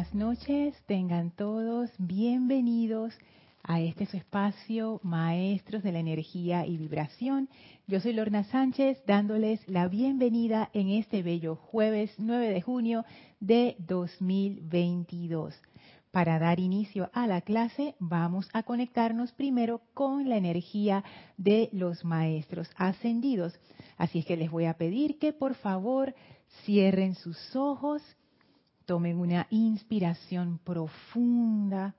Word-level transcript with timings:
buenas 0.00 0.14
noches, 0.14 0.74
tengan 0.86 1.30
todos 1.30 1.90
bienvenidos 1.98 3.12
a 3.62 3.80
este 3.80 4.06
su 4.06 4.16
espacio, 4.16 4.98
Maestros 5.02 5.82
de 5.82 5.92
la 5.92 5.98
Energía 5.98 6.64
y 6.64 6.78
Vibración. 6.78 7.50
Yo 7.86 8.00
soy 8.00 8.14
Lorna 8.14 8.44
Sánchez, 8.44 9.04
dándoles 9.06 9.60
la 9.68 9.88
bienvenida 9.88 10.70
en 10.72 10.88
este 10.88 11.22
bello 11.22 11.54
jueves 11.54 12.14
9 12.16 12.48
de 12.48 12.62
junio 12.62 13.04
de 13.40 13.76
2022. 13.80 15.54
Para 16.10 16.38
dar 16.38 16.60
inicio 16.60 17.10
a 17.12 17.26
la 17.26 17.42
clase, 17.42 17.94
vamos 17.98 18.48
a 18.54 18.62
conectarnos 18.62 19.32
primero 19.32 19.82
con 19.92 20.30
la 20.30 20.38
energía 20.38 21.04
de 21.36 21.68
los 21.72 22.06
Maestros 22.06 22.70
ascendidos. 22.76 23.60
Así 23.98 24.20
es 24.20 24.24
que 24.24 24.38
les 24.38 24.50
voy 24.50 24.64
a 24.64 24.78
pedir 24.78 25.18
que 25.18 25.34
por 25.34 25.56
favor 25.56 26.14
cierren 26.64 27.16
sus 27.16 27.54
ojos, 27.54 28.02
tomen 28.90 29.20
una 29.20 29.46
inspiración 29.50 30.58
profunda 30.64 31.94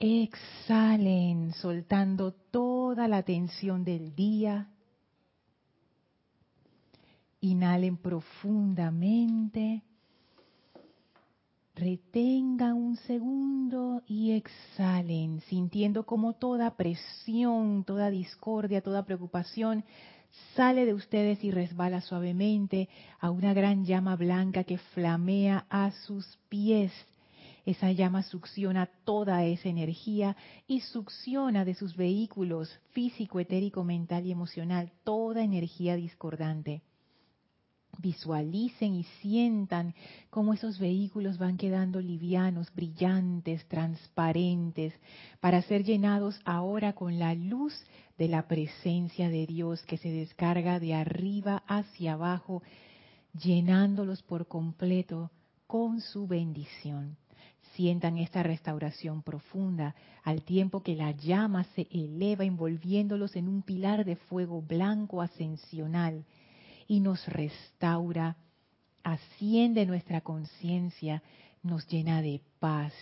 Exhalen, 0.00 1.52
soltando 1.52 2.32
toda 2.32 3.06
la 3.06 3.22
tensión 3.22 3.84
del 3.84 4.16
día. 4.16 4.68
Inhalen 7.42 7.96
profundamente. 7.96 9.84
Retengan 11.76 12.72
un 12.72 12.96
segundo 12.96 14.02
y 14.08 14.32
exhalen, 14.32 15.42
sintiendo 15.42 16.04
como 16.04 16.32
toda 16.32 16.76
presión, 16.76 17.84
toda 17.84 18.10
discordia, 18.10 18.82
toda 18.82 19.04
preocupación 19.04 19.84
sale 20.54 20.84
de 20.86 20.94
ustedes 20.94 21.42
y 21.44 21.50
resbala 21.50 22.00
suavemente 22.00 22.88
a 23.20 23.30
una 23.30 23.54
gran 23.54 23.84
llama 23.84 24.16
blanca 24.16 24.64
que 24.64 24.78
flamea 24.78 25.66
a 25.68 25.90
sus 25.90 26.38
pies 26.48 26.92
esa 27.64 27.92
llama 27.92 28.22
succiona 28.24 28.86
toda 29.04 29.44
esa 29.44 29.68
energía 29.68 30.36
y 30.66 30.80
succiona 30.80 31.64
de 31.64 31.74
sus 31.74 31.96
vehículos 31.96 32.80
físico, 32.90 33.38
etérico, 33.38 33.84
mental 33.84 34.26
y 34.26 34.32
emocional 34.32 34.90
toda 35.04 35.44
energía 35.44 35.94
discordante. 35.94 36.82
Visualicen 37.98 38.94
y 38.94 39.04
sientan 39.20 39.94
cómo 40.30 40.54
esos 40.54 40.78
vehículos 40.80 41.38
van 41.38 41.56
quedando 41.56 42.00
livianos, 42.00 42.74
brillantes, 42.74 43.64
transparentes, 43.68 44.94
para 45.40 45.62
ser 45.62 45.84
llenados 45.84 46.40
ahora 46.44 46.94
con 46.94 47.18
la 47.18 47.34
luz 47.34 47.74
de 48.18 48.28
la 48.28 48.46
presencia 48.46 49.28
de 49.28 49.46
Dios 49.46 49.82
que 49.84 49.98
se 49.98 50.10
descarga 50.10 50.80
de 50.80 50.94
arriba 50.94 51.62
hacia 51.66 52.14
abajo, 52.14 52.62
llenándolos 53.32 54.22
por 54.22 54.46
completo 54.46 55.30
con 55.66 56.00
su 56.00 56.26
bendición 56.26 57.16
sientan 57.74 58.18
esta 58.18 58.42
restauración 58.42 59.22
profunda 59.22 59.94
al 60.22 60.42
tiempo 60.42 60.82
que 60.82 60.94
la 60.94 61.12
llama 61.12 61.64
se 61.74 61.88
eleva 61.90 62.44
envolviéndolos 62.44 63.36
en 63.36 63.48
un 63.48 63.62
pilar 63.62 64.04
de 64.04 64.16
fuego 64.16 64.62
blanco 64.62 65.22
ascensional 65.22 66.24
y 66.86 67.00
nos 67.00 67.26
restaura, 67.28 68.36
asciende 69.02 69.86
nuestra 69.86 70.20
conciencia, 70.20 71.22
nos 71.62 71.86
llena 71.86 72.22
de 72.22 72.42
paz. 72.58 72.92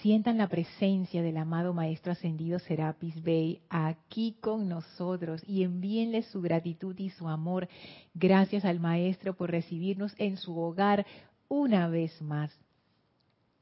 Sientan 0.00 0.38
la 0.38 0.48
presencia 0.48 1.22
del 1.22 1.38
amado 1.38 1.74
Maestro 1.74 2.12
Ascendido 2.12 2.58
Serapis 2.60 3.20
Bey 3.22 3.60
aquí 3.68 4.36
con 4.40 4.68
nosotros 4.68 5.42
y 5.46 5.64
envíenle 5.64 6.22
su 6.22 6.40
gratitud 6.40 6.96
y 6.98 7.10
su 7.10 7.26
amor. 7.26 7.68
Gracias 8.14 8.64
al 8.64 8.78
Maestro 8.78 9.34
por 9.34 9.50
recibirnos 9.50 10.14
en 10.18 10.36
su 10.36 10.56
hogar 10.56 11.04
una 11.48 11.88
vez 11.88 12.22
más. 12.22 12.52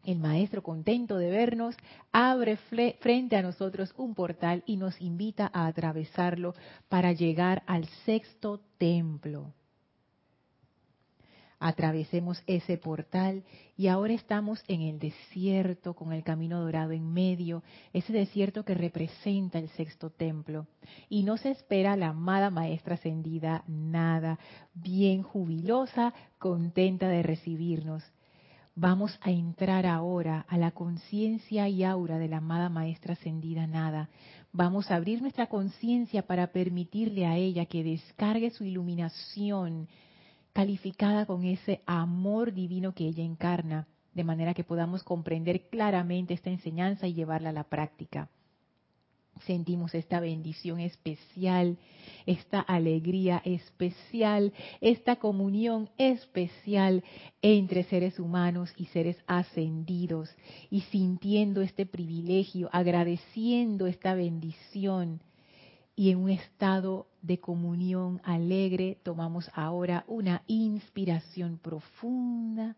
El 0.05 0.19
Maestro, 0.19 0.63
contento 0.63 1.17
de 1.17 1.31
vernos, 1.31 1.75
abre 2.13 2.57
frente 3.01 3.37
a 3.37 3.43
nosotros 3.43 3.95
un 3.97 4.15
portal 4.15 4.63
y 4.67 4.77
nos 4.77 5.01
invita 5.01 5.51
a 5.53 5.67
atravesarlo 5.67 6.55
para 6.89 7.13
llegar 7.13 7.63
al 7.67 7.87
sexto 8.05 8.61
templo. 8.79 9.53
Atravesemos 11.59 12.43
ese 12.47 12.77
portal 12.77 13.43
y 13.77 13.87
ahora 13.87 14.13
estamos 14.13 14.63
en 14.69 14.83
el 14.83 14.99
desierto 14.99 15.95
con 15.95 16.13
el 16.13 16.23
camino 16.23 16.61
dorado 16.61 16.93
en 16.93 17.13
medio, 17.13 17.63
ese 17.95 18.13
desierto 18.13 18.65
que 18.65 18.75
representa 18.75 19.59
el 19.59 19.71
sexto 19.71 20.11
templo. 20.11 20.67
Y 21.09 21.23
no 21.23 21.39
se 21.39 21.51
espera 21.51 21.97
la 21.97 22.09
amada 22.09 22.51
maestra 22.51 22.97
ascendida 22.97 23.65
nada, 23.67 24.39
bien 24.75 25.23
jubilosa, 25.23 26.13
contenta 26.39 27.09
de 27.09 27.23
recibirnos. 27.23 28.05
Vamos 28.79 29.19
a 29.23 29.31
entrar 29.31 29.87
ahora 29.87 30.45
a 30.51 30.59
la 30.59 30.73
conciencia 30.73 31.67
y 31.67 31.83
aura 31.83 32.19
de 32.19 32.29
la 32.29 32.37
amada 32.37 32.69
Maestra 32.69 33.15
Ascendida 33.15 33.67
Nada. 33.67 34.11
Vamos 34.53 34.91
a 34.91 34.97
abrir 34.97 35.23
nuestra 35.23 35.47
conciencia 35.47 36.27
para 36.27 36.49
permitirle 36.49 37.25
a 37.25 37.37
ella 37.39 37.65
que 37.65 37.83
descargue 37.83 38.51
su 38.51 38.65
iluminación 38.65 39.89
calificada 40.57 41.27
con 41.27 41.45
ese 41.45 41.83
amor 41.85 42.55
divino 42.55 42.95
que 42.95 43.07
ella 43.07 43.23
encarna, 43.23 43.87
de 44.15 44.25
manera 44.25 44.55
que 44.55 44.65
podamos 44.65 45.03
comprender 45.03 45.69
claramente 45.69 46.33
esta 46.33 46.49
enseñanza 46.49 47.07
y 47.07 47.13
llevarla 47.13 47.51
a 47.51 47.53
la 47.53 47.65
práctica. 47.65 48.31
Sentimos 49.45 49.95
esta 49.95 50.19
bendición 50.19 50.81
especial, 50.81 51.77
esta 52.25 52.61
alegría 52.61 53.43
especial, 53.45 54.55
esta 54.81 55.17
comunión 55.17 55.91
especial 55.99 57.05
entre 57.43 57.85
seres 57.85 58.19
humanos 58.19 58.73
y 58.79 58.87
seres 58.87 59.19
ascendidos 59.27 60.31
y 60.71 60.81
sintiendo 60.91 61.61
este 61.61 61.85
privilegio, 61.85 62.71
agradeciendo 62.73 63.87
esta 63.87 64.15
bendición 64.15 65.21
y 65.97 66.11
en 66.11 66.19
un 66.19 66.31
estado 66.31 67.09
de 67.23 67.41
comunión 67.41 68.21
alegre 68.23 68.99
tomamos 69.03 69.51
ahora 69.55 70.05
una 70.07 70.43
inspiración 70.47 71.59
profunda. 71.59 72.77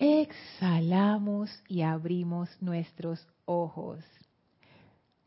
Exhalamos 0.00 1.62
y 1.68 1.82
abrimos 1.82 2.50
nuestros 2.60 3.24
ojos. 3.46 4.04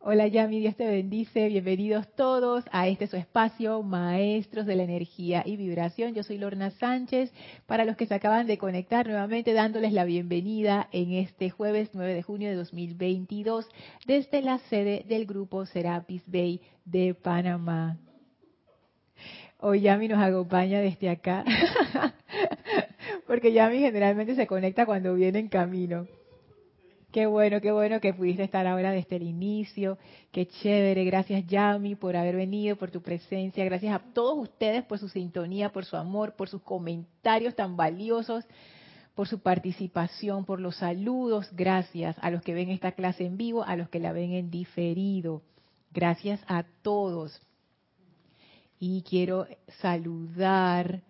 Hola 0.03 0.25
Yami, 0.25 0.59
Dios 0.59 0.75
te 0.75 0.88
bendice. 0.88 1.47
Bienvenidos 1.47 2.07
todos 2.16 2.66
a 2.72 2.88
este 2.88 3.06
su 3.06 3.17
espacio, 3.17 3.84
Maestros 3.84 4.66
de 4.66 4.75
la 4.75 4.81
Energía 4.81 5.44
y 5.45 5.57
Vibración. 5.57 6.16
Yo 6.16 6.23
soy 6.23 6.39
Lorna 6.39 6.72
Sánchez. 6.72 7.31
Para 7.67 7.85
los 7.85 7.95
que 7.97 8.07
se 8.07 8.16
acaban 8.16 8.47
de 8.47 8.57
conectar 8.57 9.06
nuevamente, 9.06 9.53
dándoles 9.53 9.94
la 9.94 10.03
bienvenida 10.03 10.89
en 10.91 11.12
este 11.12 11.51
jueves 11.51 11.91
9 11.94 12.16
de 12.16 12.23
junio 12.23 12.50
de 12.50 12.56
2022 12.56 13.69
desde 14.07 14.41
la 14.41 14.57
sede 14.57 15.06
del 15.07 15.28
grupo 15.28 15.67
Serapis 15.67 16.23
Bay 16.25 16.62
de 16.83 17.13
Panamá. 17.13 18.00
Hoy 19.59 19.81
Yami 19.81 20.07
nos 20.07 20.23
acompaña 20.23 20.79
desde 20.79 21.12
acá, 21.12 21.45
porque 23.28 23.53
Yami 23.53 23.78
generalmente 23.78 24.33
se 24.33 24.47
conecta 24.47 24.88
cuando 24.88 25.13
viene 25.13 25.38
en 25.38 25.47
camino. 25.47 26.07
Qué 27.12 27.26
bueno, 27.26 27.60
qué 27.60 27.74
bueno 27.74 28.00
que 28.00 28.14
pudiste 28.14 28.44
estar 28.44 28.66
ahora 28.66 28.92
desde 28.92 29.18
el 29.18 29.24
inicio. 29.24 29.98
Qué 30.32 30.48
chévere. 30.48 31.04
Gracias, 31.04 31.46
Yami, 31.46 31.96
por 31.96 32.16
haber 32.16 32.38
venido, 32.38 32.78
por 32.78 32.90
tu 32.90 33.02
presencia. 33.02 33.66
Gracias 33.66 33.94
a 33.94 34.00
todos 34.00 34.38
ustedes 34.38 34.86
por 34.86 34.98
su 34.98 35.10
sintonía, 35.10 35.74
por 35.74 35.84
su 35.84 35.98
amor, 35.98 36.36
por 36.36 36.48
sus 36.48 36.62
comentarios 36.62 37.54
tan 37.54 37.76
valiosos, 37.76 38.46
por 39.14 39.28
su 39.28 39.40
participación, 39.42 40.46
por 40.46 40.62
los 40.62 40.78
saludos. 40.78 41.50
Gracias 41.52 42.16
a 42.22 42.32
los 42.32 42.42
que 42.44 42.54
ven 42.54 42.70
esta 42.70 42.94
clase 42.94 43.26
en 43.26 43.36
vivo, 43.36 43.64
a 43.64 43.76
los 43.76 43.90
que 43.90 44.00
la 44.00 44.14
ven 44.14 44.32
en 44.32 44.50
diferido. 44.50 45.42
Gracias 45.94 46.40
a 46.48 46.64
todos. 46.82 47.42
Y 48.80 49.02
quiero 49.02 49.48
saludar 49.82 51.02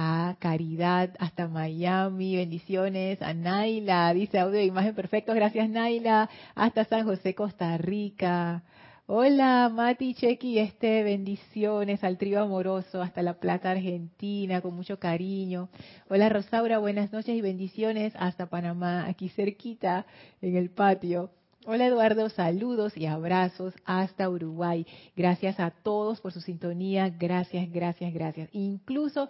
a 0.00 0.36
Caridad 0.38 1.10
hasta 1.18 1.48
Miami, 1.48 2.36
bendiciones, 2.36 3.20
a 3.20 3.34
Naila, 3.34 4.14
dice 4.14 4.38
audio 4.38 4.60
e 4.60 4.64
imagen 4.64 4.94
perfectos, 4.94 5.34
gracias 5.34 5.68
Naila, 5.68 6.30
hasta 6.54 6.84
San 6.84 7.04
José, 7.04 7.34
Costa 7.34 7.76
Rica. 7.78 8.62
Hola 9.06 9.68
Mati 9.74 10.14
Chequi, 10.14 10.60
este 10.60 11.02
bendiciones 11.02 12.04
al 12.04 12.16
trío 12.16 12.40
amoroso 12.40 13.02
hasta 13.02 13.22
La 13.22 13.40
Plata, 13.40 13.72
Argentina, 13.72 14.60
con 14.60 14.76
mucho 14.76 15.00
cariño. 15.00 15.68
Hola 16.08 16.28
Rosaura, 16.28 16.78
buenas 16.78 17.12
noches 17.12 17.34
y 17.34 17.40
bendiciones 17.40 18.12
hasta 18.16 18.46
Panamá, 18.46 19.04
aquí 19.06 19.28
cerquita 19.30 20.06
en 20.40 20.54
el 20.54 20.70
patio. 20.70 21.30
Hola 21.66 21.86
Eduardo, 21.86 22.28
saludos 22.30 22.96
y 22.96 23.06
abrazos 23.06 23.74
hasta 23.84 24.30
Uruguay. 24.30 24.86
Gracias 25.16 25.58
a 25.58 25.70
todos 25.70 26.20
por 26.20 26.32
su 26.32 26.40
sintonía. 26.40 27.10
Gracias, 27.10 27.70
gracias, 27.70 28.14
gracias. 28.14 28.48
Incluso 28.52 29.28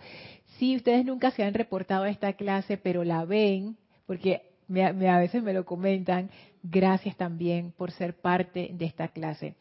si 0.58 0.76
ustedes 0.76 1.04
nunca 1.04 1.30
se 1.30 1.42
han 1.42 1.54
reportado 1.54 2.04
a 2.04 2.10
esta 2.10 2.34
clase, 2.34 2.76
pero 2.76 3.02
la 3.02 3.24
ven, 3.24 3.76
porque 4.06 4.42
a 4.70 5.18
veces 5.18 5.42
me 5.42 5.54
lo 5.54 5.64
comentan, 5.64 6.30
gracias 6.62 7.16
también 7.16 7.72
por 7.72 7.90
ser 7.92 8.20
parte 8.20 8.70
de 8.72 8.84
esta 8.84 9.08
clase. 9.08 9.54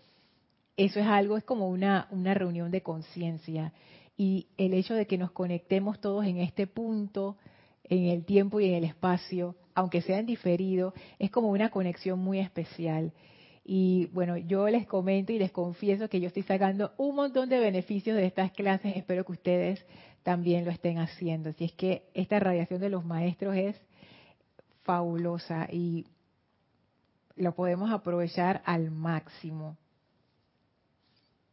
Eso 0.76 1.00
es 1.00 1.08
algo, 1.08 1.38
es 1.38 1.46
como 1.46 1.70
una, 1.70 2.08
una 2.12 2.34
reunión 2.34 2.70
de 2.70 2.84
conciencia 2.84 3.74
y 4.18 4.48
el 4.58 4.74
hecho 4.74 4.94
de 4.94 5.08
que 5.08 5.18
nos 5.18 5.32
conectemos 5.32 6.02
todos 6.02 6.26
en 6.26 6.38
este 6.38 6.68
punto, 6.68 7.38
en 7.86 8.08
el 8.08 8.26
tiempo 8.26 8.60
y 8.60 8.66
en 8.66 8.76
el 8.76 8.84
espacio, 8.84 9.56
aunque 9.78 10.02
sea 10.02 10.18
en 10.18 10.26
diferido, 10.26 10.96
es 11.20 11.30
como 11.30 11.50
una 11.50 11.70
conexión 11.70 12.18
muy 12.18 12.40
especial. 12.40 13.14
Y 13.64 14.08
bueno, 14.08 14.36
yo 14.36 14.68
les 14.70 14.88
comento 14.88 15.32
y 15.34 15.38
les 15.38 15.52
confieso 15.52 16.10
que 16.10 16.20
yo 16.20 16.30
estoy 16.30 16.42
sacando 16.42 16.94
un 16.98 17.16
montón 17.16 17.48
de 17.48 17.60
beneficios 17.60 18.18
de 18.18 18.26
estas 18.26 18.52
clases. 18.54 18.98
Espero 18.98 19.24
que 19.24 19.34
ustedes 19.34 19.86
también 20.24 20.66
lo 20.66 20.72
estén 20.72 20.98
haciendo. 20.98 21.54
Si 21.54 21.66
es 21.66 21.74
que 21.74 22.10
esta 22.16 22.40
radiación 22.40 22.82
de 22.82 22.90
los 22.90 23.06
maestros 23.06 23.56
es 23.56 23.80
fabulosa 24.82 25.68
y 25.72 26.08
lo 27.36 27.54
podemos 27.54 27.92
aprovechar 27.92 28.64
al 28.66 28.90
máximo. 28.90 29.78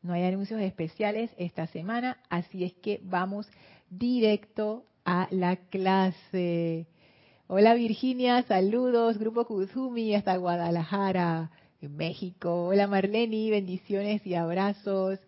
No 0.00 0.14
hay 0.14 0.22
anuncios 0.22 0.62
especiales 0.62 1.30
esta 1.36 1.66
semana, 1.66 2.16
así 2.30 2.64
es 2.64 2.72
que 2.72 3.02
vamos 3.04 3.46
directo 3.90 4.86
a 5.04 5.28
la 5.30 5.56
clase. 5.56 6.86
Hola 7.46 7.74
Virginia, 7.74 8.42
saludos, 8.44 9.18
Grupo 9.18 9.44
Kuzumi 9.44 10.14
hasta 10.14 10.34
Guadalajara. 10.38 11.50
México. 11.82 12.68
Hola 12.68 12.86
Marleni, 12.86 13.50
bendiciones 13.50 14.26
y 14.26 14.34
abrazos 14.34 15.18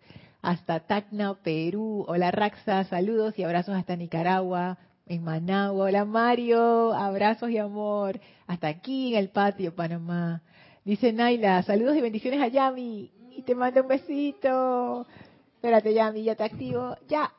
hasta 0.41 0.79
Tacna, 0.79 1.35
Perú. 1.35 2.05
Hola 2.07 2.31
Raxa, 2.31 2.85
saludos 2.85 3.37
y 3.37 3.43
abrazos 3.43 3.75
hasta 3.75 3.95
Nicaragua, 3.95 4.79
en 5.05 5.23
Managua. 5.23 5.85
Hola 5.85 6.05
Mario, 6.05 6.91
abrazos 6.95 7.51
y 7.51 7.59
amor 7.59 8.19
hasta 8.47 8.67
aquí 8.67 9.13
en 9.13 9.19
el 9.19 9.29
patio, 9.29 9.75
Panamá. 9.75 10.41
Dice 10.83 11.13
Naila, 11.13 11.61
saludos 11.61 11.95
y 11.95 12.01
bendiciones 12.01 12.41
a 12.41 12.47
Yami. 12.47 13.11
Y 13.29 13.43
te 13.43 13.53
mando 13.53 13.83
un 13.83 13.89
besito. 13.89 15.05
Espérate, 15.53 15.93
Yami, 15.93 16.23
ya 16.23 16.33
te 16.33 16.45
activo. 16.45 16.97
Ya. 17.07 17.31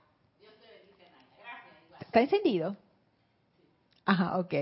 ¿Está 2.00 2.20
encendido? 2.20 2.76
Ajá, 4.08 4.38
ok. 4.38 4.54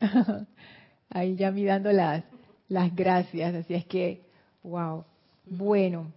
Ahí 1.10 1.36
Yami 1.36 1.64
dando 1.64 1.92
las, 1.92 2.24
las 2.68 2.94
gracias. 2.94 3.54
Así 3.54 3.74
es 3.74 3.86
que, 3.86 4.22
wow. 4.64 5.04
Bueno, 5.46 6.12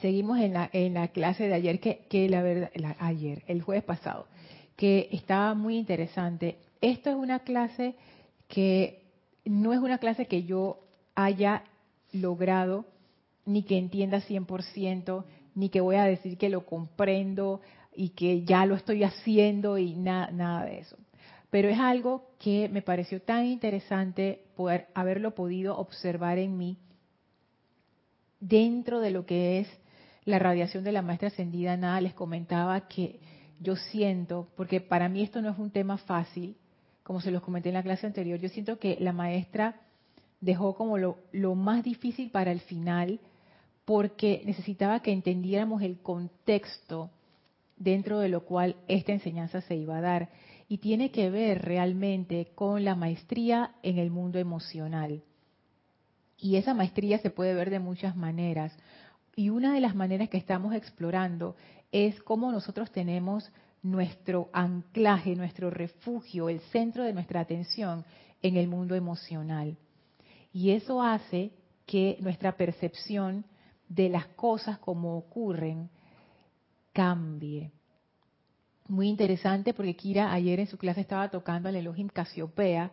seguimos 0.00 0.40
en 0.40 0.54
la, 0.54 0.68
en 0.72 0.94
la 0.94 1.06
clase 1.08 1.46
de 1.46 1.54
ayer, 1.54 1.78
que, 1.78 2.00
que 2.10 2.28
la 2.28 2.42
verdad, 2.42 2.72
ayer, 2.98 3.44
el 3.46 3.62
jueves 3.62 3.84
pasado, 3.84 4.26
que 4.74 5.08
estaba 5.12 5.54
muy 5.54 5.78
interesante. 5.78 6.58
Esto 6.80 7.10
es 7.10 7.16
una 7.16 7.38
clase 7.38 7.94
que 8.48 9.04
no 9.44 9.72
es 9.72 9.78
una 9.78 9.98
clase 9.98 10.26
que 10.26 10.42
yo 10.42 10.80
haya 11.14 11.62
logrado, 12.10 12.86
ni 13.44 13.62
que 13.62 13.78
entienda 13.78 14.20
100%, 14.20 15.24
ni 15.54 15.68
que 15.68 15.80
voy 15.80 15.94
a 15.94 16.04
decir 16.04 16.36
que 16.38 16.48
lo 16.48 16.66
comprendo 16.66 17.60
y 17.96 18.10
que 18.10 18.44
ya 18.44 18.66
lo 18.66 18.74
estoy 18.74 19.02
haciendo 19.04 19.78
y 19.78 19.94
nada 19.94 20.64
de 20.64 20.80
eso 20.80 20.96
pero 21.50 21.68
es 21.68 21.78
algo 21.78 22.28
que 22.38 22.68
me 22.68 22.82
pareció 22.82 23.22
tan 23.22 23.46
interesante 23.46 24.44
poder 24.56 24.88
haberlo 24.94 25.34
podido 25.34 25.78
observar 25.78 26.38
en 26.38 26.58
mí 26.58 26.76
dentro 28.40 29.00
de 29.00 29.10
lo 29.10 29.24
que 29.26 29.60
es 29.60 29.68
la 30.24 30.38
radiación 30.38 30.84
de 30.84 30.92
la 30.92 31.02
maestra 31.02 31.28
ascendida. 31.28 31.76
Nada, 31.76 32.00
les 32.00 32.14
comentaba 32.14 32.88
que 32.88 33.20
yo 33.60 33.76
siento, 33.76 34.48
porque 34.56 34.80
para 34.80 35.08
mí 35.08 35.22
esto 35.22 35.40
no 35.40 35.50
es 35.50 35.58
un 35.58 35.70
tema 35.70 35.96
fácil, 35.98 36.56
como 37.02 37.20
se 37.20 37.30
los 37.30 37.42
comenté 37.42 37.70
en 37.70 37.76
la 37.76 37.82
clase 37.82 38.06
anterior, 38.06 38.38
yo 38.38 38.48
siento 38.48 38.78
que 38.78 38.98
la 39.00 39.12
maestra 39.12 39.80
dejó 40.40 40.74
como 40.74 40.98
lo, 40.98 41.18
lo 41.32 41.54
más 41.54 41.84
difícil 41.84 42.30
para 42.30 42.52
el 42.52 42.60
final, 42.60 43.20
porque 43.84 44.42
necesitaba 44.44 45.00
que 45.00 45.12
entendiéramos 45.12 45.80
el 45.80 45.98
contexto 46.00 47.10
dentro 47.76 48.18
de 48.18 48.28
lo 48.28 48.44
cual 48.44 48.76
esta 48.88 49.12
enseñanza 49.12 49.60
se 49.60 49.76
iba 49.76 49.98
a 49.98 50.00
dar 50.00 50.30
y 50.68 50.78
tiene 50.78 51.10
que 51.10 51.30
ver 51.30 51.62
realmente 51.62 52.52
con 52.54 52.84
la 52.84 52.94
maestría 52.94 53.72
en 53.82 53.98
el 53.98 54.10
mundo 54.10 54.38
emocional. 54.38 55.22
Y 56.38 56.56
esa 56.56 56.74
maestría 56.74 57.18
se 57.18 57.30
puede 57.30 57.54
ver 57.54 57.70
de 57.70 57.78
muchas 57.78 58.16
maneras. 58.16 58.76
Y 59.34 59.50
una 59.50 59.72
de 59.74 59.80
las 59.80 59.94
maneras 59.94 60.28
que 60.28 60.38
estamos 60.38 60.74
explorando 60.74 61.56
es 61.92 62.20
cómo 62.22 62.50
nosotros 62.50 62.90
tenemos 62.90 63.50
nuestro 63.82 64.50
anclaje, 64.52 65.36
nuestro 65.36 65.70
refugio, 65.70 66.48
el 66.48 66.60
centro 66.72 67.04
de 67.04 67.12
nuestra 67.12 67.40
atención 67.40 68.04
en 68.42 68.56
el 68.56 68.68
mundo 68.68 68.94
emocional. 68.94 69.76
Y 70.52 70.70
eso 70.70 71.02
hace 71.02 71.52
que 71.86 72.16
nuestra 72.20 72.56
percepción 72.56 73.44
de 73.88 74.08
las 74.08 74.26
cosas 74.28 74.78
como 74.78 75.16
ocurren 75.16 75.88
cambie 76.96 77.70
muy 78.88 79.08
interesante 79.08 79.74
porque 79.74 79.96
Kira 79.96 80.32
ayer 80.32 80.60
en 80.60 80.66
su 80.66 80.78
clase 80.78 81.00
estaba 81.00 81.28
tocando 81.28 81.68
al 81.68 81.76
Elohim 81.76 82.08
Casiopea, 82.08 82.90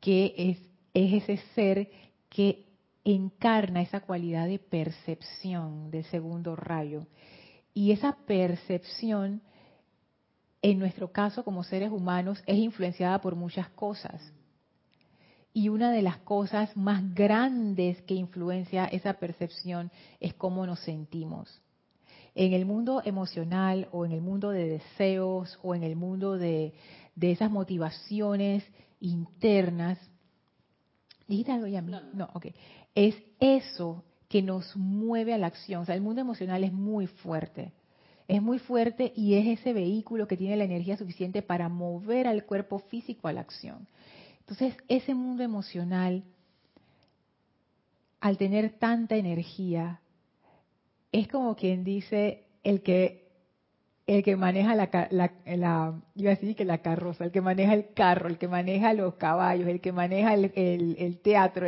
que 0.00 0.34
es, 0.36 0.58
es 0.94 1.22
ese 1.22 1.36
ser 1.54 1.90
que 2.28 2.66
encarna 3.04 3.82
esa 3.82 4.00
cualidad 4.00 4.46
de 4.46 4.58
percepción 4.58 5.90
del 5.90 6.04
segundo 6.04 6.56
rayo. 6.56 7.06
Y 7.72 7.92
esa 7.92 8.16
percepción, 8.26 9.40
en 10.60 10.78
nuestro 10.78 11.12
caso 11.12 11.44
como 11.44 11.62
seres 11.62 11.90
humanos, 11.90 12.42
es 12.46 12.58
influenciada 12.58 13.20
por 13.20 13.36
muchas 13.36 13.68
cosas. 13.70 14.20
Y 15.52 15.68
una 15.70 15.90
de 15.92 16.02
las 16.02 16.18
cosas 16.18 16.76
más 16.76 17.14
grandes 17.14 18.02
que 18.02 18.14
influencia 18.14 18.84
esa 18.86 19.14
percepción 19.14 19.90
es 20.20 20.34
cómo 20.34 20.66
nos 20.66 20.80
sentimos 20.80 21.60
en 22.38 22.52
el 22.52 22.66
mundo 22.66 23.02
emocional 23.04 23.88
o 23.90 24.06
en 24.06 24.12
el 24.12 24.20
mundo 24.20 24.50
de 24.50 24.68
deseos 24.68 25.58
o 25.60 25.74
en 25.74 25.82
el 25.82 25.96
mundo 25.96 26.38
de, 26.38 26.72
esas 27.20 27.50
motivaciones 27.50 28.62
internas, 29.00 29.98
¿dijiste 31.26 31.50
algo 31.50 31.66
ya? 31.66 31.82
No, 31.82 32.00
no, 32.14 32.30
ok. 32.34 32.46
Es 32.94 33.16
eso 33.40 34.04
que 34.28 34.40
nos 34.40 34.76
mueve 34.76 35.34
a 35.34 35.38
la 35.38 35.48
acción. 35.48 35.82
O 35.82 35.84
sea, 35.84 35.96
el 35.96 36.00
mundo 36.00 36.20
emocional 36.20 36.62
es 36.62 36.72
muy 36.72 37.08
fuerte. 37.08 37.72
Es 38.28 38.40
muy 38.40 38.60
fuerte 38.60 39.12
y 39.16 39.34
es 39.34 39.58
ese 39.58 39.72
vehículo 39.72 40.28
que 40.28 40.36
tiene 40.36 40.56
la 40.56 40.64
energía 40.64 40.96
suficiente 40.96 41.42
para 41.42 41.68
mover 41.68 42.28
al 42.28 42.44
cuerpo 42.44 42.78
físico 42.78 43.26
a 43.26 43.32
la 43.32 43.40
acción. 43.40 43.88
Entonces, 44.40 44.76
ese 44.86 45.12
mundo 45.12 45.42
emocional, 45.42 46.22
al 48.20 48.38
tener 48.38 48.78
tanta 48.78 49.16
energía, 49.16 50.00
es 51.12 51.28
como 51.28 51.56
quien 51.56 51.84
dice 51.84 52.44
el 52.62 52.82
que 52.82 53.28
el 54.06 54.22
que 54.22 54.36
maneja 54.36 54.74
la, 54.74 54.88
la, 55.10 56.00
iba 56.14 56.30
a 56.30 56.34
decir 56.34 56.56
que 56.56 56.64
la 56.64 56.78
carroza, 56.78 57.24
el 57.24 57.30
que 57.30 57.42
maneja 57.42 57.74
el 57.74 57.92
carro, 57.92 58.28
el 58.28 58.38
que 58.38 58.48
maneja 58.48 58.94
los 58.94 59.16
caballos, 59.16 59.68
el 59.68 59.82
que 59.82 59.92
maneja 59.92 60.32
el, 60.32 60.50
el, 60.54 61.18
teatro, 61.18 61.66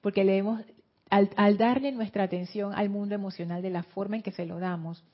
porque 0.00 0.24
le 0.24 0.36
hemos, 0.38 0.62
al, 1.10 1.30
al, 1.36 1.56
darle 1.58 1.92
nuestra 1.92 2.24
atención 2.24 2.72
al 2.74 2.90
mundo 2.90 3.14
emocional 3.14 3.62
de 3.62 3.70
la 3.70 3.84
forma 3.84 4.16
en 4.16 4.22
que 4.22 4.32
se 4.32 4.46
lo 4.46 4.58
damos, 4.58 5.04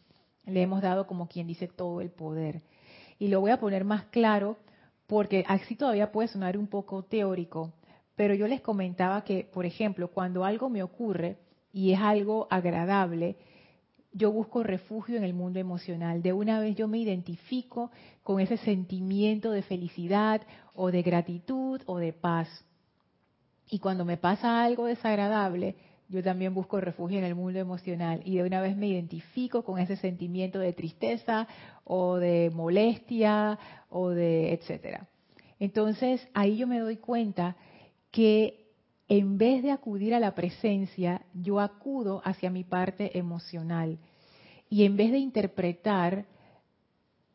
le 0.46 0.62
hemos 0.62 0.80
dado 0.80 1.06
como 1.06 1.28
quien 1.28 1.46
dice 1.46 1.68
todo 1.68 2.00
el 2.00 2.08
poder. 2.08 2.62
Y 3.18 3.28
lo 3.28 3.42
voy 3.42 3.50
a 3.50 3.60
poner 3.60 3.84
más 3.84 4.04
claro 4.04 4.56
porque 5.06 5.44
así 5.46 5.76
todavía 5.76 6.10
puede 6.10 6.28
sonar 6.28 6.56
un 6.56 6.68
poco 6.68 7.02
teórico, 7.02 7.74
pero 8.16 8.32
yo 8.32 8.48
les 8.48 8.62
comentaba 8.62 9.24
que, 9.24 9.46
por 9.52 9.66
ejemplo, 9.66 10.08
cuando 10.08 10.46
algo 10.46 10.70
me 10.70 10.82
ocurre 10.82 11.36
y 11.70 11.92
es 11.92 12.00
algo 12.00 12.46
agradable, 12.50 13.36
yo 14.12 14.30
busco 14.30 14.62
refugio 14.62 15.16
en 15.16 15.24
el 15.24 15.34
mundo 15.34 15.58
emocional. 15.58 16.22
De 16.22 16.32
una 16.32 16.60
vez 16.60 16.76
yo 16.76 16.88
me 16.88 16.98
identifico 16.98 17.90
con 18.22 18.40
ese 18.40 18.56
sentimiento 18.58 19.50
de 19.50 19.62
felicidad 19.62 20.42
o 20.74 20.90
de 20.90 21.02
gratitud 21.02 21.80
o 21.86 21.98
de 21.98 22.12
paz. 22.12 22.48
Y 23.70 23.78
cuando 23.78 24.04
me 24.04 24.18
pasa 24.18 24.62
algo 24.62 24.86
desagradable, 24.86 25.76
yo 26.08 26.22
también 26.22 26.52
busco 26.52 26.78
refugio 26.78 27.18
en 27.18 27.24
el 27.24 27.34
mundo 27.34 27.58
emocional 27.58 28.20
y 28.24 28.36
de 28.36 28.42
una 28.42 28.60
vez 28.60 28.76
me 28.76 28.86
identifico 28.86 29.64
con 29.64 29.78
ese 29.78 29.96
sentimiento 29.96 30.58
de 30.58 30.74
tristeza 30.74 31.48
o 31.84 32.16
de 32.16 32.50
molestia 32.52 33.58
o 33.88 34.10
de 34.10 34.52
etcétera. 34.52 35.08
Entonces, 35.58 36.28
ahí 36.34 36.58
yo 36.58 36.66
me 36.66 36.80
doy 36.80 36.96
cuenta 36.96 37.56
que 38.10 38.61
en 39.08 39.38
vez 39.38 39.62
de 39.62 39.70
acudir 39.70 40.14
a 40.14 40.20
la 40.20 40.34
presencia, 40.34 41.24
yo 41.34 41.60
acudo 41.60 42.22
hacia 42.24 42.50
mi 42.50 42.64
parte 42.64 43.18
emocional. 43.18 43.98
Y 44.70 44.84
en 44.84 44.96
vez 44.96 45.12
de 45.12 45.18
interpretar 45.18 46.24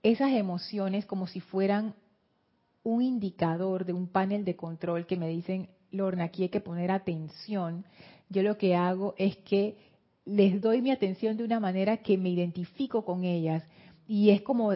esas 0.02 0.32
emociones 0.32 1.06
como 1.06 1.28
si 1.28 1.40
fueran 1.40 1.94
un 2.84 3.02
indicador 3.02 3.86
de 3.86 3.94
un 3.94 4.08
panel 4.08 4.46
de 4.46 4.56
control 4.56 5.06
que 5.06 5.18
me 5.18 5.28
dicen, 5.28 5.70
Lorna, 5.92 6.26
aquí 6.26 6.44
hay 6.44 6.50
que 6.50 6.62
poner 6.62 6.92
atención, 6.92 7.86
yo 8.30 8.44
lo 8.44 8.58
que 8.58 8.76
hago 8.76 9.14
es 9.18 9.38
que 9.38 9.78
les 10.26 10.62
doy 10.62 10.82
mi 10.82 10.92
atención 10.92 11.38
de 11.38 11.44
una 11.44 11.60
manera 11.60 11.98
que 11.98 12.18
me 12.18 12.30
identifico 12.30 13.06
con 13.06 13.24
ellas. 13.24 13.64
Y 14.08 14.30
es 14.30 14.42
como 14.42 14.74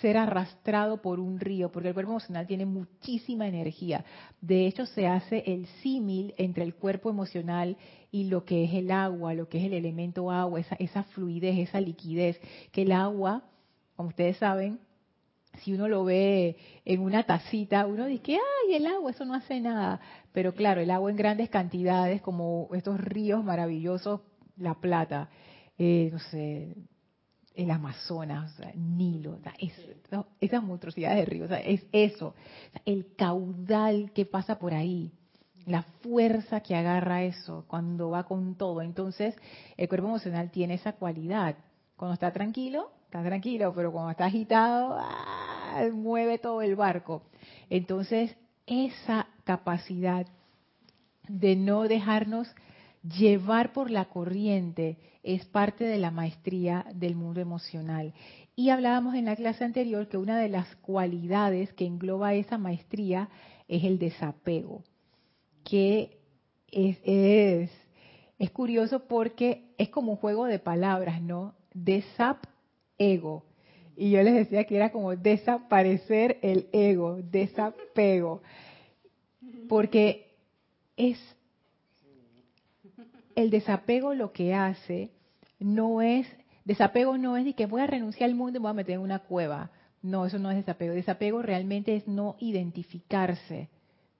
ser 0.00 0.16
arrastrado 0.16 1.00
por 1.02 1.20
un 1.20 1.40
río, 1.40 1.70
porque 1.70 1.88
el 1.88 1.94
cuerpo 1.94 2.12
emocional 2.12 2.46
tiene 2.46 2.66
muchísima 2.66 3.48
energía. 3.48 4.04
De 4.40 4.66
hecho, 4.66 4.86
se 4.86 5.06
hace 5.06 5.42
el 5.46 5.66
símil 5.82 6.34
entre 6.36 6.64
el 6.64 6.74
cuerpo 6.74 7.10
emocional 7.10 7.76
y 8.10 8.24
lo 8.24 8.44
que 8.44 8.64
es 8.64 8.74
el 8.74 8.90
agua, 8.90 9.34
lo 9.34 9.48
que 9.48 9.58
es 9.58 9.64
el 9.64 9.72
elemento 9.72 10.30
agua, 10.30 10.60
esa, 10.60 10.76
esa 10.76 11.02
fluidez, 11.04 11.58
esa 11.58 11.80
liquidez, 11.80 12.40
que 12.72 12.82
el 12.82 12.92
agua, 12.92 13.42
como 13.96 14.10
ustedes 14.10 14.36
saben, 14.36 14.78
si 15.62 15.72
uno 15.72 15.88
lo 15.88 16.04
ve 16.04 16.56
en 16.84 17.00
una 17.00 17.22
tacita, 17.24 17.86
uno 17.86 18.06
dice, 18.06 18.34
ay, 18.34 18.74
el 18.74 18.86
agua, 18.86 19.10
eso 19.10 19.24
no 19.24 19.34
hace 19.34 19.60
nada. 19.60 20.00
Pero 20.32 20.54
claro, 20.54 20.80
el 20.80 20.90
agua 20.90 21.10
en 21.10 21.16
grandes 21.16 21.48
cantidades, 21.48 22.20
como 22.22 22.68
estos 22.72 23.00
ríos 23.00 23.44
maravillosos, 23.44 24.20
La 24.56 24.74
Plata, 24.74 25.28
eh, 25.78 26.10
no 26.12 26.18
sé, 26.18 26.74
el 27.54 27.70
Amazonas, 27.70 28.60
Nilo, 28.74 29.38
esas 30.40 30.62
monstruosidades 30.62 31.18
de 31.18 31.24
ríos, 31.24 31.50
es 31.64 31.86
eso, 31.92 32.34
el 32.84 33.14
caudal 33.16 34.10
que 34.12 34.26
pasa 34.26 34.58
por 34.58 34.74
ahí, 34.74 35.12
la 35.66 35.82
fuerza 36.02 36.60
que 36.60 36.74
agarra 36.74 37.22
eso 37.22 37.64
cuando 37.68 38.10
va 38.10 38.24
con 38.24 38.56
todo. 38.56 38.82
Entonces, 38.82 39.34
el 39.76 39.88
cuerpo 39.88 40.08
emocional 40.08 40.50
tiene 40.50 40.74
esa 40.74 40.92
cualidad. 40.92 41.56
Cuando 41.96 42.14
está 42.14 42.32
tranquilo, 42.32 42.90
está 43.06 43.22
tranquilo, 43.22 43.72
pero 43.74 43.92
cuando 43.92 44.10
está 44.10 44.26
agitado, 44.26 44.96
¡ah! 44.98 45.84
mueve 45.92 46.38
todo 46.38 46.60
el 46.60 46.76
barco. 46.76 47.22
Entonces, 47.70 48.36
esa 48.66 49.28
capacidad 49.44 50.26
de 51.28 51.56
no 51.56 51.84
dejarnos 51.84 52.48
llevar 53.02 53.72
por 53.72 53.90
la 53.90 54.06
corriente 54.06 54.98
es 55.24 55.46
parte 55.46 55.84
de 55.84 55.98
la 55.98 56.10
maestría 56.10 56.86
del 56.94 57.16
mundo 57.16 57.40
emocional. 57.40 58.12
Y 58.54 58.68
hablábamos 58.68 59.14
en 59.14 59.24
la 59.24 59.34
clase 59.34 59.64
anterior 59.64 60.08
que 60.08 60.18
una 60.18 60.38
de 60.38 60.48
las 60.48 60.76
cualidades 60.76 61.72
que 61.72 61.86
engloba 61.86 62.34
esa 62.34 62.58
maestría 62.58 63.30
es 63.66 63.82
el 63.84 63.98
desapego, 63.98 64.84
que 65.64 66.18
es, 66.70 66.98
es, 68.38 68.50
curioso 68.50 69.06
porque 69.08 69.72
es 69.78 69.88
como 69.88 70.12
un 70.12 70.18
juego 70.18 70.44
de 70.44 70.58
palabras, 70.58 71.22
¿no? 71.22 71.54
Desapego. 71.72 73.44
Y 73.96 74.10
yo 74.10 74.22
les 74.22 74.34
decía 74.34 74.64
que 74.64 74.76
era 74.76 74.92
como 74.92 75.16
desaparecer 75.16 76.38
el 76.42 76.68
ego, 76.72 77.16
desapego. 77.22 78.42
Porque 79.68 80.34
es 80.96 81.18
el 83.36 83.50
desapego 83.50 84.14
lo 84.14 84.32
que 84.32 84.54
hace 84.54 85.10
no 85.58 86.02
es, 86.02 86.26
desapego 86.64 87.18
no 87.18 87.36
es 87.36 87.44
de 87.44 87.54
que 87.54 87.66
voy 87.66 87.82
a 87.82 87.86
renunciar 87.86 88.28
al 88.28 88.36
mundo 88.36 88.58
y 88.58 88.60
me 88.60 88.64
voy 88.64 88.70
a 88.70 88.74
meter 88.74 88.94
en 88.94 89.00
una 89.00 89.20
cueva. 89.20 89.70
No, 90.02 90.26
eso 90.26 90.38
no 90.38 90.50
es 90.50 90.56
desapego. 90.56 90.94
Desapego 90.94 91.42
realmente 91.42 91.96
es 91.96 92.06
no 92.06 92.36
identificarse 92.38 93.70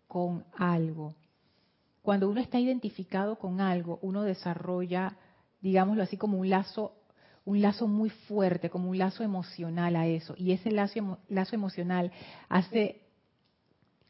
con 0.09 0.44
algo. 0.56 1.14
Cuando 2.02 2.28
uno 2.28 2.40
está 2.40 2.59
identificado 2.59 3.37
con 3.38 3.61
algo, 3.61 3.99
uno 4.02 4.23
desarrolla, 4.23 5.16
digámoslo 5.61 6.02
así, 6.02 6.16
como 6.16 6.38
un 6.38 6.50
lazo, 6.50 6.92
un 7.44 7.61
lazo 7.61 7.87
muy 7.87 8.11
fuerte, 8.11 8.71
como 8.71 8.90
un 8.90 8.99
lazo 8.99 9.23
emocional 9.23 9.97
a 9.97 10.06
eso. 10.06 10.35
Y 10.37 10.52
ese 10.52 10.71
lazo, 10.71 11.18
lazo 11.28 11.54
emocional 11.54 12.12
hace 12.49 13.02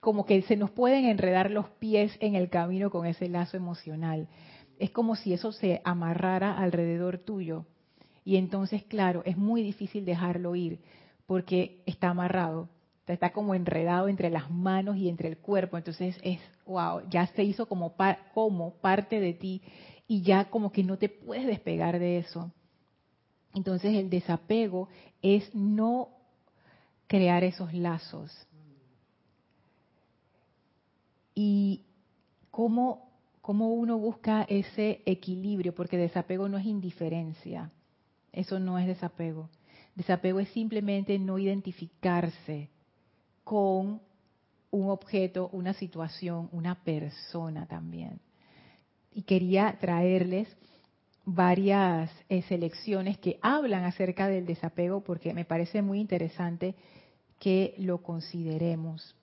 como 0.00 0.26
que 0.26 0.42
se 0.42 0.56
nos 0.56 0.70
pueden 0.70 1.06
enredar 1.06 1.50
los 1.50 1.68
pies 1.70 2.12
en 2.20 2.34
el 2.34 2.50
camino 2.50 2.90
con 2.90 3.06
ese 3.06 3.28
lazo 3.28 3.56
emocional 3.56 4.28
es 4.78 4.90
como 4.90 5.16
si 5.16 5.32
eso 5.32 5.52
se 5.52 5.80
amarrara 5.84 6.56
alrededor 6.56 7.18
tuyo. 7.18 7.66
Y 8.24 8.36
entonces, 8.36 8.84
claro, 8.84 9.22
es 9.24 9.36
muy 9.36 9.62
difícil 9.62 10.04
dejarlo 10.04 10.54
ir 10.56 10.80
porque 11.26 11.82
está 11.86 12.10
amarrado, 12.10 12.68
está 13.06 13.32
como 13.32 13.54
enredado 13.54 14.08
entre 14.08 14.30
las 14.30 14.50
manos 14.50 14.96
y 14.96 15.08
entre 15.08 15.28
el 15.28 15.38
cuerpo. 15.38 15.76
Entonces 15.76 16.16
es, 16.22 16.40
wow, 16.66 17.02
ya 17.10 17.26
se 17.28 17.44
hizo 17.44 17.66
como, 17.66 17.94
como 18.32 18.74
parte 18.74 19.20
de 19.20 19.34
ti 19.34 19.62
y 20.08 20.22
ya 20.22 20.46
como 20.46 20.72
que 20.72 20.82
no 20.82 20.96
te 20.96 21.08
puedes 21.08 21.46
despegar 21.46 21.98
de 21.98 22.18
eso. 22.18 22.50
Entonces 23.54 23.94
el 23.94 24.10
desapego 24.10 24.88
es 25.22 25.54
no 25.54 26.08
crear 27.06 27.44
esos 27.44 27.72
lazos. 27.72 28.32
Y 31.34 31.82
cómo 32.50 33.03
cómo 33.44 33.74
uno 33.74 33.98
busca 33.98 34.46
ese 34.48 35.02
equilibrio, 35.04 35.74
porque 35.74 35.98
desapego 35.98 36.48
no 36.48 36.56
es 36.56 36.64
indiferencia, 36.64 37.70
eso 38.32 38.58
no 38.58 38.78
es 38.78 38.86
desapego. 38.86 39.50
Desapego 39.94 40.40
es 40.40 40.48
simplemente 40.48 41.18
no 41.18 41.38
identificarse 41.38 42.70
con 43.44 44.00
un 44.70 44.88
objeto, 44.88 45.50
una 45.52 45.74
situación, 45.74 46.48
una 46.52 46.82
persona 46.84 47.66
también. 47.66 48.18
Y 49.12 49.24
quería 49.24 49.76
traerles 49.78 50.48
varias 51.26 52.10
eh, 52.30 52.40
selecciones 52.48 53.18
que 53.18 53.38
hablan 53.42 53.84
acerca 53.84 54.26
del 54.26 54.46
desapego 54.46 55.04
porque 55.04 55.34
me 55.34 55.44
parece 55.44 55.82
muy 55.82 56.00
interesante 56.00 56.76
que 57.38 57.74
lo 57.76 58.02
consideremos. 58.02 59.14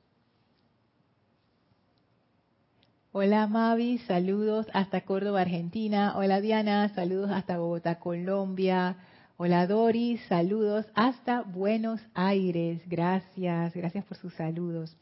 Hola 3.13 3.45
Mavi, 3.45 3.97
saludos 3.97 4.67
hasta 4.73 5.01
Córdoba, 5.01 5.41
Argentina. 5.41 6.13
Hola 6.15 6.39
Diana, 6.39 6.87
saludos 6.95 7.29
hasta 7.29 7.57
Bogotá, 7.57 7.99
Colombia. 7.99 8.95
Hola 9.35 9.67
Doris, 9.67 10.21
saludos 10.29 10.85
hasta 10.95 11.41
Buenos 11.41 11.99
Aires. 12.13 12.81
Gracias, 12.87 13.73
gracias 13.73 14.05
por 14.05 14.15
sus 14.15 14.33
saludos. 14.35 14.95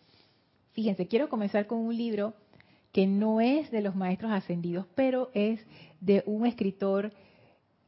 Fíjense, 0.71 1.05
quiero 1.05 1.29
comenzar 1.29 1.67
con 1.67 1.77
un 1.77 1.95
libro 1.95 2.33
que 2.93 3.05
no 3.05 3.41
es 3.41 3.69
de 3.69 3.81
los 3.81 3.95
maestros 3.95 4.31
ascendidos, 4.31 4.87
pero 4.95 5.29
es 5.35 5.63
de 6.01 6.23
un 6.25 6.47
escritor, 6.47 7.11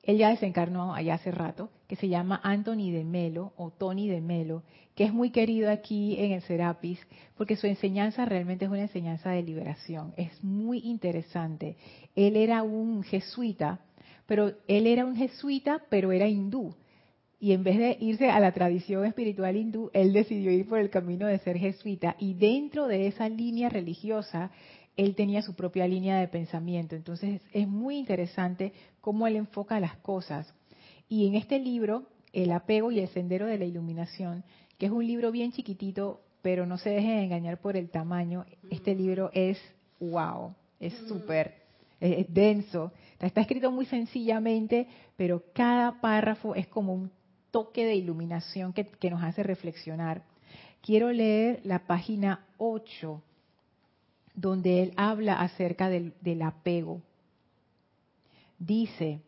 él 0.03 0.17
ya 0.17 0.29
desencarnó 0.29 0.96
allá 0.96 1.15
hace 1.15 1.31
rato, 1.31 1.70
que 1.88 1.96
se 1.96 2.10
llama 2.10 2.39
Anthony 2.43 2.91
de 2.91 3.03
Melo 3.03 3.53
o 3.55 3.70
Tony 3.70 4.08
de 4.08 4.22
Melo, 4.22 4.63
que 4.96 5.03
es 5.03 5.13
muy 5.13 5.29
querido 5.29 5.70
aquí 5.70 6.15
en 6.20 6.31
el 6.31 6.41
Serapis, 6.41 7.00
porque 7.38 7.55
su 7.55 7.67
enseñanza 7.67 8.25
realmente 8.25 8.65
es 8.65 8.72
una 8.72 8.81
enseñanza 8.81 9.29
de 9.31 9.43
liberación. 9.43 10.13
Es 10.17 10.43
muy 10.43 10.79
interesante. 10.79 11.77
Él 12.15 12.36
era 12.36 12.63
un 12.63 13.03
jesuita, 13.03 13.79
pero 14.25 14.53
él 14.67 14.88
era 14.88 15.05
un 15.05 15.15
jesuita, 15.15 15.84
pero 15.89 16.12
era 16.12 16.27
hindú. 16.27 16.74
Y 17.39 17.53
en 17.53 17.63
vez 17.63 17.77
de 17.79 17.98
irse 18.00 18.29
a 18.29 18.39
la 18.39 18.51
tradición 18.51 19.05
espiritual 19.05 19.55
hindú, 19.55 19.89
él 19.93 20.13
decidió 20.13 20.51
ir 20.51 20.67
por 20.67 20.79
el 20.79 20.91
camino 20.91 21.25
de 21.25 21.39
ser 21.39 21.58
jesuita. 21.58 22.15
Y 22.20 22.36
dentro 22.36 22.88
de 22.88 23.08
esa 23.08 23.29
línea 23.29 23.67
religiosa, 23.70 24.51
él 24.98 25.15
tenía 25.15 25.41
su 25.41 25.55
propia 25.55 25.88
línea 25.88 26.19
de 26.19 26.27
pensamiento. 26.27 26.95
Entonces 26.95 27.41
es 27.53 27.67
muy 27.67 27.98
interesante 27.98 28.74
cómo 29.00 29.27
él 29.27 29.36
enfoca 29.36 29.79
las 29.79 29.95
cosas. 29.98 30.53
Y 31.10 31.27
en 31.27 31.36
este 31.36 31.60
libro, 31.60 32.07
El 32.33 32.51
apego 32.51 32.91
y 32.91 33.00
el 33.00 33.10
sendero 33.10 33.45
de 33.45 33.57
la 33.57 33.65
iluminación, 33.65 34.45
que 34.77 34.86
es 34.86 34.91
un 34.91 35.05
libro 35.05 35.31
bien 35.31 35.51
chiquitito, 35.51 36.21
pero 36.41 36.65
no 36.65 36.77
se 36.77 36.89
dejen 36.89 37.19
engañar 37.19 37.60
por 37.60 37.75
el 37.75 37.89
tamaño. 37.89 38.45
Este 38.69 38.95
libro 38.95 39.29
es 39.33 39.60
wow, 40.00 40.55
es 40.79 40.93
súper, 41.07 41.55
es, 42.00 42.25
denso. 42.33 42.91
Está 43.19 43.41
escrito 43.41 43.71
muy 43.71 43.86
sencillamente, 43.86 44.88
pero 45.15 45.43
cada 45.53 46.01
párrafo 46.01 46.55
es 46.55 46.67
como 46.67 46.93
un 46.93 47.12
toque 47.51 47.86
de 47.86 47.95
iluminación 47.95 48.74
que, 48.74 49.10
nos 49.10 49.24
hace 49.24 49.43
reflexionar. 49.43 50.24
Quiero 50.81 51.12
leer 51.12 51.60
la 51.63 51.86
página 51.86 52.48
8, 52.57 53.21
donde 54.33 54.83
él 54.83 54.93
habla 54.95 55.41
acerca 55.41 55.89
del, 55.89 56.41
apego. 56.41 57.01
Dice, 58.59 59.19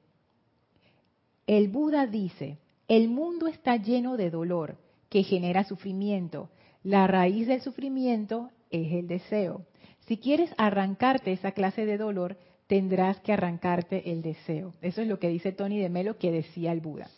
el 1.48 1.68
Buda 1.70 2.08
dice, 2.08 2.58
el 2.88 3.10
mundo 3.10 3.48
está 3.48 3.78
lleno 3.78 4.18
de 4.18 4.30
dolor 4.30 4.78
que 5.10 5.24
genera 5.24 5.64
sufrimiento. 5.64 6.50
La 6.84 7.08
raíz 7.08 7.48
del 7.48 7.62
sufrimiento 7.62 8.50
es 8.70 8.92
el 8.94 9.08
deseo. 9.08 9.66
Si 10.08 10.18
quieres 10.18 10.54
arrancarte 10.58 11.32
esa 11.32 11.52
clase 11.52 11.86
de 11.86 11.98
dolor, 11.98 12.38
tendrás 12.68 13.20
que 13.22 13.34
arrancarte 13.34 14.12
el 14.12 14.22
deseo. 14.22 14.74
Eso 14.82 15.02
es 15.02 15.08
lo 15.08 15.20
que 15.20 15.30
dice 15.30 15.52
Tony 15.52 15.80
de 15.80 15.90
Melo 15.90 16.18
que 16.18 16.32
decía 16.32 16.72
el 16.72 16.82
Buda. 16.82 17.10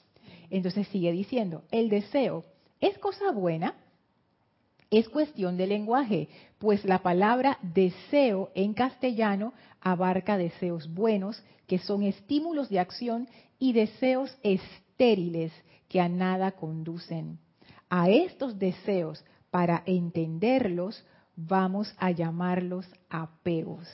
Entonces 0.50 0.88
sigue 0.89 1.12
diciendo, 1.12 1.63
el 1.72 1.89
deseo 1.89 2.44
es 2.80 2.98
cosa 3.00 3.32
buena, 3.32 3.75
es 4.92 5.10
cuestión 5.10 5.58
de 5.58 5.68
lenguaje, 5.68 6.30
pues 6.60 6.86
la 6.86 7.00
palabra 7.00 7.58
deseo 7.62 8.51
en 8.56 8.74
castellano 8.74 9.54
abarca 9.82 10.38
deseos 10.38 10.94
buenos, 10.94 11.44
que 11.68 11.80
son 11.80 12.04
estímulos 12.04 12.70
de 12.70 12.80
acción, 12.80 13.27
y 13.60 13.74
deseos 13.74 14.38
estériles, 14.44 15.51
que 15.88 16.01
a 16.01 16.10
nada 16.10 16.51
conducen. 16.51 17.39
A 17.89 18.10
estos 18.10 18.60
deseos, 18.60 19.24
para 19.50 19.84
entenderlos, 19.86 21.06
vamos 21.36 21.94
a 21.98 22.12
llamarlos 22.12 22.86
apegos. 23.10 23.88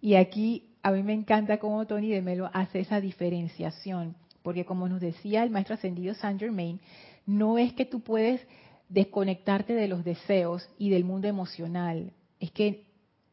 Y 0.00 0.14
aquí 0.14 0.70
a 0.82 0.90
mí 0.90 1.02
me 1.02 1.12
encanta 1.12 1.58
cómo 1.58 1.86
Tony 1.86 2.10
de 2.10 2.22
Melo 2.22 2.50
hace 2.52 2.80
esa 2.80 3.00
diferenciación, 3.00 4.16
porque 4.42 4.64
como 4.64 4.88
nos 4.88 5.00
decía 5.00 5.44
el 5.44 5.50
maestro 5.50 5.74
ascendido 5.74 6.14
Saint 6.14 6.40
Germain, 6.40 6.80
no 7.26 7.58
es 7.58 7.72
que 7.72 7.86
tú 7.86 8.00
puedes 8.00 8.40
desconectarte 8.92 9.72
de 9.72 9.88
los 9.88 10.04
deseos 10.04 10.68
y 10.78 10.90
del 10.90 11.04
mundo 11.04 11.26
emocional. 11.26 12.12
Es 12.38 12.50
que 12.50 12.84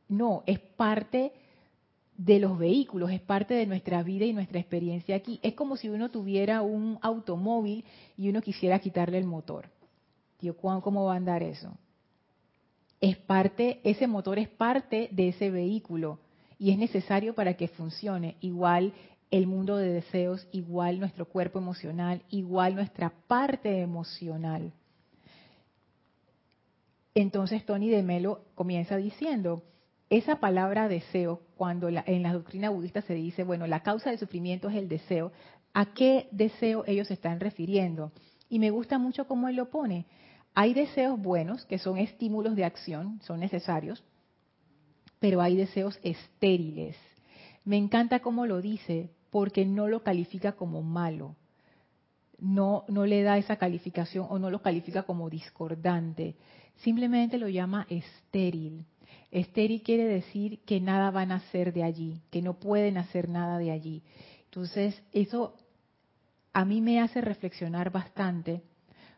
no, 0.08 0.44
es 0.46 0.60
parte 0.60 1.34
de 2.18 2.40
los 2.40 2.58
vehículos, 2.58 3.12
es 3.12 3.22
parte 3.22 3.54
de 3.54 3.66
nuestra 3.66 4.02
vida 4.04 4.26
y 4.26 4.34
nuestra 4.34 4.60
experiencia 4.60 5.16
aquí. 5.16 5.40
Es 5.44 5.54
como 5.54 5.76
si 5.76 5.90
uno 5.90 6.10
tuviera 6.10 6.62
un 6.62 6.98
automóvil 7.02 7.84
y 8.18 8.30
uno 8.30 8.42
quisiera 8.42 8.80
quitarle 8.80 9.18
el 9.18 9.26
motor. 9.26 9.70
Tío, 10.40 10.56
¿cómo 10.56 11.04
va 11.06 11.14
a 11.14 11.18
andar 11.18 11.44
eso? 11.44 11.78
Es 13.02 13.18
parte, 13.18 13.82
ese 13.84 14.08
motor 14.08 14.40
es 14.40 14.48
parte 14.48 15.10
de 15.12 15.30
ese 15.30 15.52
vehículo 15.52 16.20
y 16.58 16.72
es 16.72 16.78
necesario 16.78 17.36
para 17.36 17.56
que 17.56 17.68
funcione. 17.68 18.38
Igual 18.40 18.94
el 19.30 19.46
mundo 19.46 19.76
de 19.76 19.92
deseos, 19.92 20.48
igual 20.54 21.00
nuestro 21.00 21.26
cuerpo 21.26 21.60
emocional, 21.60 22.22
igual 22.30 22.76
nuestra 22.76 23.12
parte 23.28 23.82
emocional. 23.82 24.74
Entonces 27.22 27.66
Tony 27.66 27.90
de 27.90 28.02
Melo 28.02 28.46
comienza 28.56 28.96
diciendo, 28.96 29.64
esa 30.10 30.40
palabra 30.40 30.88
deseo, 30.88 31.42
cuando 31.58 31.90
en 31.90 32.24
la 32.24 32.32
doctrina 32.32 32.70
budista 32.70 33.02
se 33.02 33.14
dice, 33.14 33.44
bueno, 33.44 33.68
la 33.68 33.84
causa 33.84 34.10
del 34.10 34.20
sufrimiento 34.20 34.70
es 34.70 34.78
el 34.78 34.88
deseo, 34.88 35.34
¿a 35.74 35.94
qué 35.94 36.30
deseo 36.32 36.86
ellos 36.88 37.10
se 37.10 37.16
están 37.16 37.42
refiriendo? 37.42 38.14
Y 38.48 38.60
me 38.60 38.70
gusta 38.70 38.98
mucho 39.00 39.28
cómo 39.28 39.50
él 39.50 39.58
lo 39.58 39.70
pone. 39.70 40.06
Hay 40.56 40.74
deseos 40.74 41.22
buenos, 41.22 41.66
que 41.66 41.78
son 41.78 41.98
estímulos 41.98 42.56
de 42.56 42.64
acción, 42.64 43.20
son 43.24 43.42
necesarios, 43.42 44.02
pero 45.20 45.42
hay 45.42 45.58
deseos 45.58 46.00
estériles. 46.04 46.96
Me 47.66 47.76
encanta 47.76 48.22
cómo 48.22 48.46
lo 48.46 48.62
dice, 48.62 49.10
porque 49.30 49.66
no 49.66 49.90
lo 49.90 50.04
califica 50.04 50.54
como 50.54 50.84
malo. 50.84 51.36
No, 52.38 52.86
no 52.88 53.06
le 53.06 53.24
da 53.24 53.38
esa 53.38 53.58
calificación 53.58 54.26
o 54.30 54.40
no 54.40 54.50
lo 54.50 54.62
califica 54.62 55.04
como 55.04 55.30
discordante. 55.30 56.38
Simplemente 56.80 57.38
lo 57.38 57.48
llama 57.50 57.86
estéril. 57.90 58.86
Estéril 59.32 59.84
quiere 59.84 60.06
decir 60.06 60.60
que 60.66 60.80
nada 60.80 61.12
van 61.12 61.32
a 61.32 61.36
hacer 61.36 61.74
de 61.74 61.84
allí, 61.84 62.22
que 62.32 62.42
no 62.42 62.56
pueden 62.56 62.98
hacer 62.98 63.30
nada 63.30 63.58
de 63.58 63.72
allí. 63.72 64.02
Entonces, 64.46 65.02
eso 65.12 65.56
a 66.54 66.66
mí 66.66 66.82
me 66.82 67.00
hace 67.00 67.22
reflexionar 67.22 67.92
bastante 67.92 68.62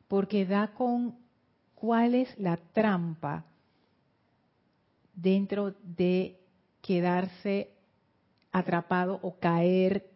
porque 0.07 0.45
da 0.45 0.73
con 0.73 1.15
cuál 1.75 2.15
es 2.15 2.37
la 2.37 2.57
trampa 2.57 3.45
dentro 5.15 5.73
de 5.83 6.37
quedarse 6.81 7.69
atrapado 8.51 9.19
o 9.21 9.39
caer 9.39 10.09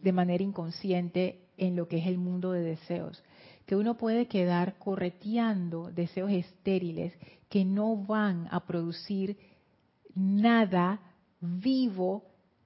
de 0.00 0.12
manera 0.12 0.44
inconsciente 0.44 1.40
en 1.56 1.76
lo 1.76 1.88
que 1.88 1.98
es 1.98 2.06
el 2.06 2.18
mundo 2.18 2.52
de 2.52 2.62
deseos. 2.62 3.22
Que 3.70 3.76
uno 3.76 3.96
puede 3.96 4.26
quedar 4.26 4.78
correteando 4.80 5.92
deseos 5.92 6.32
estériles 6.32 7.16
que 7.48 7.64
no 7.64 7.94
van 7.96 8.48
a 8.50 8.66
producir 8.66 9.36
nada 10.12 11.00
vivo 11.40 12.24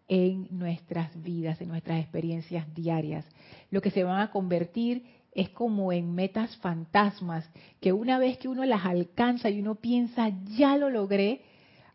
en 0.09 0.49
nuestras 0.51 1.23
vidas, 1.23 1.61
en 1.61 1.69
nuestras 1.69 2.01
experiencias 2.01 2.75
diarias. 2.75 3.27
Lo 3.71 3.83
que 3.83 3.91
se 3.91 4.03
van 4.03 4.23
a 4.23 4.31
convertir 4.31 5.05
es 5.33 5.51
como 5.51 5.93
en 5.93 6.15
metas 6.15 6.57
fantasmas, 6.57 7.51
que 7.83 7.93
una 7.93 8.19
vez 8.19 8.39
que 8.39 8.49
uno 8.49 8.65
las 8.65 8.87
alcanza 8.87 9.51
y 9.51 9.61
uno 9.61 9.75
piensa, 9.75 10.31
ya 10.57 10.79
lo 10.79 10.89
logré, 10.89 11.43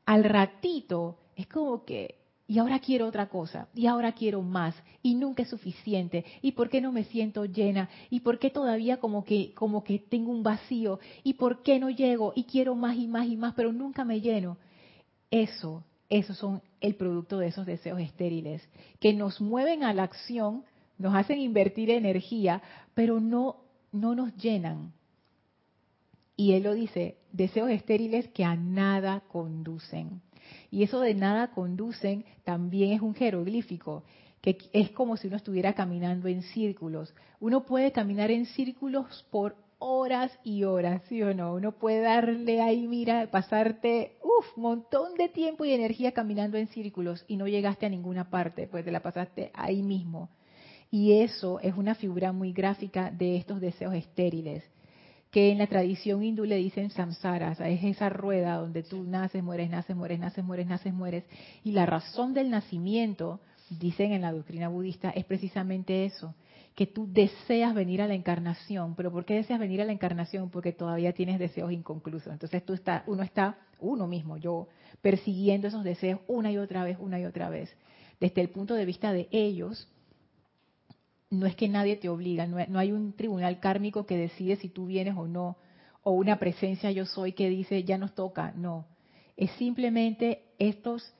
al 0.06 0.24
ratito 0.24 1.18
es 1.36 1.48
como 1.48 1.84
que 1.84 2.20
y 2.50 2.58
ahora 2.58 2.80
quiero 2.80 3.06
otra 3.06 3.30
cosa, 3.30 3.68
y 3.76 3.86
ahora 3.86 4.14
quiero 4.14 4.42
más, 4.42 4.74
y 5.04 5.14
nunca 5.14 5.44
es 5.44 5.50
suficiente, 5.50 6.26
y 6.42 6.54
por 6.54 6.68
qué 6.68 6.82
no 6.82 6.92
me 6.92 7.04
siento 7.04 7.46
llena, 7.46 7.90
y 8.10 8.22
por 8.22 8.40
qué 8.40 8.50
todavía 8.50 8.98
como 8.98 9.24
que, 9.24 9.54
como 9.54 9.84
que 9.84 10.00
tengo 10.00 10.32
un 10.32 10.42
vacío, 10.42 11.00
y 11.24 11.36
por 11.36 11.62
qué 11.62 11.78
no 11.78 11.92
llego, 11.92 12.34
y 12.36 12.46
quiero 12.46 12.74
más 12.74 12.98
y 12.98 13.06
más 13.06 13.28
y 13.28 13.38
más, 13.38 13.54
pero 13.54 13.72
nunca 13.72 14.04
me 14.04 14.20
lleno. 14.20 14.58
Eso, 15.30 15.84
esos 16.10 16.40
son 16.40 16.64
el 16.82 16.96
producto 16.96 17.38
de 17.38 17.50
esos 17.50 17.68
deseos 17.68 18.00
estériles, 18.00 18.68
que 19.00 19.14
nos 19.14 19.40
mueven 19.40 19.84
a 19.84 19.94
la 19.94 20.02
acción, 20.02 20.64
nos 20.98 21.14
hacen 21.14 21.38
invertir 21.38 21.92
energía, 21.92 22.64
pero 22.96 23.20
no, 23.20 23.58
no 23.92 24.16
nos 24.16 24.36
llenan. 24.38 24.92
Y 26.36 26.54
él 26.54 26.64
lo 26.64 26.74
dice, 26.74 27.18
deseos 27.32 27.70
estériles 27.70 28.28
que 28.30 28.44
a 28.44 28.56
nada 28.56 29.22
conducen. 29.28 30.24
Y 30.72 30.84
eso 30.84 31.00
de 31.00 31.14
nada 31.14 31.52
conducen 31.52 32.26
también 32.44 32.92
es 32.92 33.02
un 33.02 33.16
jeroglífico, 33.16 34.04
que 34.42 34.58
es 34.74 34.92
como 34.92 35.18
si 35.18 35.28
uno 35.28 35.38
estuviera 35.38 35.74
caminando 35.74 36.28
en 36.28 36.44
círculos. 36.44 37.14
Uno 37.40 37.66
puede 37.66 37.92
caminar 37.92 38.32
en 38.32 38.46
círculos 38.46 39.26
por 39.32 39.56
horas 39.80 40.32
y 40.44 40.64
horas, 40.64 41.02
¿sí 41.08 41.22
o 41.24 41.34
no? 41.34 41.54
Uno 41.54 41.72
puede 41.72 42.02
darle 42.02 42.62
ahí, 42.62 42.88
mira, 42.88 43.30
pasarte, 43.32 44.18
uff, 44.22 44.58
montón 44.58 45.16
de 45.16 45.30
tiempo 45.30 45.66
y 45.66 45.72
energía 45.72 46.12
caminando 46.12 46.58
en 46.58 46.68
círculos 46.68 47.24
y 47.28 47.38
no 47.38 47.48
llegaste 47.48 47.86
a 47.86 47.90
ninguna 47.90 48.30
parte, 48.30 48.68
pues 48.68 48.84
te 48.84 48.92
la 48.92 49.02
pasaste 49.02 49.52
ahí 49.54 49.82
mismo. 49.82 50.30
Y 50.92 51.22
eso 51.22 51.60
es 51.62 51.76
una 51.76 51.96
figura 51.96 52.32
muy 52.32 52.52
gráfica 52.52 53.12
de 53.12 53.38
estos 53.38 53.62
deseos 53.62 53.94
estériles 53.94 54.64
que 55.32 55.52
en 55.52 55.60
la 55.60 55.68
tradición 55.68 56.24
hindú 56.24 56.46
le 56.46 56.56
dicen 56.56 56.90
samsara, 56.90 57.52
es 57.52 57.84
esa 57.84 58.10
rueda 58.10 58.56
donde 58.56 58.82
tú 58.82 59.04
naces, 59.04 59.44
mueres, 59.44 59.70
naces, 59.70 59.96
mueres, 59.96 60.20
naces, 60.20 60.44
mueres, 60.44 60.68
naces, 60.68 60.94
mueres. 60.94 61.24
Y 61.64 61.72
la 61.72 61.86
razón 61.86 62.34
del 62.34 62.50
nacimiento, 62.50 63.40
dicen 63.70 64.12
en 64.12 64.24
la 64.24 64.32
doctrina 64.32 64.70
budista, 64.70 65.12
es 65.12 65.26
precisamente 65.26 66.06
eso, 66.06 66.34
que 66.74 66.88
tú 66.88 67.08
deseas 67.12 67.76
venir 67.76 68.02
a 68.02 68.08
la 68.08 68.16
encarnación. 68.16 68.96
¿Pero 68.96 69.12
por 69.12 69.26
qué 69.26 69.36
deseas 69.36 69.60
venir 69.60 69.82
a 69.82 69.86
la 69.86 69.92
encarnación? 69.92 70.50
Porque 70.50 70.72
todavía 70.72 71.14
tienes 71.14 71.38
deseos 71.38 71.72
inconclusos. 71.72 72.34
Entonces 72.34 72.66
tú 72.66 72.74
está, 72.74 73.04
uno 73.06 73.22
está, 73.22 73.60
uno 73.80 74.08
mismo, 74.08 74.38
yo, 74.38 74.68
persiguiendo 75.02 75.68
esos 75.68 75.84
deseos 75.84 76.22
una 76.28 76.52
y 76.52 76.58
otra 76.58 76.84
vez, 76.84 76.98
una 77.00 77.20
y 77.20 77.26
otra 77.26 77.50
vez. 77.50 77.72
Desde 78.20 78.42
el 78.42 78.50
punto 78.50 78.74
de 78.74 78.86
vista 78.86 79.14
de 79.14 79.28
ellos, 79.32 79.88
no 81.30 81.46
es 81.46 81.56
que 81.56 81.70
nadie 81.70 81.96
te 81.96 82.10
obliga, 82.10 82.48
no, 82.48 82.80
hay 82.80 82.92
un 82.92 83.14
tribunal 83.14 83.60
kármico 83.60 84.06
que 84.06 84.18
decide 84.18 84.56
si 84.56 84.70
tú 84.70 84.88
vienes 84.88 85.16
o 85.16 85.28
no, 85.28 85.58
o 86.02 86.12
una 86.12 86.40
presencia 86.40 86.92
yo 86.92 87.06
soy 87.06 87.34
que 87.34 87.50
dice 87.50 87.84
ya 87.84 87.98
nos 87.98 88.16
toca, 88.16 88.52
no. 88.56 88.86
Es 89.38 89.52
simplemente 89.52 90.44
estos, 90.58 91.14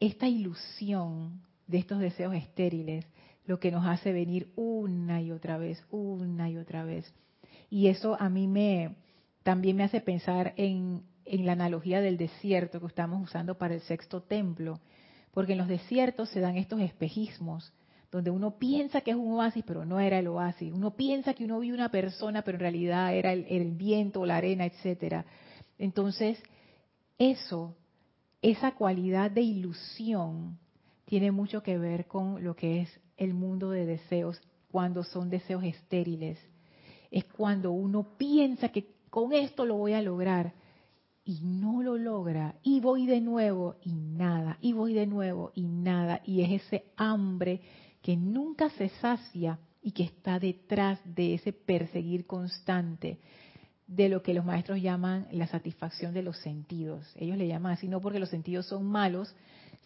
esta 0.00 0.28
ilusión 0.28 1.42
de 1.66 1.78
estos 1.78 1.98
deseos 1.98 2.34
estériles 2.34 3.04
lo 3.46 3.58
que 3.58 3.70
nos 3.70 3.86
hace 3.86 4.12
venir 4.12 4.52
una 4.56 5.22
y 5.22 5.32
otra 5.32 5.56
vez, 5.56 5.82
una 5.90 6.50
y 6.50 6.58
otra 6.58 6.84
vez. 6.84 7.12
Y 7.70 7.88
eso 7.88 8.16
a 8.20 8.28
mí 8.28 8.46
me 8.46 8.94
también 9.42 9.76
me 9.76 9.84
hace 9.84 10.02
pensar 10.02 10.52
en, 10.56 11.02
en 11.24 11.46
la 11.46 11.52
analogía 11.52 12.02
del 12.02 12.18
desierto 12.18 12.80
que 12.80 12.86
estamos 12.86 13.22
usando 13.22 13.56
para 13.56 13.74
el 13.74 13.80
sexto 13.80 14.22
templo, 14.22 14.78
porque 15.32 15.52
en 15.52 15.58
los 15.58 15.68
desiertos 15.68 16.28
se 16.28 16.40
dan 16.40 16.56
estos 16.56 16.80
espejismos 16.80 17.72
donde 18.10 18.30
uno 18.30 18.58
piensa 18.58 19.02
que 19.02 19.10
es 19.10 19.16
un 19.16 19.32
oasis, 19.32 19.64
pero 19.66 19.84
no 19.84 20.00
era 20.00 20.18
el 20.18 20.28
oasis. 20.28 20.72
Uno 20.72 20.96
piensa 20.96 21.34
que 21.34 21.44
uno 21.44 21.60
vio 21.60 21.74
una 21.74 21.90
persona, 21.90 22.42
pero 22.42 22.56
en 22.56 22.60
realidad 22.60 23.14
era 23.14 23.32
el, 23.32 23.70
viento, 23.72 24.24
la 24.24 24.36
arena, 24.36 24.64
etcétera. 24.64 25.26
Entonces, 25.78 26.42
eso, 27.18 27.76
esa 28.40 28.72
cualidad 28.72 29.30
de 29.30 29.42
ilusión, 29.42 30.58
tiene 31.04 31.32
mucho 31.32 31.62
que 31.62 31.76
ver 31.76 32.06
con 32.06 32.42
lo 32.42 32.56
que 32.56 32.82
es 32.82 33.00
el 33.16 33.34
mundo 33.34 33.70
de 33.70 33.84
deseos, 33.84 34.40
cuando 34.70 35.04
son 35.04 35.28
deseos 35.28 35.64
estériles. 35.64 36.38
Es 37.10 37.24
cuando 37.24 37.72
uno 37.72 38.16
piensa 38.16 38.70
que 38.70 38.94
con 39.10 39.32
esto 39.32 39.66
lo 39.66 39.76
voy 39.76 39.92
a 39.92 40.02
lograr 40.02 40.54
y 41.24 41.40
no 41.42 41.82
lo 41.82 41.98
logra, 41.98 42.54
y 42.62 42.80
voy 42.80 43.04
de 43.04 43.20
nuevo 43.20 43.76
y 43.82 43.92
nada, 43.92 44.56
y 44.62 44.72
voy 44.72 44.94
de 44.94 45.06
nuevo 45.06 45.52
y 45.54 45.66
nada, 45.66 46.22
y 46.24 46.40
es 46.40 46.62
ese 46.62 46.86
hambre 46.96 47.60
que 48.08 48.16
nunca 48.16 48.70
se 48.70 48.88
sacia 49.02 49.58
y 49.82 49.92
que 49.92 50.04
está 50.04 50.38
detrás 50.38 50.98
de 51.04 51.34
ese 51.34 51.52
perseguir 51.52 52.26
constante 52.26 53.18
de 53.86 54.08
lo 54.08 54.22
que 54.22 54.32
los 54.32 54.46
maestros 54.46 54.80
llaman 54.80 55.28
la 55.30 55.46
satisfacción 55.46 56.14
de 56.14 56.22
los 56.22 56.38
sentidos. 56.38 57.06
Ellos 57.16 57.36
le 57.36 57.46
llaman 57.46 57.72
así 57.72 57.86
no 57.86 58.00
porque 58.00 58.18
los 58.18 58.30
sentidos 58.30 58.64
son 58.64 58.86
malos, 58.86 59.36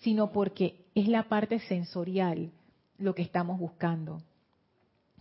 sino 0.03 0.31
porque 0.31 0.85
es 0.95 1.09
la 1.09 1.25
parte 1.25 1.59
sensorial 1.59 2.53
lo 2.97 3.13
que 3.13 3.23
estamos 3.23 3.59
buscando. 3.59 4.23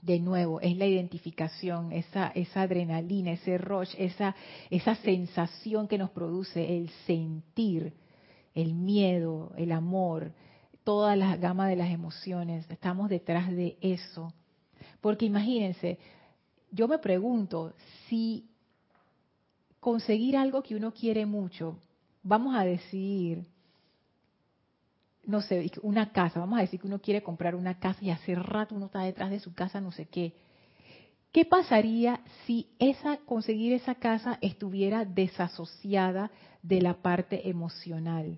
De 0.04 0.20
nuevo, 0.20 0.62
es 0.62 0.78
la 0.78 0.86
identificación, 0.86 1.94
esa, 1.94 2.32
adrenalina, 2.54 3.32
ese 3.32 3.58
rush, 3.58 3.96
esa, 3.98 4.36
esa 4.70 4.94
sensación 4.98 5.88
que 5.88 5.98
nos 5.98 6.12
produce 6.12 6.78
el 6.78 6.92
sentir, 7.08 7.96
el 8.54 8.76
miedo, 8.76 9.54
el 9.58 9.72
amor, 9.72 10.34
toda 10.84 11.15
la 11.15 11.38
gama 11.38 11.67
de 11.67 11.76
las 11.76 11.89
emociones, 11.89 12.70
estamos 12.70 13.10
detrás 13.10 13.50
de 13.52 13.78
eso. 13.82 14.34
Porque 15.00 15.26
imagínense, 15.26 16.00
yo 16.72 16.88
me 16.88 17.00
pregunto 17.00 17.74
si 18.08 18.50
conseguir 19.80 20.38
algo 20.38 20.63
que 20.63 20.76
uno 20.76 20.94
quiere 20.94 21.26
mucho, 21.26 21.78
vamos 22.24 22.56
a 22.56 22.63
decir, 22.63 23.46
no 25.26 25.41
sé, 25.41 25.72
una 25.82 26.12
casa, 26.12 26.39
vamos 26.39 26.60
a 26.60 26.62
decir 26.62 26.80
que 26.80 26.88
uno 26.88 27.00
quiere 27.00 27.24
comprar 27.24 27.56
una 27.56 27.80
casa 27.80 28.00
y 28.04 28.10
hace 28.10 28.36
rato 28.36 28.76
uno 28.76 28.88
está 28.88 29.02
detrás 29.02 29.30
de 29.30 29.39
su 29.39 29.54
casa, 29.54 29.82
no 29.82 29.91
sé 29.91 30.06
qué. 30.06 30.34
¿Qué 31.32 31.46
pasaría 31.46 32.20
si 32.46 32.67
esa 32.78 33.17
conseguir 33.17 33.74
esa 33.74 33.96
casa 33.96 34.38
estuviera 34.41 35.06
desasociada 35.06 36.30
de 36.62 36.82
la 36.82 36.96
parte 36.96 37.50
emocional? 37.50 38.38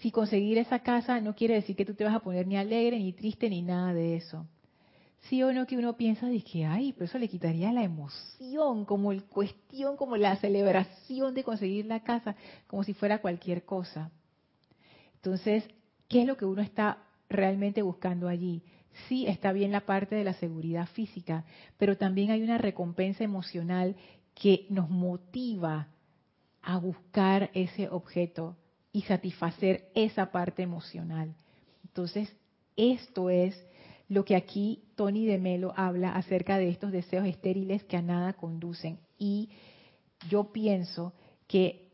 Si 0.00 0.10
conseguir 0.10 0.58
esa 0.58 0.80
casa 0.80 1.20
no 1.20 1.34
quiere 1.34 1.54
decir 1.54 1.76
que 1.76 1.84
tú 1.84 1.94
te 1.94 2.04
vas 2.04 2.14
a 2.14 2.20
poner 2.20 2.46
ni 2.46 2.56
alegre, 2.56 2.98
ni 2.98 3.12
triste, 3.12 3.48
ni 3.48 3.62
nada 3.62 3.92
de 3.92 4.16
eso. 4.16 4.46
Sí 5.28 5.42
o 5.42 5.52
no 5.52 5.66
que 5.66 5.76
uno 5.76 5.96
piensa 5.96 6.26
de 6.26 6.42
que, 6.42 6.64
ay, 6.64 6.92
pero 6.92 7.04
eso 7.04 7.18
le 7.18 7.28
quitaría 7.28 7.72
la 7.72 7.82
emoción, 7.82 8.86
como 8.86 9.12
el 9.12 9.24
cuestión, 9.24 9.96
como 9.96 10.16
la 10.16 10.36
celebración 10.36 11.34
de 11.34 11.44
conseguir 11.44 11.84
la 11.84 12.00
casa, 12.00 12.34
como 12.66 12.82
si 12.84 12.94
fuera 12.94 13.20
cualquier 13.20 13.64
cosa. 13.64 14.10
Entonces, 15.16 15.64
¿qué 16.08 16.22
es 16.22 16.26
lo 16.26 16.38
que 16.38 16.46
uno 16.46 16.62
está 16.62 17.04
realmente 17.28 17.82
buscando 17.82 18.28
allí? 18.28 18.62
sí 19.08 19.26
está 19.26 19.52
bien 19.52 19.72
la 19.72 19.86
parte 19.86 20.14
de 20.14 20.24
la 20.24 20.34
seguridad 20.34 20.86
física, 20.88 21.44
pero 21.78 21.96
también 21.96 22.30
hay 22.30 22.42
una 22.42 22.58
recompensa 22.58 23.24
emocional 23.24 23.96
que 24.34 24.66
nos 24.68 24.88
motiva 24.90 25.88
a 26.62 26.78
buscar 26.78 27.50
ese 27.54 27.88
objeto 27.88 28.56
y 28.92 29.02
satisfacer 29.02 29.88
esa 29.94 30.30
parte 30.32 30.62
emocional. 30.62 31.34
Entonces, 31.84 32.34
esto 32.76 33.30
es 33.30 33.54
lo 34.08 34.24
que 34.24 34.34
aquí 34.34 34.82
Tony 34.96 35.26
de 35.26 35.38
Melo 35.38 35.72
habla 35.76 36.14
acerca 36.14 36.58
de 36.58 36.68
estos 36.68 36.90
deseos 36.90 37.26
estériles 37.26 37.84
que 37.84 37.96
a 37.96 38.02
nada 38.02 38.32
conducen. 38.32 38.98
Y 39.18 39.50
yo 40.28 40.52
pienso 40.52 41.12
que 41.46 41.88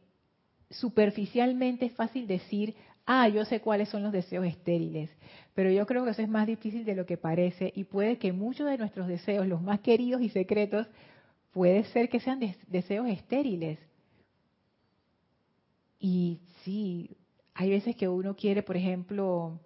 superficialmente 0.71 1.87
es 1.87 1.93
fácil 1.93 2.27
decir, 2.27 2.75
ah, 3.05 3.29
yo 3.29 3.45
sé 3.45 3.61
cuáles 3.61 3.89
son 3.89 4.03
los 4.03 4.13
deseos 4.13 4.47
estériles, 4.47 5.11
pero 5.55 5.71
yo 5.71 5.87
creo 5.87 6.05
que 6.05 6.11
eso 6.11 6.23
es 6.23 6.29
más 6.29 6.47
difícil 6.47 6.85
de 6.85 6.95
lo 6.95 7.07
que 7.07 7.17
parece 7.17 7.73
y 7.75 7.85
puede 7.85 8.19
que 8.19 8.33
muchos 8.33 8.69
de 8.69 8.79
nuestros 8.79 9.07
deseos, 9.07 9.47
los 9.47 9.63
más 9.63 9.81
queridos 9.81 10.23
y 10.23 10.29
secretos, 10.29 10.87
puede 11.53 11.85
ser 11.85 12.09
que 12.09 12.21
sean 12.21 12.41
deseos 12.67 13.09
estériles. 13.09 13.79
Y 15.99 16.41
sí, 16.63 17.17
hay 17.55 17.71
veces 17.71 17.97
que 17.97 18.09
uno 18.09 18.37
quiere, 18.37 18.63
por 18.63 18.77
ejemplo, 18.77 19.59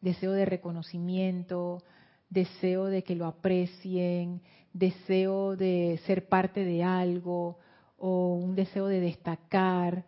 deseo 0.00 0.32
de 0.32 0.44
reconocimiento, 0.44 1.82
deseo 2.30 2.86
de 2.86 3.04
que 3.04 3.14
lo 3.14 3.26
aprecien, 3.26 4.40
deseo 4.72 5.56
de 5.56 6.00
ser 6.06 6.28
parte 6.28 6.64
de 6.64 6.82
algo 6.82 7.58
o 7.98 8.34
un 8.34 8.54
deseo 8.54 8.86
de 8.86 9.00
destacar 9.00 10.04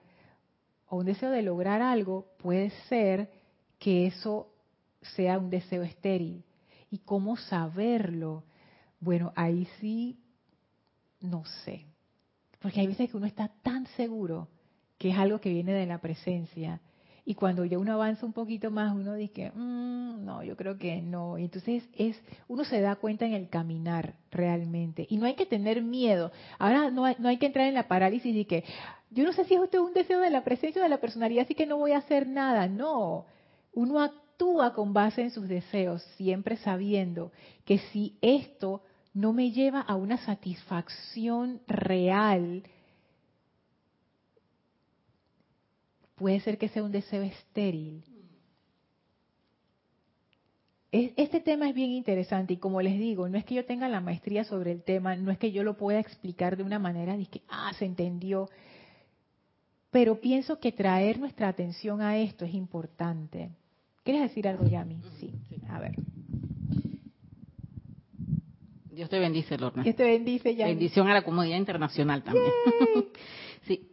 o 0.89 0.97
un 0.97 1.07
deseo 1.07 1.31
de 1.31 1.43
lograr 1.43 1.83
algo, 1.83 2.27
puede 2.39 2.71
ser 2.89 3.31
que 3.79 4.07
eso 4.07 4.49
sea 5.17 5.39
un 5.39 5.51
deseo 5.51 5.83
estéril. 5.83 6.45
¿Y 6.91 6.99
cómo 6.99 7.37
saberlo? 7.37 8.45
Bueno, 9.01 9.33
ahí 9.37 9.69
sí, 9.81 10.19
no 11.21 11.45
sé. 11.65 11.85
Porque 12.61 12.81
hay 12.81 12.87
veces 12.87 13.11
que 13.11 13.17
uno 13.17 13.27
está 13.27 13.49
tan 13.63 13.87
seguro 13.89 14.49
que 15.05 15.11
es 15.11 15.19
algo 15.19 15.39
que 15.39 15.51
viene 15.51 15.75
de 15.75 15.85
la 15.85 15.99
presencia. 15.99 16.81
Y 17.27 17.35
cuando 17.35 17.67
ya 17.67 17.79
uno 17.79 17.93
avanza 17.93 18.25
un 18.25 18.33
poquito 18.33 18.71
más, 18.71 18.95
uno 18.95 19.13
dice, 19.13 19.53
mm, 19.55 20.25
no, 20.25 20.43
yo 20.43 20.57
creo 20.57 20.79
que 20.79 21.03
no. 21.03 21.37
Y 21.37 21.45
entonces 21.45 21.83
es, 21.95 22.19
uno 22.49 22.65
se 22.65 22.81
da 22.81 22.97
cuenta 22.97 23.27
en 23.27 23.35
el 23.35 23.51
caminar 23.51 24.15
realmente. 24.31 25.07
Y 25.11 25.19
no 25.19 25.27
hay 25.27 25.35
que 25.35 25.45
tener 25.45 25.83
miedo. 25.83 26.33
Ahora 26.59 26.91
no 26.91 27.05
hay, 27.05 27.17
no 27.19 27.29
hay 27.29 27.37
que 27.37 27.45
entrar 27.45 27.67
en 27.67 27.75
la 27.75 27.87
parálisis 27.87 28.35
de 28.35 28.47
que, 28.47 28.65
yo 29.11 29.25
no 29.25 29.35
sé 29.35 29.45
si 29.45 29.53
es 29.53 29.61
un 29.61 29.93
deseo 29.93 30.21
de 30.21 30.31
la 30.31 30.43
presencia 30.43 30.81
o 30.81 30.85
de 30.85 30.89
la 30.89 31.03
personalidad, 31.03 31.45
así 31.45 31.55
que 31.55 31.67
no 31.67 31.77
voy 31.77 31.93
a 31.93 31.99
hacer 31.99 32.27
nada. 32.27 32.67
No, 32.67 33.27
uno 33.75 34.01
actúa 34.01 34.73
con 34.73 34.95
base 34.95 35.21
en 35.21 35.33
sus 35.33 35.47
deseos, 35.49 36.03
siempre 36.17 36.57
sabiendo 36.57 37.31
que 37.67 37.77
si 37.93 38.17
esto 38.23 38.81
no 39.13 39.35
me 39.35 39.51
lleva 39.51 39.83
a 39.83 39.97
una 39.97 40.17
satisfacción 40.17 41.61
real, 41.67 42.63
puede 46.15 46.41
ser 46.41 46.59
que 46.59 46.69
sea 46.69 46.83
un 46.83 46.93
deseo 46.93 47.23
estéril. 47.23 48.05
Este 50.93 51.41
tema 51.41 51.69
es 51.69 51.75
bien 51.75 51.91
interesante 51.91 52.53
y 52.53 52.57
como 52.57 52.81
les 52.81 52.97
digo, 52.97 53.29
no 53.29 53.37
es 53.37 53.45
que 53.45 53.57
yo 53.57 53.65
tenga 53.65 53.89
la 53.89 54.01
maestría 54.01 54.45
sobre 54.45 54.71
el 54.71 54.85
tema, 54.85 55.17
no 55.17 55.33
es 55.33 55.39
que 55.39 55.51
yo 55.51 55.65
lo 55.65 55.77
pueda 55.77 55.99
explicar 55.99 56.57
de 56.57 56.63
una 56.63 56.79
manera 56.79 57.17
de 57.17 57.27
que, 57.27 57.43
ah, 57.49 57.73
se 57.77 57.85
entendió, 57.85 58.49
pero 59.91 60.21
pienso 60.21 60.61
que 60.61 60.71
traer 60.71 61.19
nuestra 61.19 61.49
atención 61.49 62.01
a 62.01 62.17
esto 62.19 62.45
es 62.45 62.55
importante. 62.55 63.51
¿Quieres 64.05 64.23
decir 64.23 64.47
algo, 64.47 64.69
Yami? 64.69 65.01
Sí. 65.19 65.33
A 65.69 65.81
ver. 65.81 65.97
Dios 68.93 69.11
te 69.11 69.19
bendice, 69.19 69.59
Lorna. 69.59 69.83
Dios 69.83 69.97
te 69.97 70.05
bendice, 70.05 70.55
Yami. 70.55 70.73
Bendición 70.75 71.09
a 71.09 71.15
la 71.15 71.23
comunidad 71.23 71.59
internacional 71.59 72.23
también. 72.23 72.53
sí. 73.67 73.89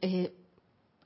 Eh, 0.00 0.32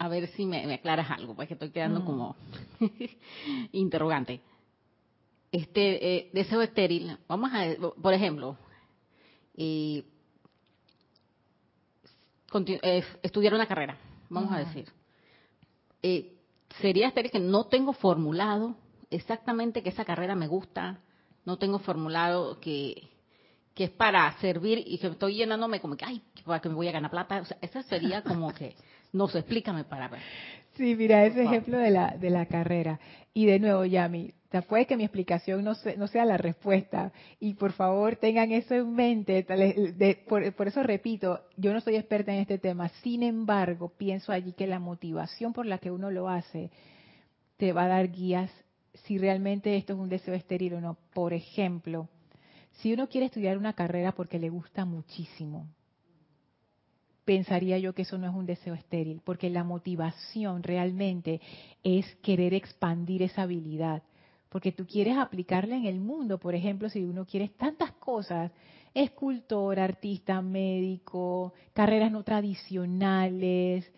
a 0.00 0.08
ver 0.08 0.28
si 0.28 0.46
me, 0.46 0.72
aclaras 0.72 1.10
algo, 1.10 1.34
porque 1.34 1.52
estoy 1.52 1.70
quedando 1.70 2.00
mm. 2.00 2.04
como 2.06 2.34
interrogante. 3.72 4.40
Este 5.52 6.16
eh, 6.16 6.30
deseo 6.32 6.62
estéril, 6.62 7.18
vamos 7.28 7.50
a, 7.52 7.66
por 8.00 8.14
ejemplo, 8.14 8.56
eh, 9.58 10.02
eh, 12.82 13.04
estudiar 13.22 13.52
una 13.52 13.66
carrera, 13.66 13.98
vamos 14.30 14.50
a 14.52 14.60
decir. 14.60 14.88
Eh, 16.02 16.34
sería 16.80 17.08
estéril 17.08 17.30
que 17.30 17.38
no 17.38 17.66
tengo 17.66 17.92
formulado 17.92 18.76
exactamente 19.10 19.82
que 19.82 19.90
esa 19.90 20.06
carrera 20.06 20.34
me 20.34 20.46
gusta, 20.46 21.00
no 21.44 21.58
tengo 21.58 21.78
formulado 21.78 22.58
que, 22.58 23.10
que 23.74 23.84
es 23.84 23.90
para 23.90 24.32
servir 24.40 24.82
y 24.86 24.96
que 24.96 25.08
estoy 25.08 25.34
llenándome 25.34 25.78
como 25.78 25.94
que, 25.94 26.06
ay, 26.06 26.22
para 26.46 26.60
que 26.60 26.70
me 26.70 26.74
voy 26.74 26.88
a 26.88 26.92
ganar 26.92 27.10
plata. 27.10 27.42
O 27.42 27.44
sea, 27.44 27.58
esa 27.60 27.82
sería 27.82 28.22
como 28.22 28.54
que, 28.54 28.74
no 29.12 29.28
sé, 29.28 29.40
explícame 29.40 29.84
para 29.84 30.08
ver. 30.08 30.20
Sí, 30.76 30.94
mira, 30.94 31.26
ese 31.26 31.42
ejemplo 31.42 31.78
de 31.78 31.90
la, 31.90 32.16
de 32.16 32.30
la 32.30 32.46
carrera. 32.46 33.00
Y 33.34 33.46
de 33.46 33.58
nuevo, 33.58 33.84
Yami, 33.84 34.32
puede 34.68 34.86
que 34.86 34.96
mi 34.96 35.04
explicación 35.04 35.62
no, 35.62 35.72
no 35.96 36.06
sea 36.06 36.24
la 36.24 36.36
respuesta. 36.36 37.12
Y 37.38 37.54
por 37.54 37.72
favor, 37.72 38.16
tengan 38.16 38.52
eso 38.52 38.74
en 38.74 38.94
mente. 38.94 39.46
por, 40.28 40.52
por, 40.54 40.68
eso 40.68 40.82
repito, 40.82 41.40
yo 41.56 41.72
no 41.72 41.80
soy 41.80 41.96
experta 41.96 42.32
en 42.32 42.40
este 42.40 42.58
tema. 42.58 42.88
Sin 43.02 43.22
embargo, 43.22 43.92
pienso 43.96 44.32
allí 44.32 44.52
que 44.52 44.66
la 44.66 44.78
motivación 44.78 45.52
por 45.52 45.66
la 45.66 45.78
que 45.78 45.90
uno 45.90 46.10
lo 46.10 46.28
hace 46.28 46.70
te 47.56 47.72
va 47.72 47.84
a 47.84 47.88
dar 47.88 48.10
guías 48.10 48.50
si 49.04 49.18
realmente 49.18 49.76
esto 49.76 49.92
es 49.92 49.98
un 49.98 50.08
deseo 50.08 50.34
estéril 50.34 50.74
o 50.74 50.80
no. 50.80 50.96
Por 51.12 51.32
ejemplo, 51.32 52.08
si 52.80 52.92
uno 52.92 53.08
quiere 53.08 53.26
estudiar 53.26 53.58
una 53.58 53.74
carrera 53.74 54.12
porque 54.12 54.38
le 54.38 54.48
gusta 54.48 54.84
muchísimo, 54.84 55.66
pensaría 57.24 57.78
yo 57.78 57.94
que 57.94 58.02
eso 58.02 58.18
no 58.18 58.28
es 58.28 58.34
un 58.34 58.46
deseo 58.46 58.74
estéril, 58.74 59.20
porque 59.24 59.50
la 59.50 59.64
motivación 59.64 60.62
realmente 60.62 61.40
es 61.82 62.06
querer 62.22 62.54
expandir 62.54 63.22
esa 63.22 63.42
habilidad 63.42 64.02
porque 64.50 64.72
tú 64.72 64.84
quieres 64.84 65.16
aplicarla 65.16 65.76
en 65.76 65.86
el 65.86 66.00
mundo. 66.00 66.38
Por 66.38 66.54
ejemplo, 66.54 66.90
si 66.90 67.04
uno 67.04 67.24
quiere 67.24 67.48
tantas 67.48 67.92
cosas, 67.92 68.50
escultor, 68.92 69.78
artista, 69.78 70.42
médico, 70.42 71.54
carreras 71.72 72.10
no 72.10 72.24
tradicionales, 72.24 73.90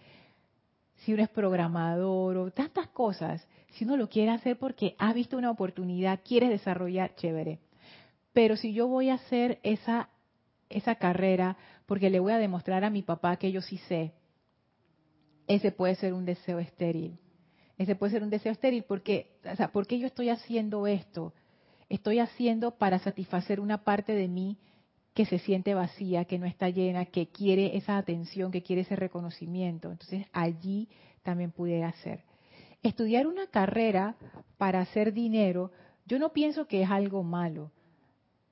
si 0.97 1.15
uno 1.15 1.23
es 1.23 1.31
programador 1.31 2.37
o 2.37 2.51
tantas 2.51 2.89
cosas, 2.89 3.45
si 3.71 3.85
uno 3.85 3.97
lo 3.97 4.11
quiere 4.11 4.31
hacer 4.31 4.59
porque 4.59 4.95
ha 4.99 5.15
visto 5.15 5.39
una 5.39 5.51
oportunidad, 5.51 6.21
quieres 6.23 6.51
desarrollar, 6.51 7.15
chévere. 7.17 7.59
Pero 8.35 8.57
si 8.57 8.75
yo 8.75 8.87
voy 8.87 9.09
a 9.09 9.15
hacer 9.15 9.59
esa, 9.63 10.11
esa 10.69 10.97
carrera 10.97 11.57
porque 11.87 12.11
le 12.11 12.21
voy 12.21 12.33
a 12.33 12.39
demostrar 12.39 12.85
a 12.85 12.91
mi 12.91 13.03
papá 13.03 13.37
que 13.37 13.53
yo 13.53 13.61
sí 13.61 13.79
sé, 13.89 14.13
ese 15.47 15.73
puede 15.73 15.95
ser 15.97 16.15
un 16.15 16.25
deseo 16.25 16.59
estéril. 16.59 17.19
Ese 17.79 17.97
puede 17.97 18.13
ser 18.13 18.23
un 18.23 18.31
deseo 18.31 18.53
estéril 18.53 18.85
porque, 18.85 19.39
o 19.51 19.57
sea, 19.57 19.73
¿por 19.73 19.87
qué 19.87 19.99
yo 19.99 20.07
estoy 20.07 20.29
haciendo 20.29 20.87
esto? 20.87 21.33
Estoy 21.89 22.21
haciendo 22.21 22.73
para 22.73 22.99
satisfacer 22.99 23.61
una 23.61 23.85
parte 23.85 24.13
de 24.13 24.29
mí 24.29 24.59
que 25.15 25.27
se 25.27 25.39
siente 25.39 25.75
vacía, 25.75 26.25
que 26.25 26.39
no 26.39 26.47
está 26.47 26.71
llena, 26.71 27.07
que 27.07 27.29
quiere 27.29 27.77
esa 27.77 27.99
atención, 27.99 28.51
que 28.51 28.63
quiere 28.63 28.83
ese 28.83 28.97
reconocimiento. 28.97 29.91
Entonces 29.91 30.27
allí 30.33 30.89
también 31.23 31.51
pudiera 31.51 31.89
hacer. 31.89 32.21
Estudiar 32.83 33.27
una 33.27 33.47
carrera 33.47 34.17
para 34.57 34.81
hacer 34.81 35.13
dinero, 35.13 35.71
yo 36.07 36.19
no 36.19 36.33
pienso 36.33 36.67
que 36.67 36.83
es 36.83 36.91
algo 36.91 37.23
malo, 37.23 37.71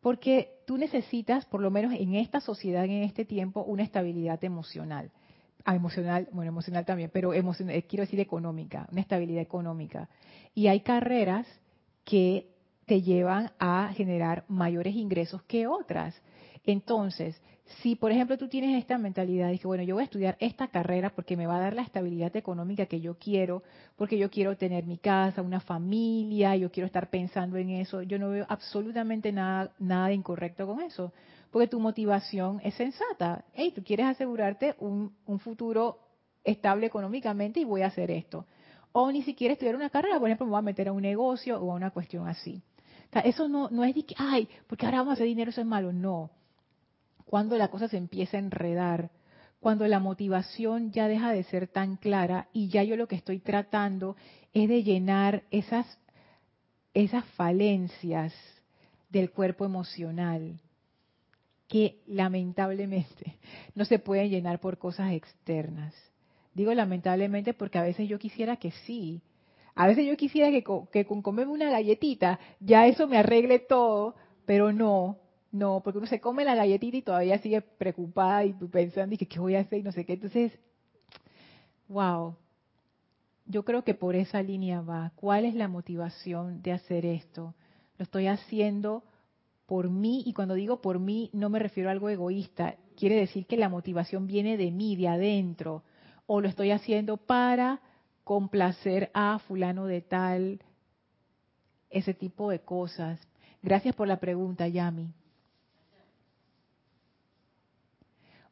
porque 0.00 0.60
tú 0.66 0.78
necesitas, 0.78 1.44
por 1.46 1.60
lo 1.60 1.70
menos 1.70 1.92
en 1.92 2.14
esta 2.14 2.40
sociedad, 2.40 2.84
en 2.84 3.02
este 3.02 3.24
tiempo, 3.24 3.62
una 3.62 3.82
estabilidad 3.82 4.42
emocional. 4.44 5.10
Ah, 5.64 5.74
emocional, 5.74 6.28
bueno, 6.32 6.48
emocional 6.50 6.86
también, 6.86 7.10
pero 7.12 7.34
emocional, 7.34 7.76
eh, 7.76 7.82
quiero 7.82 8.04
decir 8.04 8.18
económica, 8.18 8.88
una 8.90 9.02
estabilidad 9.02 9.42
económica. 9.42 10.08
Y 10.54 10.68
hay 10.68 10.80
carreras 10.80 11.46
que 12.04 12.48
te 12.86 13.02
llevan 13.02 13.52
a 13.58 13.92
generar 13.94 14.44
mayores 14.48 14.94
ingresos 14.94 15.42
que 15.42 15.66
otras. 15.66 16.14
Entonces, 16.64 17.40
si 17.82 17.94
por 17.96 18.10
ejemplo 18.10 18.36
tú 18.36 18.48
tienes 18.48 18.78
esta 18.78 18.98
mentalidad 18.98 19.48
de 19.48 19.58
que, 19.58 19.66
bueno, 19.66 19.82
yo 19.82 19.94
voy 19.94 20.02
a 20.02 20.04
estudiar 20.04 20.36
esta 20.40 20.68
carrera 20.68 21.10
porque 21.10 21.36
me 21.36 21.46
va 21.46 21.56
a 21.56 21.60
dar 21.60 21.74
la 21.74 21.82
estabilidad 21.82 22.34
económica 22.36 22.86
que 22.86 23.00
yo 23.00 23.16
quiero, 23.18 23.62
porque 23.96 24.18
yo 24.18 24.30
quiero 24.30 24.56
tener 24.56 24.84
mi 24.84 24.98
casa, 24.98 25.42
una 25.42 25.60
familia, 25.60 26.56
yo 26.56 26.70
quiero 26.70 26.86
estar 26.86 27.08
pensando 27.10 27.56
en 27.56 27.70
eso, 27.70 28.02
yo 28.02 28.18
no 28.18 28.30
veo 28.30 28.46
absolutamente 28.48 29.32
nada, 29.32 29.72
nada 29.78 30.12
incorrecto 30.12 30.66
con 30.66 30.80
eso, 30.80 31.12
porque 31.50 31.68
tu 31.68 31.80
motivación 31.80 32.60
es 32.62 32.74
sensata. 32.74 33.44
Hey, 33.54 33.72
tú 33.74 33.82
quieres 33.82 34.06
asegurarte 34.06 34.74
un, 34.78 35.12
futuro 35.38 35.98
estable 36.44 36.86
económicamente 36.86 37.60
y 37.60 37.64
voy 37.64 37.82
a 37.82 37.86
hacer 37.86 38.10
esto. 38.10 38.46
O 38.92 39.10
ni 39.12 39.22
siquiera 39.22 39.52
estudiar 39.52 39.76
una 39.76 39.90
carrera, 39.90 40.18
por 40.18 40.28
ejemplo, 40.28 40.46
me 40.46 40.50
voy 40.50 40.58
a 40.58 40.62
meter 40.62 40.88
a 40.88 40.92
un 40.92 41.02
negocio 41.02 41.60
o 41.60 41.72
a 41.72 41.74
una 41.76 41.90
cuestión 41.90 42.26
así. 42.26 42.62
Eso 43.24 43.48
no, 43.48 43.68
no 43.70 43.84
es 43.84 43.94
de 43.94 44.04
que, 44.04 44.14
ay, 44.18 44.48
porque 44.66 44.86
ahora 44.86 44.98
vamos 44.98 45.12
a 45.12 45.14
hacer 45.14 45.26
dinero, 45.26 45.50
eso 45.50 45.60
es 45.60 45.66
malo. 45.66 45.92
No 45.92 46.30
cuando 47.30 47.56
la 47.56 47.68
cosa 47.68 47.86
se 47.86 47.96
empieza 47.96 48.38
a 48.38 48.40
enredar, 48.40 49.12
cuando 49.60 49.86
la 49.86 50.00
motivación 50.00 50.90
ya 50.90 51.06
deja 51.06 51.30
de 51.30 51.44
ser 51.44 51.68
tan 51.68 51.94
clara 51.94 52.48
y 52.52 52.70
ya 52.70 52.82
yo 52.82 52.96
lo 52.96 53.06
que 53.06 53.14
estoy 53.14 53.38
tratando 53.38 54.16
es 54.52 54.68
de 54.68 54.82
llenar 54.82 55.44
esas, 55.52 55.86
esas 56.92 57.24
falencias 57.36 58.34
del 59.10 59.30
cuerpo 59.30 59.64
emocional 59.64 60.58
que 61.68 62.00
lamentablemente 62.08 63.38
no 63.76 63.84
se 63.84 64.00
pueden 64.00 64.28
llenar 64.28 64.58
por 64.58 64.78
cosas 64.78 65.12
externas. 65.12 65.94
Digo 66.52 66.74
lamentablemente 66.74 67.54
porque 67.54 67.78
a 67.78 67.82
veces 67.82 68.08
yo 68.08 68.18
quisiera 68.18 68.56
que 68.56 68.72
sí. 68.72 69.22
A 69.76 69.86
veces 69.86 70.04
yo 70.04 70.16
quisiera 70.16 70.50
que, 70.50 70.64
que 70.90 71.04
con 71.04 71.22
comerme 71.22 71.52
una 71.52 71.70
galletita 71.70 72.40
ya 72.58 72.88
eso 72.88 73.06
me 73.06 73.18
arregle 73.18 73.60
todo, 73.60 74.16
pero 74.46 74.72
no, 74.72 75.16
no, 75.52 75.80
porque 75.82 75.98
uno 75.98 76.06
se 76.06 76.20
come 76.20 76.44
la 76.44 76.54
galletita 76.54 76.96
y 76.96 77.02
todavía 77.02 77.38
sigue 77.38 77.60
preocupada 77.60 78.44
y 78.44 78.52
pensando, 78.52 79.14
y 79.14 79.18
que, 79.18 79.26
¿qué 79.26 79.40
voy 79.40 79.56
a 79.56 79.60
hacer? 79.60 79.80
Y 79.80 79.82
no 79.82 79.92
sé 79.92 80.04
qué. 80.04 80.12
Entonces, 80.14 80.52
wow. 81.88 82.36
Yo 83.46 83.64
creo 83.64 83.82
que 83.82 83.94
por 83.94 84.14
esa 84.14 84.42
línea 84.42 84.80
va. 84.80 85.12
¿Cuál 85.16 85.44
es 85.44 85.54
la 85.56 85.66
motivación 85.66 86.62
de 86.62 86.72
hacer 86.72 87.04
esto? 87.04 87.54
Lo 87.98 88.04
estoy 88.04 88.28
haciendo 88.28 89.02
por 89.66 89.90
mí 89.90 90.22
y 90.24 90.32
cuando 90.32 90.54
digo 90.54 90.80
por 90.80 91.00
mí 91.00 91.30
no 91.32 91.50
me 91.50 91.58
refiero 91.58 91.88
a 91.88 91.92
algo 91.92 92.08
egoísta. 92.08 92.76
Quiere 92.96 93.16
decir 93.16 93.46
que 93.46 93.56
la 93.56 93.68
motivación 93.68 94.28
viene 94.28 94.56
de 94.56 94.70
mí, 94.70 94.94
de 94.94 95.08
adentro. 95.08 95.82
O 96.26 96.40
lo 96.40 96.48
estoy 96.48 96.70
haciendo 96.70 97.16
para 97.16 97.80
complacer 98.22 99.10
a 99.14 99.40
fulano 99.40 99.86
de 99.86 100.00
tal, 100.00 100.60
ese 101.88 102.14
tipo 102.14 102.50
de 102.50 102.60
cosas. 102.60 103.18
Gracias 103.62 103.96
por 103.96 104.06
la 104.06 104.20
pregunta, 104.20 104.68
Yami. 104.68 105.12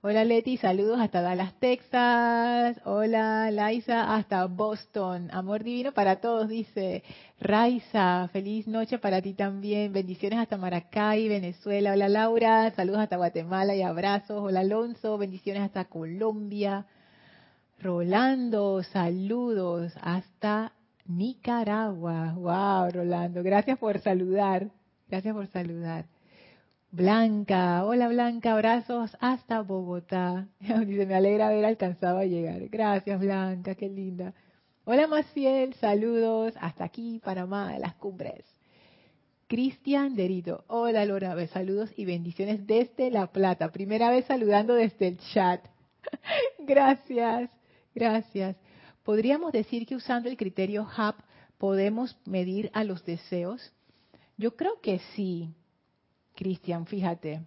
Hola 0.01 0.23
Leti, 0.25 0.57
saludos 0.59 1.01
hasta 1.01 1.23
Dallas, 1.23 1.59
Texas. 1.59 2.81
Hola 2.85 3.51
Laisa, 3.51 4.15
hasta 4.15 4.47
Boston. 4.47 5.29
Amor 5.33 5.65
divino 5.65 5.91
para 5.91 6.21
todos, 6.21 6.49
dice 6.49 7.03
Raiza. 7.41 8.29
Feliz 8.29 8.69
noche 8.69 8.99
para 8.99 9.21
ti 9.21 9.35
también. 9.35 9.93
Bendiciones 9.93 10.39
hasta 10.39 10.57
Maracay, 10.57 11.29
Venezuela. 11.29 11.95
Hola 11.95 12.09
Laura, 12.09 12.71
saludos 12.77 13.01
hasta 13.01 13.17
Guatemala 13.17 13.75
y 13.75 13.83
abrazos. 13.83 14.41
Hola 14.41 14.61
Alonso, 14.61 15.19
bendiciones 15.19 15.65
hasta 15.65 15.87
Colombia. 15.87 16.87
Rolando, 17.81 18.85
saludos 18.85 19.95
hasta 20.01 20.75
Nicaragua. 21.07 22.35
Wow, 22.35 22.93
Rolando, 22.93 23.43
gracias 23.43 23.77
por 23.79 23.99
saludar. 23.99 24.71
Gracias 25.09 25.35
por 25.35 25.49
saludar. 25.49 26.05
Blanca, 26.91 27.85
hola 27.85 28.09
Blanca, 28.09 28.53
abrazos 28.53 29.15
hasta 29.21 29.61
Bogotá. 29.61 30.49
Dice, 30.87 31.05
me 31.05 31.15
alegra 31.15 31.49
haber 31.49 31.67
alcanzado 31.67 32.19
a 32.19 32.25
llegar. 32.25 32.67
Gracias 32.69 33.21
Blanca, 33.21 33.75
qué 33.75 33.91
linda. 33.91 34.33
Hola 34.85 35.07
Maciel, 35.07 35.75
saludos 35.75 36.55
hasta 36.59 36.85
aquí, 36.85 37.21
Panamá, 37.23 37.75
de 37.75 37.81
las 37.81 37.95
cumbres. 37.97 38.43
Cristian 39.49 40.15
Derito, 40.15 40.65
hola 40.67 41.05
Lora, 41.05 41.47
saludos 41.49 41.91
y 41.95 42.07
bendiciones 42.07 42.67
desde 42.67 43.11
La 43.11 43.27
Plata. 43.27 43.71
Primera 43.71 44.09
vez 44.09 44.25
saludando 44.25 44.73
desde 44.73 45.09
el 45.09 45.19
chat. 45.35 45.63
gracias, 46.59 47.51
gracias. 47.95 48.57
¿Podríamos 49.03 49.53
decir 49.53 49.87
que 49.87 49.95
usando 49.95 50.31
el 50.31 50.39
criterio 50.39 50.89
HAP 50.97 51.21
podemos 51.59 52.17
medir 52.25 52.71
a 52.73 52.83
los 52.83 53.05
deseos? 53.05 53.75
Yo 54.39 54.57
creo 54.57 54.81
que 54.81 55.01
sí, 55.15 55.55
Cristian, 56.39 56.87
fíjate. 56.87 57.41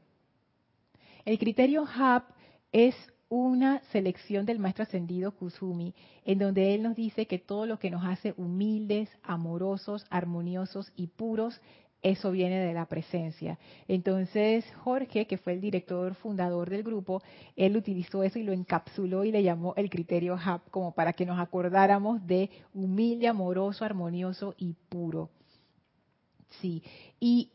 El 1.24 1.40
criterio 1.40 1.86
HAP 1.88 2.26
es 2.74 2.94
una 3.30 3.80
selección 3.94 4.46
del 4.46 4.60
maestro 4.60 4.84
ascendido 4.84 5.32
Kusumi, 5.32 5.96
en 6.26 6.40
donde 6.40 6.76
él 6.76 6.84
nos 6.84 6.98
dice 6.98 7.26
que 7.26 7.40
todo 7.40 7.66
lo 7.66 7.80
que 7.80 7.90
nos 7.90 8.04
hace 8.04 8.34
humildes, 8.36 9.08
amorosos, 9.24 10.06
armoniosos 10.10 10.92
y 10.98 11.08
puros, 11.08 11.62
eso 12.02 12.32
viene 12.32 12.60
de 12.60 12.74
la 12.74 12.86
presencia. 12.88 13.58
Entonces, 13.88 14.66
Jorge, 14.84 15.26
que 15.26 15.38
fue 15.38 15.54
el 15.54 15.62
director 15.62 16.14
fundador 16.16 16.70
del 16.70 16.84
grupo, 16.84 17.24
él 17.56 17.78
utilizó 17.78 18.24
eso 18.24 18.40
y 18.40 18.44
lo 18.44 18.52
encapsuló 18.52 19.24
y 19.24 19.32
le 19.32 19.42
llamó 19.42 19.74
el 19.78 19.90
criterio 19.90 20.36
HAP, 20.36 20.70
como 20.70 20.94
para 20.94 21.14
que 21.14 21.26
nos 21.26 21.40
acordáramos 21.40 22.28
de 22.28 22.50
humilde, 22.74 23.30
amoroso, 23.30 23.86
armonioso 23.86 24.54
y 24.58 24.74
puro. 24.90 25.30
Sí, 26.60 26.84
y 27.18 27.52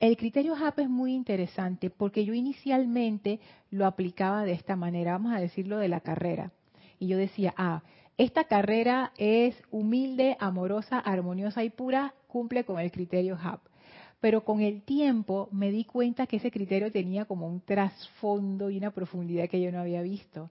el 0.00 0.16
criterio 0.16 0.54
HAP 0.54 0.80
es 0.80 0.88
muy 0.88 1.12
interesante 1.12 1.90
porque 1.90 2.24
yo 2.24 2.32
inicialmente 2.32 3.40
lo 3.70 3.86
aplicaba 3.86 4.44
de 4.44 4.52
esta 4.52 4.76
manera, 4.76 5.12
vamos 5.12 5.34
a 5.34 5.40
decirlo 5.40 5.78
de 5.78 5.88
la 5.88 6.00
carrera. 6.00 6.52
Y 7.00 7.08
yo 7.08 7.16
decía, 7.16 7.52
ah, 7.56 7.82
esta 8.16 8.44
carrera 8.44 9.12
es 9.16 9.56
humilde, 9.70 10.36
amorosa, 10.40 10.98
armoniosa 10.98 11.64
y 11.64 11.70
pura, 11.70 12.14
cumple 12.28 12.64
con 12.64 12.78
el 12.78 12.90
criterio 12.92 13.38
HAP. 13.40 13.60
Pero 14.20 14.44
con 14.44 14.60
el 14.60 14.82
tiempo 14.82 15.48
me 15.52 15.70
di 15.70 15.84
cuenta 15.84 16.26
que 16.26 16.36
ese 16.36 16.50
criterio 16.50 16.90
tenía 16.90 17.24
como 17.24 17.46
un 17.46 17.60
trasfondo 17.60 18.70
y 18.70 18.78
una 18.78 18.90
profundidad 18.90 19.48
que 19.48 19.60
yo 19.60 19.70
no 19.70 19.78
había 19.78 20.02
visto. 20.02 20.50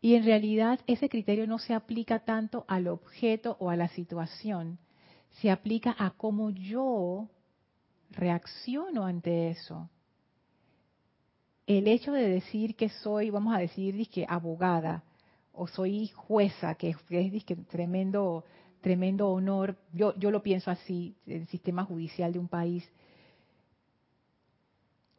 Y 0.00 0.14
en 0.14 0.24
realidad 0.24 0.80
ese 0.86 1.08
criterio 1.08 1.46
no 1.46 1.58
se 1.58 1.74
aplica 1.74 2.20
tanto 2.20 2.64
al 2.68 2.88
objeto 2.88 3.56
o 3.58 3.70
a 3.70 3.76
la 3.76 3.88
situación, 3.88 4.78
se 5.40 5.50
aplica 5.50 5.94
a 5.98 6.10
cómo 6.10 6.50
yo 6.50 7.28
reacciono 8.14 9.04
ante 9.04 9.50
eso. 9.50 9.88
El 11.66 11.88
hecho 11.88 12.12
de 12.12 12.28
decir 12.28 12.76
que 12.76 12.88
soy, 12.88 13.30
vamos 13.30 13.54
a 13.54 13.58
decir, 13.58 14.08
que 14.08 14.26
abogada 14.28 15.02
o 15.52 15.66
soy 15.66 16.08
jueza, 16.08 16.74
que 16.74 16.90
es, 16.90 17.44
que 17.44 17.56
tremendo, 17.56 18.44
tremendo 18.80 19.28
honor, 19.30 19.76
yo, 19.92 20.14
yo 20.16 20.30
lo 20.30 20.42
pienso 20.42 20.70
así, 20.70 21.16
el 21.26 21.46
sistema 21.46 21.84
judicial 21.84 22.32
de 22.32 22.38
un 22.38 22.48
país, 22.48 22.88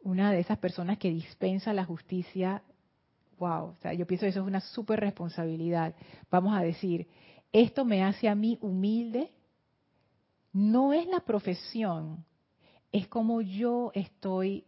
una 0.02 0.30
de 0.30 0.38
esas 0.38 0.58
personas 0.58 0.98
que 0.98 1.10
dispensa 1.10 1.72
la 1.72 1.84
justicia, 1.84 2.62
wow, 3.38 3.70
o 3.70 3.76
sea, 3.82 3.92
yo 3.92 4.06
pienso 4.06 4.24
que 4.24 4.30
eso 4.30 4.40
es 4.40 4.46
una 4.46 4.60
súper 4.60 5.00
responsabilidad. 5.00 5.94
Vamos 6.30 6.56
a 6.56 6.62
decir, 6.62 7.08
esto 7.52 7.84
me 7.84 8.04
hace 8.04 8.28
a 8.28 8.34
mí 8.34 8.58
humilde, 8.60 9.32
no 10.52 10.92
es 10.92 11.06
la 11.08 11.20
profesión, 11.20 12.24
es 12.92 13.08
como 13.08 13.40
yo 13.40 13.90
estoy 13.94 14.64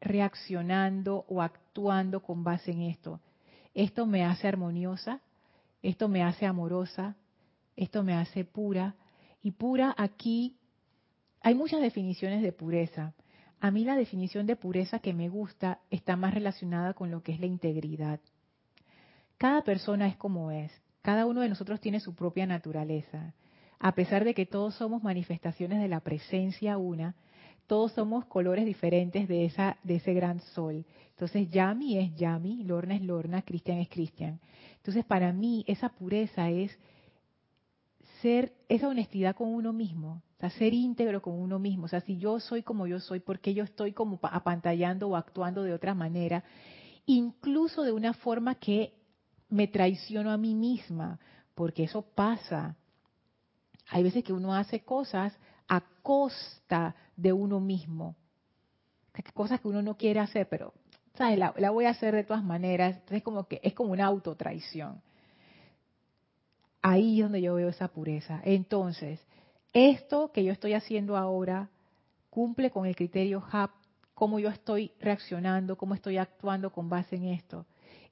reaccionando 0.00 1.24
o 1.28 1.42
actuando 1.42 2.22
con 2.22 2.44
base 2.44 2.72
en 2.72 2.82
esto. 2.82 3.20
Esto 3.74 4.06
me 4.06 4.24
hace 4.24 4.48
armoniosa, 4.48 5.20
esto 5.82 6.08
me 6.08 6.22
hace 6.22 6.46
amorosa, 6.46 7.16
esto 7.76 8.02
me 8.02 8.14
hace 8.14 8.44
pura. 8.44 8.94
Y 9.42 9.52
pura 9.52 9.94
aquí, 9.96 10.56
hay 11.40 11.54
muchas 11.54 11.80
definiciones 11.80 12.42
de 12.42 12.52
pureza. 12.52 13.14
A 13.60 13.70
mí 13.70 13.84
la 13.84 13.96
definición 13.96 14.46
de 14.46 14.56
pureza 14.56 14.98
que 14.98 15.14
me 15.14 15.28
gusta 15.28 15.80
está 15.90 16.16
más 16.16 16.34
relacionada 16.34 16.94
con 16.94 17.10
lo 17.10 17.22
que 17.22 17.32
es 17.32 17.40
la 17.40 17.46
integridad. 17.46 18.20
Cada 19.38 19.62
persona 19.62 20.08
es 20.08 20.16
como 20.16 20.50
es, 20.50 20.72
cada 21.02 21.26
uno 21.26 21.40
de 21.40 21.48
nosotros 21.48 21.80
tiene 21.80 22.00
su 22.00 22.14
propia 22.14 22.46
naturaleza. 22.46 23.34
A 23.78 23.92
pesar 23.92 24.24
de 24.24 24.34
que 24.34 24.46
todos 24.46 24.74
somos 24.74 25.02
manifestaciones 25.02 25.80
de 25.80 25.88
la 25.88 26.00
presencia 26.00 26.78
una, 26.78 27.14
todos 27.66 27.92
somos 27.92 28.24
colores 28.26 28.64
diferentes 28.64 29.28
de, 29.28 29.44
esa, 29.44 29.76
de 29.82 29.96
ese 29.96 30.14
gran 30.14 30.40
sol. 30.40 30.84
Entonces, 31.10 31.50
Yami 31.50 31.98
es 31.98 32.14
Yami, 32.16 32.64
Lorna 32.64 32.94
es 32.96 33.02
Lorna, 33.02 33.42
Cristian 33.42 33.78
es 33.78 33.88
Cristian. 33.88 34.40
Entonces, 34.76 35.04
para 35.04 35.32
mí, 35.32 35.64
esa 35.66 35.88
pureza 35.88 36.50
es 36.50 36.76
ser, 38.22 38.52
esa 38.68 38.88
honestidad 38.88 39.34
con 39.34 39.48
uno 39.48 39.72
mismo, 39.72 40.22
o 40.36 40.40
sea, 40.40 40.50
ser 40.50 40.74
íntegro 40.74 41.22
con 41.22 41.34
uno 41.34 41.58
mismo. 41.58 41.86
O 41.86 41.88
sea, 41.88 42.00
si 42.00 42.18
yo 42.18 42.38
soy 42.40 42.62
como 42.62 42.86
yo 42.86 43.00
soy, 43.00 43.20
porque 43.20 43.54
yo 43.54 43.64
estoy 43.64 43.92
como 43.92 44.18
apantallando 44.22 45.08
o 45.08 45.16
actuando 45.16 45.62
de 45.62 45.72
otra 45.72 45.94
manera? 45.94 46.44
Incluso 47.06 47.82
de 47.82 47.92
una 47.92 48.12
forma 48.12 48.56
que 48.56 48.92
me 49.48 49.68
traiciono 49.68 50.30
a 50.30 50.36
mí 50.36 50.54
misma, 50.54 51.18
porque 51.54 51.84
eso 51.84 52.02
pasa. 52.02 52.76
Hay 53.88 54.02
veces 54.02 54.24
que 54.24 54.32
uno 54.32 54.54
hace 54.54 54.80
cosas 54.80 55.32
a 55.68 55.82
costa 56.02 56.94
de 57.16 57.32
uno 57.32 57.60
mismo. 57.60 58.16
cosas 59.34 59.60
que 59.60 59.68
uno 59.68 59.82
no 59.82 59.96
quiere 59.96 60.20
hacer, 60.20 60.48
pero 60.48 60.72
¿sabes? 61.14 61.38
La, 61.38 61.54
la, 61.56 61.70
voy 61.70 61.86
a 61.86 61.90
hacer 61.90 62.14
de 62.14 62.24
todas 62.24 62.44
maneras. 62.44 62.96
Entonces 62.96 63.22
como 63.22 63.46
que 63.48 63.60
es 63.62 63.74
como 63.74 63.92
una 63.92 64.06
autotraición. 64.06 65.00
Ahí 66.82 67.20
es 67.20 67.24
donde 67.24 67.42
yo 67.42 67.54
veo 67.54 67.68
esa 67.68 67.88
pureza. 67.88 68.40
Entonces, 68.44 69.20
esto 69.72 70.30
que 70.32 70.44
yo 70.44 70.52
estoy 70.52 70.74
haciendo 70.74 71.16
ahora 71.16 71.68
cumple 72.30 72.70
con 72.70 72.86
el 72.86 72.94
criterio 72.94 73.42
HAP, 73.50 73.70
cómo 74.14 74.38
yo 74.38 74.50
estoy 74.50 74.92
reaccionando, 75.00 75.76
cómo 75.76 75.94
estoy 75.94 76.18
actuando 76.18 76.70
con 76.70 76.88
base 76.88 77.16
en 77.16 77.24
esto. 77.24 77.66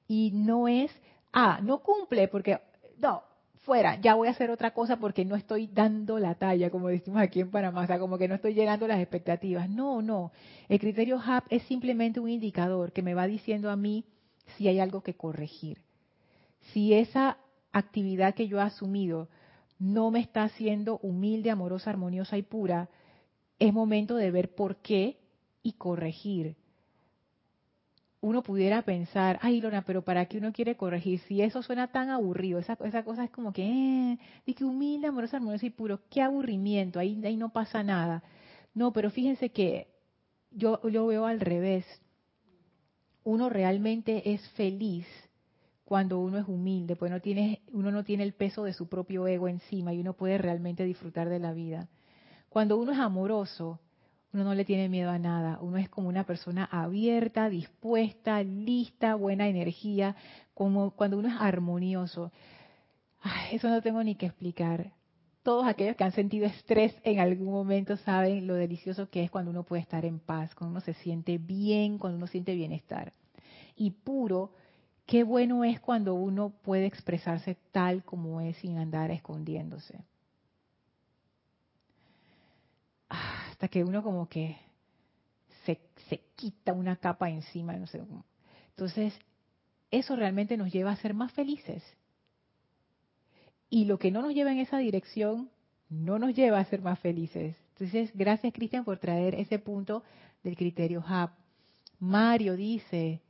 Y 0.07 0.31
no 0.33 0.67
es, 0.67 0.91
ah, 1.31 1.59
no 1.63 1.79
cumple 1.79 2.27
porque, 2.27 2.59
no, 2.97 3.23
fuera, 3.65 3.99
ya 3.99 4.13
voy 4.13 4.27
a 4.27 4.31
hacer 4.31 4.51
otra 4.51 4.71
cosa 4.71 4.97
porque 4.97 5.25
no 5.25 5.35
estoy 5.35 5.67
dando 5.67 6.19
la 6.19 6.35
talla, 6.35 6.69
como 6.69 6.87
decimos 6.87 7.21
aquí 7.21 7.41
en 7.41 7.51
Panamá, 7.51 7.81
o 7.81 7.87
sea, 7.87 7.99
como 7.99 8.17
que 8.17 8.27
no 8.27 8.35
estoy 8.35 8.53
llegando 8.53 8.85
a 8.85 8.89
las 8.89 8.99
expectativas. 8.99 9.69
No, 9.69 10.01
no. 10.01 10.31
El 10.69 10.79
criterio 10.79 11.19
HAP 11.19 11.45
es 11.49 11.63
simplemente 11.63 12.19
un 12.19 12.29
indicador 12.29 12.93
que 12.93 13.01
me 13.01 13.13
va 13.13 13.27
diciendo 13.27 13.69
a 13.69 13.75
mí 13.75 14.05
si 14.55 14.67
hay 14.67 14.79
algo 14.79 15.01
que 15.01 15.15
corregir. 15.15 15.81
Si 16.71 16.93
esa 16.93 17.37
actividad 17.71 18.35
que 18.35 18.47
yo 18.47 18.59
he 18.59 18.61
asumido 18.61 19.27
no 19.79 20.11
me 20.11 20.19
está 20.19 20.43
haciendo 20.43 20.99
humilde, 20.99 21.51
amorosa, 21.51 21.89
armoniosa 21.89 22.37
y 22.37 22.43
pura, 22.43 22.89
es 23.59 23.73
momento 23.73 24.15
de 24.15 24.31
ver 24.31 24.55
por 24.55 24.77
qué 24.77 25.19
y 25.61 25.73
corregir. 25.73 26.55
Uno 28.25 28.41
pudiera 28.41 28.81
pensar, 28.81 29.37
ay 29.43 29.61
Lona, 29.61 29.83
pero 29.83 30.01
¿para 30.01 30.25
qué 30.25 30.39
uno 30.39 30.51
quiere 30.51 30.75
corregir? 30.75 31.19
Si 31.27 31.43
eso 31.43 31.61
suena 31.61 31.91
tan 31.91 32.09
aburrido, 32.09 32.57
esa, 32.57 32.75
esa 32.83 33.03
cosa 33.03 33.23
es 33.23 33.29
como 33.29 33.53
que, 33.53 34.17
eh, 34.47 34.53
que 34.55 34.65
humilde, 34.65 35.05
amorosa, 35.05 35.37
armoniosa 35.37 35.67
y 35.67 35.69
puro, 35.69 35.99
qué 36.09 36.23
aburrimiento, 36.23 36.97
ahí, 36.97 37.23
ahí 37.23 37.37
no 37.37 37.49
pasa 37.49 37.83
nada. 37.83 38.23
No, 38.73 38.91
pero 38.93 39.11
fíjense 39.11 39.49
que 39.51 39.89
yo 40.49 40.79
lo 40.85 41.05
veo 41.05 41.27
al 41.27 41.39
revés. 41.39 41.85
Uno 43.23 43.47
realmente 43.47 44.33
es 44.33 44.41
feliz 44.53 45.05
cuando 45.83 46.17
uno 46.17 46.39
es 46.39 46.47
humilde, 46.47 46.95
pues 46.95 47.11
no 47.11 47.21
tiene, 47.21 47.61
uno 47.73 47.91
no 47.91 48.03
tiene 48.03 48.23
el 48.23 48.33
peso 48.33 48.63
de 48.63 48.73
su 48.73 48.89
propio 48.89 49.27
ego 49.27 49.47
encima 49.47 49.93
y 49.93 49.99
uno 49.99 50.13
puede 50.13 50.39
realmente 50.39 50.83
disfrutar 50.83 51.29
de 51.29 51.37
la 51.37 51.53
vida. 51.53 51.89
Cuando 52.49 52.75
uno 52.77 52.91
es 52.91 52.97
amoroso, 52.97 53.81
uno 54.35 54.43
no 54.43 54.53
le 54.53 54.65
tiene 54.65 54.89
miedo 54.89 55.09
a 55.09 55.17
nada, 55.17 55.57
uno 55.61 55.77
es 55.77 55.89
como 55.89 56.09
una 56.09 56.25
persona 56.25 56.65
abierta, 56.71 57.49
dispuesta, 57.49 58.43
lista, 58.43 59.15
buena 59.15 59.47
energía, 59.47 60.15
como 60.53 60.91
cuando 60.91 61.17
uno 61.17 61.29
es 61.29 61.35
armonioso. 61.39 62.31
eso 63.51 63.69
no 63.69 63.81
tengo 63.81 64.03
ni 64.03 64.15
que 64.15 64.27
explicar. 64.27 64.91
Todos 65.41 65.65
aquellos 65.67 65.95
que 65.95 66.03
han 66.03 66.11
sentido 66.11 66.47
estrés 66.47 66.93
en 67.03 67.19
algún 67.19 67.51
momento 67.51 67.97
saben 67.97 68.47
lo 68.47 68.55
delicioso 68.55 69.09
que 69.09 69.23
es 69.23 69.31
cuando 69.31 69.51
uno 69.51 69.63
puede 69.63 69.81
estar 69.81 70.05
en 70.05 70.19
paz, 70.19 70.53
cuando 70.53 70.71
uno 70.71 70.81
se 70.81 70.93
siente 70.95 71.37
bien, 71.37 71.97
cuando 71.97 72.17
uno 72.17 72.27
siente 72.27 72.55
bienestar. 72.55 73.13
Y 73.75 73.91
puro, 73.91 74.51
Qué 75.05 75.23
bueno 75.23 75.63
es 75.63 75.79
cuando 75.79 76.15
uno 76.15 76.49
puede 76.49 76.87
expresarse 76.87 77.55
tal 77.71 78.03
como 78.03 78.41
es 78.41 78.57
sin 78.57 78.79
andar 78.79 79.11
escondiéndose. 79.11 80.03
Ah, 83.09 83.44
hasta 83.55 83.69
que 83.69 83.85
uno 83.85 84.03
como 84.03 84.27
que 84.27 84.57
se, 85.63 85.79
se 86.09 86.19
quita 86.35 86.73
una 86.73 86.97
capa 86.97 87.29
encima, 87.29 87.73
no 87.77 87.87
sé. 87.87 88.03
Entonces, 88.71 89.17
eso 89.89 90.17
realmente 90.17 90.57
nos 90.57 90.73
lleva 90.73 90.91
a 90.91 90.97
ser 90.97 91.13
más 91.13 91.31
felices. 91.31 91.81
Y 93.69 93.85
lo 93.85 93.97
que 93.97 94.11
no 94.11 94.21
nos 94.21 94.33
lleva 94.33 94.51
en 94.51 94.59
esa 94.59 94.79
dirección, 94.79 95.49
no 95.89 96.19
nos 96.19 96.35
lleva 96.35 96.59
a 96.59 96.65
ser 96.65 96.81
más 96.81 96.99
felices. 96.99 97.55
Entonces, 97.69 98.11
gracias 98.13 98.51
Cristian 98.51 98.83
por 98.83 98.99
traer 98.99 99.35
ese 99.35 99.57
punto 99.57 100.03
del 100.43 100.57
criterio 100.57 101.01
HAP. 101.07 101.31
Mario 101.99 102.57
dice, 102.57 103.21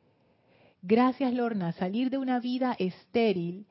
Gracias, 0.81 1.33
Lorna. 1.33 1.71
Salir 1.73 2.09
de 2.09 2.17
una 2.17 2.39
vida 2.39 2.75
estéril, 2.79 3.67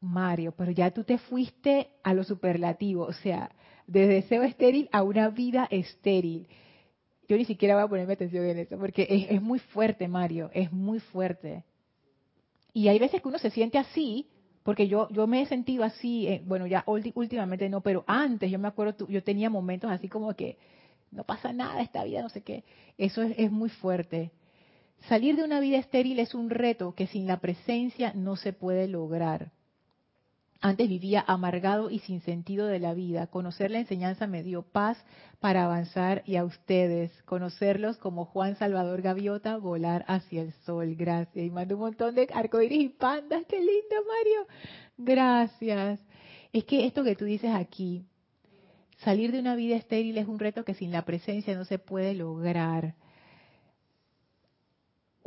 Mario, 0.00 0.52
pero 0.56 0.72
ya 0.72 0.90
tú 0.90 1.04
te 1.04 1.18
fuiste 1.18 1.90
a 2.02 2.14
lo 2.14 2.24
superlativo, 2.24 3.04
o 3.04 3.12
sea, 3.12 3.50
de 3.88 4.06
deseo 4.06 4.42
estéril 4.42 4.88
a 4.92 5.02
una 5.02 5.30
vida 5.30 5.66
estéril. 5.70 6.46
Yo 7.26 7.36
ni 7.36 7.44
siquiera 7.44 7.74
voy 7.74 7.84
a 7.84 7.88
ponerme 7.88 8.12
atención 8.12 8.44
en 8.44 8.58
eso, 8.58 8.78
porque 8.78 9.26
es, 9.30 9.42
muy 9.42 9.58
fuerte, 9.58 10.06
Mario, 10.06 10.50
es 10.54 10.70
muy 10.70 11.00
fuerte. 11.00 11.64
Y 12.72 12.88
hay 12.88 12.98
veces 12.98 13.20
que 13.20 13.28
uno 13.28 13.38
se 13.38 13.50
siente 13.50 13.78
así, 13.78 14.28
porque 14.62 14.88
yo, 14.88 15.08
yo 15.10 15.26
me 15.26 15.42
he 15.42 15.46
sentido 15.46 15.84
así, 15.84 16.28
eh, 16.28 16.42
bueno, 16.44 16.66
ya 16.66 16.84
últimamente 16.86 17.68
no, 17.68 17.80
pero 17.80 18.04
antes 18.06 18.50
yo 18.50 18.58
me 18.58 18.68
acuerdo, 18.68 19.08
yo 19.08 19.22
tenía 19.22 19.50
momentos 19.50 19.90
así 19.90 20.08
como 20.08 20.34
que 20.34 20.58
no 21.10 21.24
pasa 21.24 21.52
nada 21.52 21.80
esta 21.80 22.04
vida, 22.04 22.22
no 22.22 22.28
sé 22.28 22.42
qué. 22.42 22.64
Eso 22.98 23.22
es, 23.22 23.34
es 23.38 23.50
muy 23.50 23.70
fuerte. 23.70 24.30
Salir 25.08 25.36
de 25.36 25.44
una 25.44 25.60
vida 25.60 25.78
estéril 25.78 26.18
es 26.18 26.34
un 26.34 26.50
reto 26.50 26.94
que 26.94 27.06
sin 27.06 27.26
la 27.26 27.40
presencia 27.40 28.12
no 28.14 28.36
se 28.36 28.52
puede 28.52 28.86
lograr. 28.86 29.50
Antes 30.60 30.88
vivía 30.88 31.24
amargado 31.26 31.88
y 31.88 32.00
sin 32.00 32.20
sentido 32.20 32.66
de 32.66 32.80
la 32.80 32.92
vida. 32.92 33.28
Conocer 33.28 33.70
la 33.70 33.78
enseñanza 33.78 34.26
me 34.26 34.42
dio 34.42 34.62
paz 34.62 34.98
para 35.38 35.64
avanzar 35.64 36.22
y 36.26 36.36
a 36.36 36.44
ustedes, 36.44 37.12
conocerlos 37.22 37.96
como 37.98 38.24
Juan 38.24 38.56
Salvador 38.56 39.00
Gaviota, 39.00 39.56
volar 39.56 40.04
hacia 40.08 40.42
el 40.42 40.52
sol. 40.64 40.96
Gracias. 40.96 41.46
Y 41.46 41.50
mando 41.50 41.76
un 41.76 41.82
montón 41.82 42.16
de 42.16 42.28
arcoíris 42.34 42.86
y 42.86 42.88
pandas. 42.88 43.44
Qué 43.48 43.58
lindo, 43.58 43.96
Mario. 44.08 44.46
Gracias. 44.96 46.00
Es 46.52 46.64
que 46.64 46.86
esto 46.86 47.04
que 47.04 47.14
tú 47.14 47.24
dices 47.24 47.54
aquí, 47.54 48.04
salir 48.98 49.30
de 49.30 49.38
una 49.38 49.54
vida 49.54 49.76
estéril 49.76 50.18
es 50.18 50.26
un 50.26 50.40
reto 50.40 50.64
que 50.64 50.74
sin 50.74 50.90
la 50.90 51.04
presencia 51.04 51.54
no 51.54 51.64
se 51.64 51.78
puede 51.78 52.14
lograr 52.14 52.96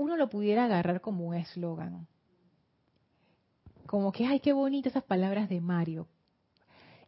uno 0.02 0.17
lo 0.17 0.30
pudiera 0.30 0.65
agarrar 0.65 1.02
como 1.02 1.26
un 1.26 1.36
eslogan. 1.36 2.08
Como 3.91 4.13
que, 4.13 4.25
ay, 4.25 4.39
qué 4.39 4.54
bonito 4.54 4.88
esas 4.88 5.04
palabras 5.04 5.49
de 5.49 5.60
Mario. 5.60 6.08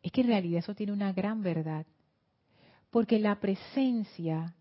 Es 0.02 0.12
que 0.12 0.20
en 0.20 0.28
realidad 0.28 0.60
eso 0.60 0.76
tiene 0.76 0.92
una 0.92 1.14
gran 1.14 1.42
verdad. 1.42 1.86
Porque 2.90 3.20
la 3.20 3.40
presencia, 3.40 4.54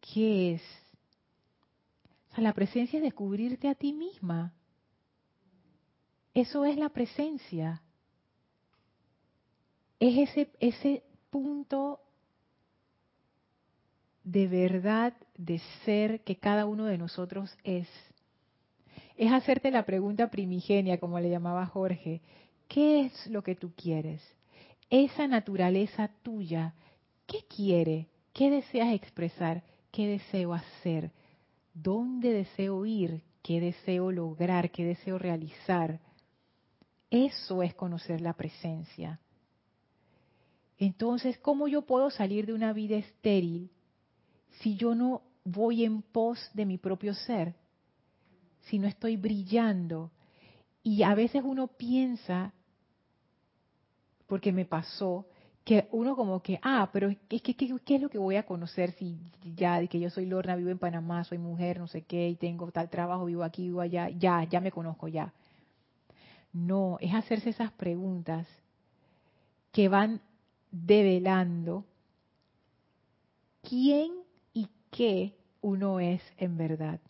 ¿qué 0.00 0.54
es? 0.54 0.62
O 2.32 2.34
sea, 2.34 2.42
la 2.42 2.52
presencia 2.52 2.96
es 2.96 3.04
descubrirte 3.04 3.68
a 3.68 3.76
ti 3.76 3.92
misma. 3.92 4.52
Eso 6.34 6.64
es 6.64 6.76
la 6.76 6.88
presencia. 6.88 7.80
Es 10.00 10.30
ese, 10.30 10.50
ese 10.58 11.04
punto 11.30 12.00
de 14.24 14.48
verdad 14.48 15.14
de 15.36 15.60
ser 15.84 16.24
que 16.24 16.40
cada 16.40 16.66
uno 16.66 16.86
de 16.86 16.98
nosotros 16.98 17.56
es. 17.62 17.86
Es 19.20 19.30
hacerte 19.30 19.70
la 19.70 19.84
pregunta 19.84 20.30
primigenia, 20.30 20.98
como 20.98 21.20
le 21.20 21.28
llamaba 21.28 21.66
Jorge, 21.66 22.22
¿qué 22.68 23.02
es 23.02 23.26
lo 23.26 23.42
que 23.42 23.54
tú 23.54 23.70
quieres? 23.76 24.22
Esa 24.88 25.28
naturaleza 25.28 26.08
tuya, 26.22 26.72
¿qué 27.26 27.44
quiere? 27.54 28.08
¿Qué 28.32 28.50
deseas 28.50 28.94
expresar? 28.94 29.62
¿Qué 29.92 30.06
deseo 30.06 30.54
hacer? 30.54 31.10
¿Dónde 31.74 32.32
deseo 32.32 32.86
ir? 32.86 33.20
¿Qué 33.42 33.60
deseo 33.60 34.10
lograr? 34.10 34.70
¿Qué 34.70 34.86
deseo 34.86 35.18
realizar? 35.18 36.00
Eso 37.10 37.62
es 37.62 37.74
conocer 37.74 38.22
la 38.22 38.32
presencia. 38.32 39.20
Entonces, 40.78 41.36
¿cómo 41.40 41.68
yo 41.68 41.82
puedo 41.82 42.08
salir 42.08 42.46
de 42.46 42.54
una 42.54 42.72
vida 42.72 42.96
estéril 42.96 43.68
si 44.62 44.76
yo 44.76 44.94
no 44.94 45.20
voy 45.44 45.84
en 45.84 46.00
pos 46.00 46.38
de 46.54 46.64
mi 46.64 46.78
propio 46.78 47.12
ser? 47.12 47.54
Si 48.62 48.78
no 48.78 48.86
estoy 48.86 49.16
brillando. 49.16 50.10
Y 50.82 51.02
a 51.02 51.14
veces 51.14 51.42
uno 51.44 51.66
piensa, 51.66 52.52
porque 54.26 54.52
me 54.52 54.64
pasó, 54.64 55.26
que 55.64 55.88
uno 55.92 56.16
como 56.16 56.42
que, 56.42 56.58
ah, 56.62 56.88
pero 56.92 57.10
¿qué, 57.28 57.40
qué, 57.40 57.54
qué 57.54 57.94
es 57.94 58.00
lo 58.00 58.08
que 58.08 58.18
voy 58.18 58.36
a 58.36 58.46
conocer 58.46 58.92
si 58.92 59.18
ya, 59.54 59.86
que 59.86 60.00
yo 60.00 60.08
soy 60.08 60.26
Lorna, 60.26 60.56
vivo 60.56 60.70
en 60.70 60.78
Panamá, 60.78 61.24
soy 61.24 61.38
mujer, 61.38 61.78
no 61.78 61.86
sé 61.86 62.02
qué, 62.02 62.30
y 62.30 62.36
tengo 62.36 62.70
tal 62.70 62.88
trabajo, 62.88 63.26
vivo 63.26 63.44
aquí, 63.44 63.64
vivo 63.64 63.80
allá, 63.80 64.08
ya, 64.08 64.44
ya 64.44 64.60
me 64.60 64.72
conozco, 64.72 65.08
ya. 65.08 65.32
No, 66.52 66.96
es 67.00 67.14
hacerse 67.14 67.50
esas 67.50 67.72
preguntas 67.72 68.46
que 69.70 69.88
van 69.88 70.20
develando 70.72 71.84
quién 73.62 74.20
qué 74.90 75.34
uno 75.60 76.00
es 76.00 76.20
en 76.36 76.56
verdad. 76.56 77.00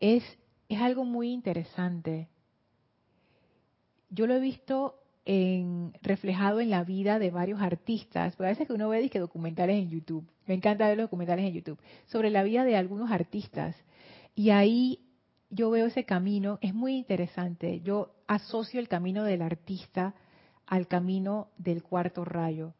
Es, 0.00 0.24
es 0.68 0.80
algo 0.80 1.04
muy 1.04 1.30
interesante. 1.30 2.28
Yo 4.08 4.26
lo 4.26 4.34
he 4.34 4.40
visto 4.40 4.96
en, 5.24 5.92
reflejado 6.02 6.60
en 6.60 6.70
la 6.70 6.82
vida 6.82 7.18
de 7.18 7.30
varios 7.30 7.60
artistas, 7.60 8.34
porque 8.34 8.48
a 8.48 8.50
veces 8.50 8.66
que 8.66 8.72
uno 8.72 8.88
ve 8.88 9.08
documentales 9.08 9.76
en 9.76 9.90
YouTube, 9.90 10.28
me 10.46 10.54
encanta 10.54 10.88
ver 10.88 10.96
los 10.96 11.04
documentales 11.04 11.44
en 11.44 11.54
YouTube, 11.54 11.78
sobre 12.06 12.30
la 12.30 12.42
vida 12.42 12.64
de 12.64 12.76
algunos 12.76 13.10
artistas. 13.10 13.76
Y 14.34 14.50
ahí 14.50 15.00
yo 15.50 15.70
veo 15.70 15.86
ese 15.86 16.04
camino, 16.04 16.58
es 16.60 16.74
muy 16.74 16.96
interesante. 16.96 17.80
Yo 17.82 18.14
asocio 18.26 18.80
el 18.80 18.88
camino 18.88 19.22
del 19.22 19.42
artista 19.42 20.14
al 20.66 20.88
camino 20.88 21.48
del 21.58 21.82
cuarto 21.82 22.24
rayo 22.24 22.74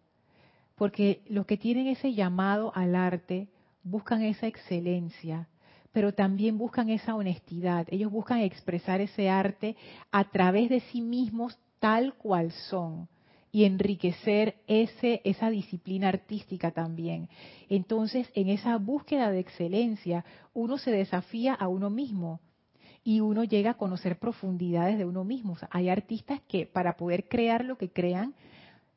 porque 0.80 1.20
los 1.28 1.44
que 1.44 1.58
tienen 1.58 1.88
ese 1.88 2.14
llamado 2.14 2.72
al 2.74 2.96
arte 2.96 3.50
buscan 3.82 4.22
esa 4.22 4.46
excelencia, 4.46 5.46
pero 5.92 6.12
también 6.12 6.58
buscan 6.58 6.88
esa 6.88 7.14
honestidad. 7.14 7.86
Ellos 7.90 8.10
buscan 8.12 8.40
expresar 8.40 9.00
ese 9.00 9.28
arte 9.28 9.76
a 10.10 10.30
través 10.30 10.70
de 10.70 10.80
sí 10.80 11.00
mismos 11.00 11.58
tal 11.78 12.14
cual 12.14 12.52
son 12.52 13.08
y 13.52 13.64
enriquecer 13.64 14.56
ese, 14.68 15.20
esa 15.24 15.50
disciplina 15.50 16.08
artística 16.08 16.70
también. 16.70 17.28
Entonces, 17.68 18.30
en 18.34 18.48
esa 18.48 18.76
búsqueda 18.76 19.30
de 19.30 19.40
excelencia, 19.40 20.24
uno 20.54 20.78
se 20.78 20.92
desafía 20.92 21.54
a 21.54 21.66
uno 21.66 21.90
mismo 21.90 22.40
y 23.02 23.20
uno 23.20 23.44
llega 23.44 23.72
a 23.72 23.76
conocer 23.76 24.18
profundidades 24.18 24.98
de 24.98 25.04
uno 25.04 25.24
mismo. 25.24 25.56
hay 25.70 25.88
artistas 25.88 26.40
que 26.46 26.66
para 26.66 26.96
poder 26.96 27.28
crear 27.28 27.64
lo 27.64 27.76
que 27.76 27.90
crean, 27.90 28.34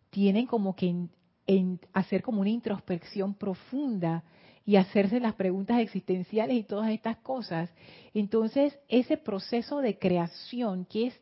tienen 0.10 0.46
como 0.46 0.76
que 0.76 1.08
en 1.48 1.80
hacer 1.94 2.22
como 2.22 2.42
una 2.42 2.50
introspección 2.50 3.34
profunda 3.34 4.24
y 4.66 4.78
hacerse 4.78 5.20
las 5.20 5.36
preguntas 5.36 5.80
existenciales 5.80 6.56
y 6.58 6.64
todas 6.64 6.90
estas 6.90 7.18
cosas. 7.18 7.70
Entonces, 8.14 8.78
ese 8.88 9.18
proceso 9.18 9.80
de 9.80 9.98
creación, 9.98 10.86
que 10.86 11.08
es 11.08 11.22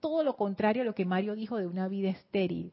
todo 0.00 0.22
lo 0.22 0.36
contrario 0.36 0.82
a 0.82 0.84
lo 0.84 0.94
que 0.94 1.04
Mario 1.04 1.34
dijo 1.34 1.56
de 1.56 1.66
una 1.66 1.88
vida 1.88 2.10
estéril, 2.10 2.72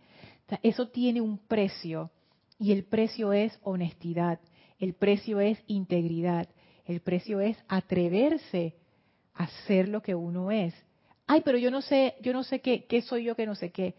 eso 0.61 0.89
tiene 0.89 1.21
un 1.21 1.39
precio 1.39 2.11
y 2.59 2.71
el 2.71 2.83
precio 2.83 3.33
es 3.33 3.57
honestidad, 3.63 4.39
el 4.79 4.93
precio 4.93 5.39
es 5.39 5.57
integridad, 5.67 6.47
el 6.85 7.01
precio 7.01 7.39
es 7.39 7.57
atreverse 7.67 8.75
a 9.33 9.47
ser 9.65 9.89
lo 9.89 10.01
que 10.01 10.13
uno 10.13 10.51
es. 10.51 10.73
Ay, 11.27 11.41
pero 11.43 11.57
yo 11.57 11.71
no 11.71 11.81
sé, 11.81 12.15
yo 12.21 12.31
no 12.31 12.43
sé 12.43 12.61
qué, 12.61 12.85
qué 12.85 13.01
soy 13.01 13.23
yo 13.23 13.35
que 13.35 13.47
no 13.47 13.55
sé 13.55 13.71
qué. 13.71 13.95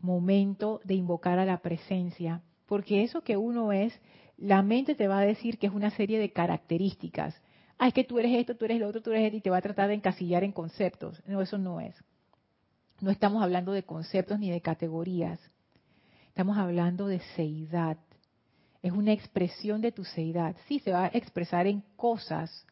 Momento 0.00 0.80
de 0.84 0.94
invocar 0.94 1.38
a 1.38 1.46
la 1.46 1.58
presencia, 1.58 2.42
porque 2.66 3.04
eso 3.04 3.22
que 3.22 3.36
uno 3.36 3.72
es 3.72 3.98
la 4.36 4.62
mente 4.62 4.94
te 4.94 5.08
va 5.08 5.18
a 5.18 5.24
decir 5.26 5.58
que 5.58 5.66
es 5.66 5.72
una 5.72 5.90
serie 5.90 6.18
de 6.18 6.32
características. 6.32 7.34
Ah, 7.78 7.88
es 7.88 7.94
que 7.94 8.04
tú 8.04 8.18
eres 8.18 8.32
esto, 8.32 8.56
tú 8.56 8.64
eres 8.64 8.80
lo 8.80 8.88
otro, 8.88 9.02
tú 9.02 9.10
eres 9.10 9.26
esto, 9.26 9.36
y 9.36 9.40
te 9.40 9.50
va 9.50 9.58
a 9.58 9.62
tratar 9.62 9.88
de 9.88 9.94
encasillar 9.94 10.44
en 10.44 10.52
conceptos. 10.52 11.22
No, 11.26 11.40
eso 11.40 11.58
no 11.58 11.80
es. 11.80 11.94
No 13.00 13.10
estamos 13.10 13.42
hablando 13.42 13.72
de 13.72 13.82
conceptos 13.82 14.38
ni 14.38 14.50
de 14.50 14.60
categorías. 14.60 15.40
Estamos 16.28 16.56
hablando 16.58 17.06
de 17.06 17.20
seidad. 17.34 17.98
Es 18.82 18.92
una 18.92 19.12
expresión 19.12 19.80
de 19.80 19.92
tu 19.92 20.04
seidad. 20.04 20.56
Sí, 20.68 20.78
se 20.80 20.92
va 20.92 21.06
a 21.06 21.08
expresar 21.08 21.66
en 21.66 21.82
cosas, 21.96 22.66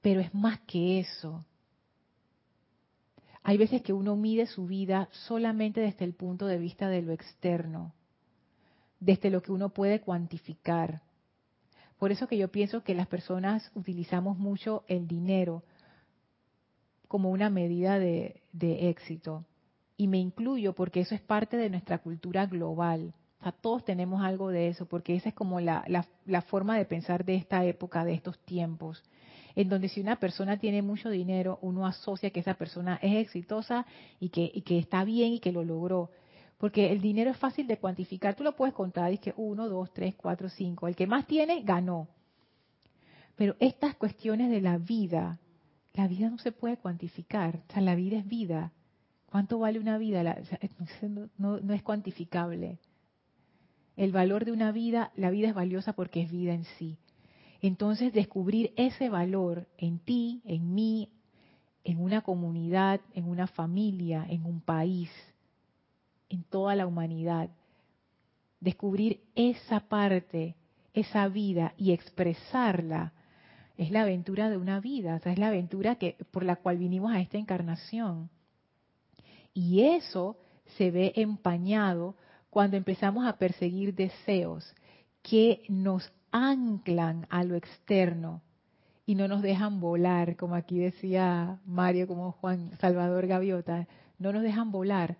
pero 0.00 0.20
es 0.20 0.34
más 0.34 0.60
que 0.60 0.98
eso. 1.00 1.44
Hay 3.42 3.58
veces 3.58 3.82
que 3.82 3.92
uno 3.92 4.16
mide 4.16 4.46
su 4.46 4.66
vida 4.66 5.08
solamente 5.12 5.80
desde 5.80 6.04
el 6.04 6.14
punto 6.14 6.46
de 6.46 6.58
vista 6.58 6.88
de 6.88 7.02
lo 7.02 7.12
externo 7.12 7.94
desde 9.02 9.30
lo 9.30 9.42
que 9.42 9.50
uno 9.50 9.70
puede 9.70 10.00
cuantificar. 10.00 11.02
Por 11.98 12.12
eso 12.12 12.28
que 12.28 12.38
yo 12.38 12.48
pienso 12.48 12.84
que 12.84 12.94
las 12.94 13.08
personas 13.08 13.70
utilizamos 13.74 14.38
mucho 14.38 14.84
el 14.86 15.08
dinero 15.08 15.64
como 17.08 17.30
una 17.30 17.50
medida 17.50 17.98
de, 17.98 18.42
éxito. 18.60 19.44
Y 19.96 20.06
me 20.06 20.18
incluyo 20.18 20.72
porque 20.72 21.00
eso 21.00 21.14
es 21.14 21.20
parte 21.20 21.56
de 21.56 21.68
nuestra 21.68 21.98
cultura 21.98 22.46
global. 22.46 23.12
O 23.40 23.42
sea, 23.42 23.52
todos 23.52 23.84
tenemos 23.84 24.22
algo 24.22 24.50
de 24.50 24.68
eso, 24.68 24.86
porque 24.86 25.16
esa 25.16 25.30
es 25.30 25.34
como 25.34 25.60
la, 25.60 25.84
forma 26.46 26.78
de 26.78 26.84
pensar 26.84 27.24
de 27.24 27.34
esta 27.34 27.64
época, 27.64 28.04
de 28.04 28.14
estos 28.14 28.38
tiempos, 28.44 29.02
en 29.56 29.68
donde 29.68 29.88
si 29.88 30.00
una 30.00 30.16
persona 30.16 30.58
tiene 30.58 30.80
mucho 30.80 31.10
dinero, 31.10 31.58
uno 31.60 31.86
asocia 31.86 32.30
que 32.30 32.40
esa 32.40 32.54
persona 32.54 33.00
es 33.02 33.16
exitosa 33.16 33.84
y 34.20 34.28
que 34.28 34.78
está 34.78 35.04
bien 35.04 35.32
y 35.32 35.40
que 35.40 35.50
lo 35.50 35.64
logró. 35.64 36.10
Porque 36.62 36.92
el 36.92 37.00
dinero 37.00 37.32
es 37.32 37.36
fácil 37.38 37.66
de 37.66 37.78
cuantificar. 37.78 38.36
Tú 38.36 38.44
lo 38.44 38.54
puedes 38.54 38.72
contar, 38.72 39.10
es 39.10 39.18
que 39.18 39.34
uno, 39.36 39.68
dos, 39.68 39.92
tres, 39.92 40.14
cuatro, 40.14 40.48
cinco. 40.48 40.86
El 40.86 40.94
que 40.94 41.08
más 41.08 41.26
tiene, 41.26 41.60
ganó. 41.62 42.06
Pero 43.34 43.56
estas 43.58 43.96
cuestiones 43.96 44.48
de 44.48 44.60
la 44.60 44.78
vida, 44.78 45.40
la 45.92 46.06
vida 46.06 46.30
no 46.30 46.38
se 46.38 46.52
puede 46.52 46.76
cuantificar. 46.76 47.64
O 47.68 47.72
sea, 47.72 47.82
la 47.82 47.96
vida 47.96 48.18
es 48.18 48.28
vida. 48.28 48.70
¿Cuánto 49.26 49.58
vale 49.58 49.80
una 49.80 49.98
vida? 49.98 50.36
no, 51.36 51.58
no 51.58 51.74
es 51.74 51.82
cuantificable. 51.82 52.78
El 53.96 54.12
valor 54.12 54.44
de 54.44 54.52
una 54.52 54.70
vida, 54.70 55.10
la 55.16 55.30
vida 55.30 55.48
es 55.48 55.54
valiosa 55.54 55.94
porque 55.94 56.22
es 56.22 56.30
vida 56.30 56.54
en 56.54 56.62
sí. 56.78 56.96
Entonces, 57.60 58.12
descubrir 58.12 58.72
ese 58.76 59.08
valor 59.08 59.66
en 59.78 59.98
ti, 59.98 60.42
en 60.44 60.72
mí, 60.76 61.10
en 61.82 62.00
una 62.00 62.20
comunidad, 62.20 63.00
en 63.14 63.24
una 63.24 63.48
familia, 63.48 64.24
en 64.28 64.46
un 64.46 64.60
país, 64.60 65.10
en 66.32 66.44
toda 66.44 66.74
la 66.74 66.86
humanidad. 66.86 67.50
Descubrir 68.58 69.20
esa 69.34 69.80
parte, 69.80 70.56
esa 70.94 71.28
vida 71.28 71.74
y 71.76 71.92
expresarla 71.92 73.12
es 73.76 73.90
la 73.90 74.02
aventura 74.02 74.48
de 74.50 74.56
una 74.56 74.80
vida, 74.80 75.20
es 75.24 75.38
la 75.38 75.48
aventura 75.48 75.96
que 75.96 76.16
por 76.30 76.44
la 76.44 76.56
cual 76.56 76.78
vinimos 76.78 77.12
a 77.12 77.20
esta 77.20 77.38
encarnación. 77.38 78.30
Y 79.52 79.82
eso 79.82 80.38
se 80.78 80.90
ve 80.90 81.12
empañado 81.16 82.16
cuando 82.50 82.76
empezamos 82.76 83.26
a 83.26 83.36
perseguir 83.36 83.94
deseos 83.94 84.74
que 85.22 85.62
nos 85.68 86.10
anclan 86.30 87.26
a 87.28 87.44
lo 87.44 87.56
externo 87.56 88.42
y 89.04 89.14
no 89.14 89.28
nos 89.28 89.42
dejan 89.42 89.80
volar, 89.80 90.36
como 90.36 90.54
aquí 90.54 90.78
decía 90.78 91.58
Mario, 91.66 92.06
como 92.06 92.32
Juan 92.32 92.70
Salvador 92.78 93.26
Gaviota, 93.26 93.86
no 94.18 94.32
nos 94.32 94.42
dejan 94.42 94.70
volar, 94.70 95.16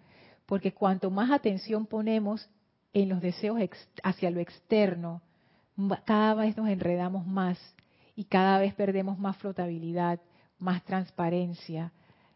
porque 0.52 0.74
cuanto 0.74 1.10
más 1.10 1.30
atención 1.30 1.86
ponemos 1.86 2.46
en 2.92 3.08
los 3.08 3.22
deseos 3.22 3.58
hacia 4.02 4.30
lo 4.30 4.38
externo, 4.38 5.22
cada 6.04 6.34
vez 6.34 6.58
nos 6.58 6.68
enredamos 6.68 7.26
más 7.26 7.58
y 8.14 8.24
cada 8.24 8.58
vez 8.58 8.74
perdemos 8.74 9.18
más 9.18 9.38
flotabilidad, 9.38 10.20
más 10.58 10.84
transparencia. 10.84 11.90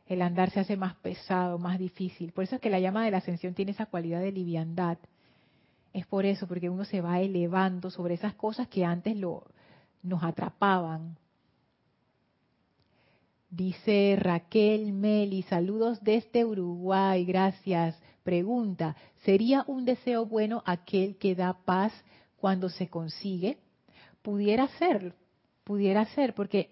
El 0.07 0.23
andar 0.23 0.49
se 0.49 0.61
hace 0.61 0.79
más 0.79 0.95
pesado, 0.95 1.59
más 1.59 1.79
difícil. 1.79 2.33
Por 2.33 2.45
eso 2.45 2.55
es 2.55 2.63
que 2.63 2.71
la 2.71 2.81
llama 2.81 3.05
de 3.05 3.11
la 3.11 3.19
ascensión 3.19 3.53
tiene 3.53 3.73
esa 3.73 3.85
cualidad 3.85 4.21
de 4.21 4.33
liviandad. 4.33 4.97
Es 5.93 6.07
por 6.07 6.25
eso, 6.25 6.47
porque 6.47 6.71
uno 6.71 6.87
se 6.87 7.03
va 7.03 7.21
elevando 7.21 7.91
sobre 7.91 8.15
esas 8.15 8.33
cosas 8.33 8.67
que 8.69 8.87
antes 8.87 9.15
lo, 9.15 9.45
nos 10.03 10.25
atrapaban. 10.25 11.19
Dice 13.49 14.17
Raquel 14.19 14.93
Meli, 14.93 15.43
saludos 15.43 16.03
desde 16.03 16.45
Uruguay, 16.45 17.25
gracias. 17.25 17.97
Pregunta, 18.25 18.97
¿sería 19.25 19.65
un 19.69 19.85
deseo 19.85 20.27
bueno 20.27 20.63
aquel 20.67 21.17
que 21.17 21.37
da 21.37 21.53
paz 21.65 21.93
cuando 22.37 22.69
se 22.69 22.89
consigue? 22.89 23.59
Pudiera 24.23 24.67
ser, 24.79 25.15
pudiera 25.63 26.05
ser, 26.07 26.35
porque, 26.35 26.71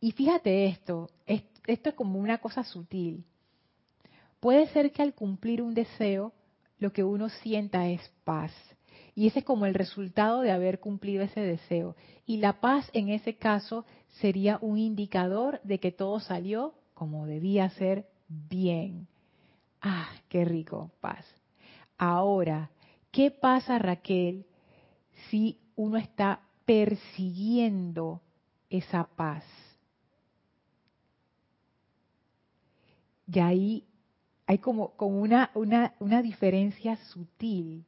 y 0.00 0.12
fíjate 0.12 0.66
esto, 0.66 1.10
esto 1.26 1.90
es 1.90 1.94
como 1.94 2.18
una 2.18 2.38
cosa 2.38 2.64
sutil. 2.64 3.24
Puede 4.40 4.66
ser 4.68 4.92
que 4.92 5.02
al 5.02 5.14
cumplir 5.14 5.60
un 5.60 5.74
deseo, 5.74 6.32
lo 6.78 6.90
que 6.92 7.04
uno 7.04 7.28
sienta 7.28 7.86
es 7.88 8.00
paz. 8.24 8.52
Y 9.14 9.28
ese 9.28 9.40
es 9.40 9.44
como 9.44 9.66
el 9.66 9.74
resultado 9.74 10.40
de 10.40 10.50
haber 10.50 10.80
cumplido 10.80 11.22
ese 11.22 11.40
deseo. 11.40 11.94
Y 12.26 12.38
la 12.38 12.60
paz 12.60 12.90
en 12.92 13.08
ese 13.08 13.36
caso 13.36 13.84
sería 14.20 14.58
un 14.60 14.78
indicador 14.78 15.60
de 15.62 15.78
que 15.78 15.92
todo 15.92 16.18
salió 16.20 16.74
como 16.94 17.26
debía 17.26 17.70
ser 17.70 18.08
bien. 18.28 19.06
Ah, 19.80 20.08
qué 20.28 20.44
rico, 20.44 20.90
paz. 21.00 21.24
Ahora, 21.96 22.70
¿qué 23.12 23.30
pasa 23.30 23.78
Raquel 23.78 24.46
si 25.30 25.60
uno 25.76 25.96
está 25.96 26.40
persiguiendo 26.64 28.20
esa 28.68 29.04
paz? 29.04 29.44
Y 33.32 33.38
ahí 33.38 33.84
hay 34.46 34.58
como, 34.58 34.94
una, 34.98 35.50
una 35.54 36.22
diferencia 36.22 36.96
sutil 36.96 37.84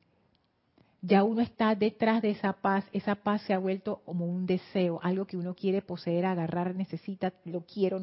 ya 1.06 1.22
uno 1.22 1.40
está 1.40 1.74
detrás 1.74 2.20
de 2.20 2.30
esa 2.30 2.52
paz, 2.52 2.84
esa 2.92 3.14
paz 3.14 3.42
se 3.42 3.54
ha 3.54 3.58
vuelto 3.58 4.02
como 4.04 4.26
un 4.26 4.46
deseo, 4.46 4.98
algo 5.02 5.24
que 5.24 5.36
uno 5.36 5.54
quiere 5.54 5.80
poseer, 5.80 6.26
agarrar, 6.26 6.74
necesita, 6.74 7.32
lo 7.44 7.60
quiero. 7.60 7.98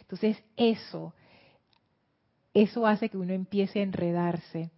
Entonces 0.00 0.42
eso, 0.56 1.12
eso 2.54 2.86
hace 2.86 3.10
que 3.10 3.18
uno 3.18 3.34
empiece 3.34 3.80
a 3.80 3.82
enredarse. 3.82 4.70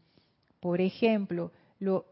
Por 0.61 0.81
ejemplo, 0.81 1.53
lo, 1.79 2.05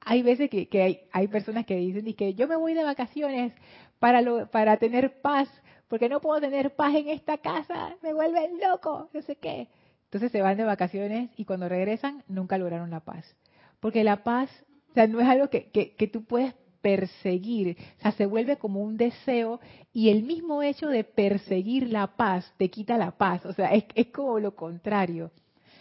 hay 0.00 0.22
veces 0.22 0.50
que, 0.50 1.06
hay, 1.12 1.28
personas 1.28 1.66
que 1.66 1.76
dicen 1.76 2.12
que 2.14 2.34
yo 2.34 2.48
me 2.48 2.56
voy 2.56 2.74
de 2.74 2.82
vacaciones 2.82 3.52
para, 4.00 4.22
lo, 4.22 4.50
para 4.50 4.76
tener 4.78 5.20
paz, 5.20 5.48
porque 5.86 6.08
no 6.08 6.20
puedo 6.20 6.40
tener 6.40 6.74
paz 6.74 6.96
en 6.96 7.08
esta 7.08 7.38
casa, 7.38 7.94
me 8.02 8.12
vuelven 8.12 8.58
loco, 8.60 9.08
no 9.12 9.22
sé 9.22 9.36
qué. 9.36 9.68
Entonces 10.04 10.32
se 10.32 10.42
van 10.42 10.56
de 10.56 10.64
vacaciones 10.64 11.30
y 11.36 11.44
cuando 11.44 11.68
regresan 11.68 12.24
nunca 12.26 12.58
lograron 12.58 12.90
la 12.90 13.00
paz. 13.00 13.36
Porque 13.78 14.02
la 14.02 14.24
paz 14.24 14.50
o 14.90 14.94
sea, 14.94 15.06
no 15.06 15.20
es 15.20 15.28
algo 15.28 15.48
que, 15.48 15.70
que, 15.70 16.06
tú 16.08 16.24
puedes 16.24 16.54
perseguir, 16.80 17.76
o 17.98 18.02
sea, 18.02 18.12
se 18.12 18.26
vuelve 18.26 18.56
como 18.56 18.80
un 18.80 18.96
deseo 18.96 19.60
y 19.92 20.08
el 20.08 20.22
mismo 20.22 20.62
hecho 20.62 20.88
de 20.88 21.04
perseguir 21.04 21.88
la 21.90 22.16
paz 22.16 22.52
te 22.56 22.70
quita 22.70 22.96
la 22.96 23.12
paz, 23.12 23.44
o 23.46 23.52
sea, 23.52 23.72
es, 23.74 23.84
es 23.94 24.08
como 24.08 24.38
lo 24.38 24.54
contrario. 24.56 25.30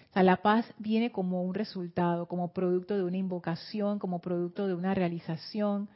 O 0.09 0.13
sea, 0.13 0.23
la 0.23 0.37
paz 0.37 0.65
viene 0.79 1.11
como 1.11 1.43
un 1.43 1.53
resultado, 1.53 2.27
como 2.27 2.51
producto 2.51 2.97
de 2.97 3.03
una 3.03 3.17
invocación, 3.17 3.99
como 3.99 4.19
producto 4.19 4.67
de 4.67 4.73
una 4.73 4.95
realización, 4.95 5.87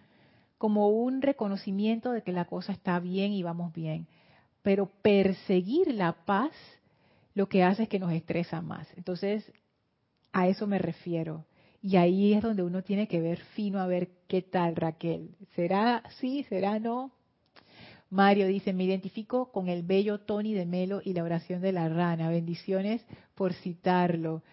como 0.59 0.89
un 0.89 1.21
reconocimiento 1.21 2.11
de 2.11 2.21
que 2.21 2.31
la 2.31 2.45
cosa 2.45 2.71
está 2.71 2.99
bien 2.99 3.33
y 3.33 3.43
vamos 3.43 3.73
bien. 3.73 4.07
Pero 4.61 4.85
perseguir 5.01 5.93
la 5.93 6.13
paz 6.25 6.51
lo 7.33 7.49
que 7.49 7.63
hace 7.63 7.83
es 7.83 7.89
que 7.89 7.99
nos 7.99 8.13
estresa 8.13 8.61
más. 8.61 8.87
Entonces, 8.95 9.51
a 10.31 10.47
eso 10.47 10.67
me 10.67 10.77
refiero. 10.77 11.45
Y 11.85 11.97
ahí 11.97 12.33
es 12.33 12.41
donde 12.41 12.63
uno 12.63 12.81
tiene 12.81 13.09
que 13.09 13.19
ver 13.19 13.39
fino 13.55 13.79
a 13.79 13.87
ver 13.87 14.07
qué 14.29 14.41
tal, 14.41 14.77
Raquel. 14.77 15.35
¿Será 15.53 16.01
sí? 16.17 16.45
¿Será 16.47 16.79
no? 16.79 17.11
Mario 18.09 18.47
dice, 18.47 18.71
me 18.71 18.85
identifico 18.85 19.51
con 19.51 19.67
el 19.67 19.83
bello 19.83 20.21
Tony 20.21 20.53
de 20.53 20.65
Melo 20.65 21.01
y 21.03 21.11
la 21.11 21.23
oración 21.23 21.61
de 21.61 21.73
la 21.73 21.89
rana. 21.89 22.29
Bendiciones 22.29 23.05
por 23.35 23.51
citarlo. 23.51 24.43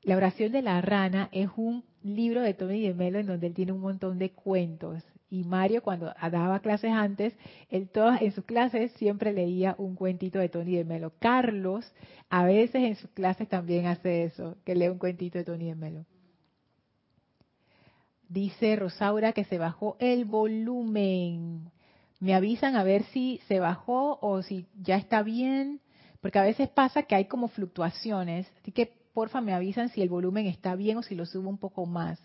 La 0.00 0.16
oración 0.16 0.52
de 0.52 0.62
la 0.62 0.80
rana 0.80 1.28
es 1.32 1.50
un 1.54 1.84
libro 2.02 2.40
de 2.40 2.54
Tony 2.54 2.80
de 2.80 2.94
Melo 2.94 3.18
en 3.18 3.26
donde 3.26 3.48
él 3.48 3.54
tiene 3.54 3.72
un 3.72 3.82
montón 3.82 4.18
de 4.18 4.30
cuentos. 4.30 5.04
Y 5.28 5.44
Mario, 5.44 5.82
cuando 5.82 6.14
daba 6.32 6.60
clases 6.60 6.92
antes, 6.92 7.36
él 7.68 7.90
todas, 7.90 8.22
en 8.22 8.32
sus 8.32 8.46
clases 8.46 8.90
siempre 8.92 9.34
leía 9.34 9.74
un 9.76 9.96
cuentito 9.96 10.38
de 10.38 10.48
Tony 10.48 10.76
de 10.76 10.84
Melo. 10.86 11.12
Carlos, 11.18 11.92
a 12.30 12.46
veces 12.46 12.82
en 12.84 12.96
sus 12.96 13.10
clases 13.10 13.50
también 13.50 13.84
hace 13.84 14.24
eso, 14.24 14.56
que 14.64 14.74
lee 14.74 14.88
un 14.88 14.98
cuentito 14.98 15.36
de 15.36 15.44
Tony 15.44 15.66
de 15.66 15.74
Melo. 15.74 16.06
Dice 18.30 18.76
Rosaura 18.76 19.32
que 19.32 19.42
se 19.42 19.58
bajó 19.58 19.96
el 19.98 20.24
volumen. 20.24 21.72
Me 22.20 22.32
avisan 22.32 22.76
a 22.76 22.84
ver 22.84 23.02
si 23.06 23.40
se 23.48 23.58
bajó 23.58 24.20
o 24.22 24.42
si 24.42 24.66
ya 24.80 24.94
está 24.94 25.24
bien, 25.24 25.80
porque 26.20 26.38
a 26.38 26.44
veces 26.44 26.68
pasa 26.68 27.02
que 27.02 27.16
hay 27.16 27.24
como 27.24 27.48
fluctuaciones. 27.48 28.46
Así 28.62 28.70
que 28.70 28.86
porfa 29.14 29.40
me 29.40 29.52
avisan 29.52 29.88
si 29.88 30.00
el 30.00 30.08
volumen 30.08 30.46
está 30.46 30.76
bien 30.76 30.98
o 30.98 31.02
si 31.02 31.16
lo 31.16 31.26
subo 31.26 31.50
un 31.50 31.58
poco 31.58 31.86
más. 31.86 32.20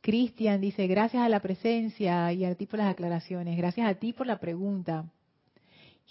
Cristian 0.00 0.60
dice, 0.60 0.88
gracias 0.88 1.22
a 1.22 1.28
la 1.28 1.38
presencia 1.38 2.32
y 2.32 2.44
a 2.44 2.52
ti 2.56 2.66
por 2.66 2.80
las 2.80 2.90
aclaraciones. 2.90 3.56
Gracias 3.56 3.88
a 3.88 3.94
ti 3.94 4.12
por 4.12 4.26
la 4.26 4.40
pregunta. 4.40 5.04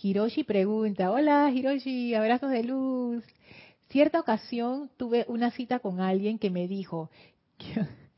Hiroshi 0.02 0.46
pregunta, 0.46 1.12
hola 1.12 1.52
Hiroshi, 1.54 2.16
abrazos 2.16 2.52
de 2.52 2.64
luz. 2.64 3.26
Cierta 3.90 4.22
ocasión 4.22 4.90
tuve 4.96 5.26
una 5.28 5.52
cita 5.52 5.80
con 5.80 6.00
alguien 6.00 6.40
que 6.40 6.50
me 6.50 6.70
dijo, 6.70 7.10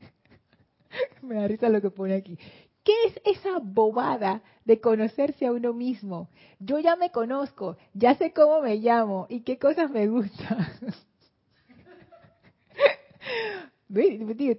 Me 1.22 1.36
da 1.36 1.48
risa 1.48 1.68
lo 1.68 1.80
que 1.80 1.90
pone 1.90 2.14
aquí. 2.14 2.38
¿Qué 2.84 2.92
es 3.06 3.20
esa 3.24 3.58
bobada 3.60 4.42
de 4.64 4.80
conocerse 4.80 5.46
a 5.46 5.52
uno 5.52 5.72
mismo? 5.72 6.28
Yo 6.58 6.80
ya 6.80 6.96
me 6.96 7.10
conozco, 7.10 7.76
ya 7.94 8.16
sé 8.16 8.32
cómo 8.32 8.60
me 8.60 8.76
llamo 8.76 9.26
y 9.28 9.40
qué 9.42 9.58
cosas 9.58 9.90
me 9.90 10.08
gustan. 10.08 10.66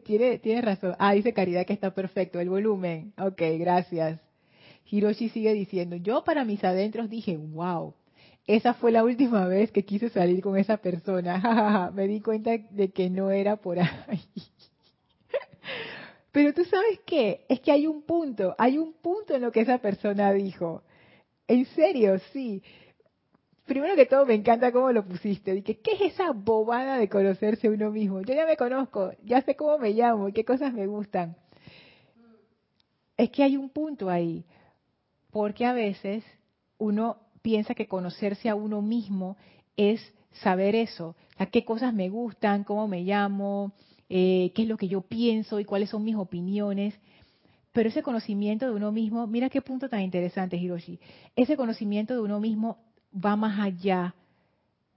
tiene, 0.03 0.39
tiene 0.39 0.61
razón. 0.61 0.95
Ah, 0.99 1.13
dice 1.13 1.33
Caridad 1.33 1.65
que 1.65 1.73
está 1.73 1.93
perfecto, 1.93 2.39
el 2.39 2.49
volumen. 2.49 3.13
Ok, 3.17 3.41
gracias. 3.59 4.19
Hiroshi 4.89 5.29
sigue 5.29 5.53
diciendo, 5.53 5.95
yo 5.95 6.23
para 6.23 6.45
mis 6.45 6.63
adentros 6.63 7.09
dije, 7.09 7.37
wow, 7.37 7.95
esa 8.45 8.73
fue 8.73 8.91
la 8.91 9.03
última 9.03 9.47
vez 9.47 9.71
que 9.71 9.85
quise 9.85 10.09
salir 10.09 10.41
con 10.41 10.57
esa 10.57 10.77
persona. 10.77 11.91
me 11.95 12.07
di 12.07 12.21
cuenta 12.21 12.51
de 12.57 12.91
que 12.91 13.09
no 13.09 13.31
era 13.31 13.57
por 13.57 13.79
ahí. 13.79 14.21
Pero 16.33 16.51
tú 16.51 16.65
sabes 16.65 16.99
qué, 17.05 17.45
es 17.47 17.59
que 17.59 17.71
hay 17.71 17.85
un 17.85 18.01
punto, 18.01 18.55
hay 18.57 18.79
un 18.79 18.93
punto 18.93 19.35
en 19.35 19.43
lo 19.43 19.51
que 19.51 19.61
esa 19.61 19.77
persona 19.77 20.33
dijo. 20.33 20.81
En 21.47 21.63
serio, 21.67 22.17
sí. 22.33 22.63
Primero 23.65 23.95
que 23.95 24.07
todo, 24.07 24.25
me 24.25 24.33
encanta 24.33 24.71
cómo 24.71 24.91
lo 24.91 25.05
pusiste. 25.05 25.53
Dije, 25.53 25.79
¿qué 25.79 25.91
es 25.91 26.13
esa 26.13 26.31
bobada 26.31 26.97
de 26.97 27.07
conocerse 27.07 27.69
uno 27.69 27.91
mismo? 27.91 28.21
Yo 28.21 28.33
ya 28.33 28.47
me 28.47 28.57
conozco, 28.57 29.11
ya 29.23 29.43
sé 29.43 29.55
cómo 29.55 29.77
me 29.77 29.91
llamo 29.91 30.27
y 30.27 30.33
qué 30.33 30.43
cosas 30.43 30.73
me 30.73 30.87
gustan. 30.87 31.37
Es 33.15 33.29
que 33.29 33.43
hay 33.43 33.55
un 33.55 33.69
punto 33.69 34.09
ahí, 34.09 34.43
porque 35.29 35.67
a 35.67 35.73
veces 35.73 36.23
uno 36.79 37.17
piensa 37.43 37.75
que 37.75 37.87
conocerse 37.87 38.49
a 38.49 38.55
uno 38.55 38.81
mismo 38.81 39.37
es 39.77 40.01
saber 40.31 40.73
eso, 40.73 41.15
a 41.37 41.45
qué 41.45 41.63
cosas 41.63 41.93
me 41.93 42.09
gustan, 42.09 42.63
cómo 42.63 42.87
me 42.87 43.01
llamo, 43.03 43.71
eh, 44.15 44.51
qué 44.53 44.61
es 44.61 44.67
lo 44.67 44.77
que 44.77 44.87
yo 44.87 45.01
pienso 45.01 45.59
y 45.59 45.65
cuáles 45.65 45.89
son 45.89 46.03
mis 46.03 46.15
opiniones. 46.15 46.93
Pero 47.71 47.89
ese 47.89 48.03
conocimiento 48.03 48.67
de 48.67 48.75
uno 48.75 48.91
mismo, 48.91 49.25
mira 49.25 49.49
qué 49.49 49.59
punto 49.59 49.89
tan 49.89 50.01
interesante, 50.01 50.55
Hiroshi. 50.55 50.99
Ese 51.35 51.57
conocimiento 51.57 52.13
de 52.13 52.19
uno 52.19 52.39
mismo 52.39 52.77
va 53.13 53.35
más 53.35 53.59
allá, 53.59 54.13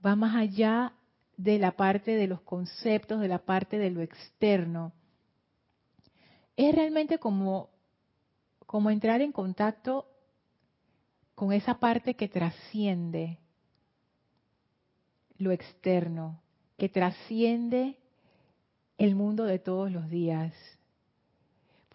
va 0.05 0.15
más 0.15 0.35
allá 0.35 0.93
de 1.35 1.57
la 1.57 1.71
parte 1.71 2.11
de 2.11 2.27
los 2.27 2.41
conceptos, 2.41 3.19
de 3.19 3.27
la 3.27 3.39
parte 3.39 3.79
de 3.79 3.89
lo 3.89 4.03
externo. 4.03 4.93
Es 6.55 6.75
realmente 6.75 7.17
como, 7.17 7.71
como 8.67 8.91
entrar 8.91 9.23
en 9.23 9.31
contacto 9.31 10.05
con 11.33 11.53
esa 11.53 11.79
parte 11.79 12.13
que 12.13 12.27
trasciende 12.27 13.39
lo 15.39 15.51
externo, 15.51 16.39
que 16.77 16.87
trasciende 16.87 17.97
el 18.97 19.15
mundo 19.15 19.45
de 19.45 19.59
todos 19.59 19.91
los 19.91 20.09
días. 20.09 20.53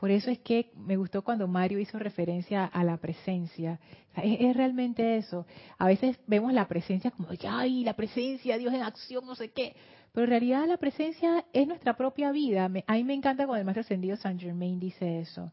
Por 0.03 0.11
eso 0.11 0.31
es 0.31 0.41
que 0.41 0.73
me 0.75 0.97
gustó 0.97 1.23
cuando 1.23 1.47
Mario 1.47 1.79
hizo 1.79 1.99
referencia 1.99 2.65
a 2.65 2.83
la 2.83 2.97
presencia. 2.97 3.79
es, 4.17 4.57
realmente 4.57 5.17
eso. 5.17 5.47
A 5.79 5.87
veces 5.87 6.19
vemos 6.27 6.53
la 6.53 6.67
presencia 6.67 7.13
como, 7.13 7.29
ay, 7.49 7.85
la 7.85 7.95
presencia, 7.95 8.59
Dios 8.59 8.75
en 8.75 8.83
acción, 8.83 9.25
no 9.25 9.37
sé 9.37 9.53
qué. 9.53 9.77
Pero 10.13 10.25
en 10.25 10.31
realidad 10.31 10.67
la 10.67 10.77
presencia 10.77 11.45
es 11.53 11.69
nuestra 11.69 11.97
propia 11.97 12.33
vida. 12.33 12.65
a 12.65 12.69
mí 12.95 13.05
me 13.05 13.15
encanta 13.15 13.47
cuando 13.47 13.61
el 13.61 13.65
Maestro 13.65 13.83
Ascendido 13.83 14.17
San 14.17 14.39
Germain 14.39 14.81
dice 14.81 15.21
eso. 15.21 15.53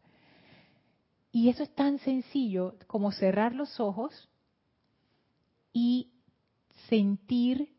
Y 1.31 1.49
eso 1.49 1.61
es 1.61 1.73
tan 1.75 1.99
sencillo 1.99 2.75
como 2.87 3.11
cerrar 3.11 3.53
los 3.53 3.79
ojos 3.79 4.29
y 5.71 6.09
sentir 6.87 7.69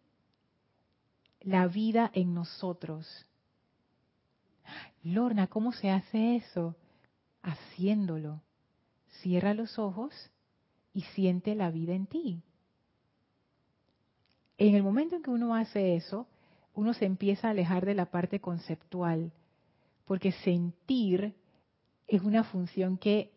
la 1.41 1.67
vida 1.67 2.13
en 2.15 2.33
nosotros 2.33 3.27
Lorna, 5.03 5.47
¿cómo 5.47 5.73
se 5.73 5.91
hace 5.91 6.37
eso? 6.37 6.77
Haciéndolo. 7.43 8.43
Cierra 9.23 9.55
los 9.55 9.79
ojos 9.79 10.13
y 10.93 11.03
siente 11.03 11.55
la 11.55 11.71
vida 11.71 11.95
en 11.95 12.07
ti. 12.07 12.43
En 14.59 14.75
el 14.75 14.83
momento 14.83 15.17
en 15.17 15.23
que 15.23 15.31
uno 15.31 15.55
hace 15.55 15.97
eso, 15.97 16.27
uno 16.75 16.93
se 16.93 17.07
empieza 17.07 17.49
a 17.49 17.51
alejar 17.53 17.87
de 17.87 17.95
la 17.95 18.11
parte 18.11 18.41
conceptual, 18.41 19.33
porque 20.05 20.33
sentir 20.33 21.35
es 22.07 22.23
una 22.23 22.45
función 22.45 22.99
que 22.99 23.33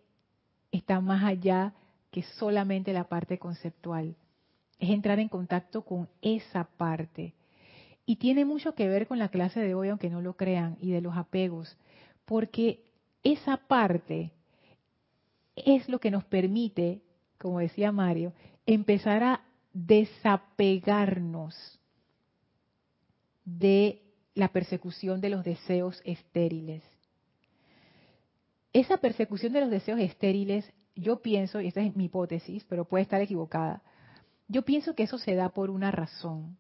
está 0.72 1.00
más 1.00 1.24
allá 1.24 1.74
que 2.12 2.24
solamente 2.24 2.92
la 2.92 3.08
parte 3.08 3.40
conceptual. 3.40 4.16
Es 4.80 4.90
entrar 4.90 5.20
en 5.20 5.30
contacto 5.30 5.84
con 5.84 6.10
esa 6.22 6.66
parte. 6.66 7.34
Y 8.06 8.18
tiene 8.18 8.46
mucho 8.46 8.76
que 8.76 8.88
ver 8.88 9.08
con 9.08 9.20
la 9.20 9.30
clase 9.30 9.62
de 9.62 9.76
hoy, 9.76 9.90
aunque 9.90 10.10
no 10.10 10.22
lo 10.22 10.36
crean, 10.36 10.78
y 10.82 10.92
de 10.92 11.02
los 11.02 11.16
apegos, 11.16 11.78
porque 12.26 12.84
esa 13.24 13.58
parte 13.58 14.32
es 15.56 15.88
lo 15.88 16.00
que 16.00 16.12
nos 16.12 16.26
permite, 16.26 17.02
como 17.38 17.60
decía 17.60 17.92
Mario, 17.92 18.34
empezar 18.66 19.24
a 19.24 19.42
desapegarnos 19.74 21.80
de 23.46 24.02
la 24.36 24.50
persecución 24.50 25.22
de 25.22 25.30
los 25.30 25.44
deseos 25.44 26.02
estériles. 26.06 26.84
Esa 28.72 28.98
persecución 28.98 29.54
de 29.54 29.62
los 29.62 29.70
deseos 29.70 30.00
estériles, 30.00 30.72
yo 30.96 31.22
pienso, 31.22 31.62
y 31.62 31.68
esta 31.68 31.82
es 31.82 31.96
mi 31.96 32.06
hipótesis, 32.06 32.64
pero 32.66 32.86
puede 32.86 33.04
estar 33.04 33.22
equivocada, 33.22 33.84
yo 34.48 34.64
pienso 34.64 34.96
que 34.96 35.04
eso 35.04 35.18
se 35.18 35.36
da 35.36 35.50
por 35.50 35.70
una 35.70 35.92
razón. 35.92 36.58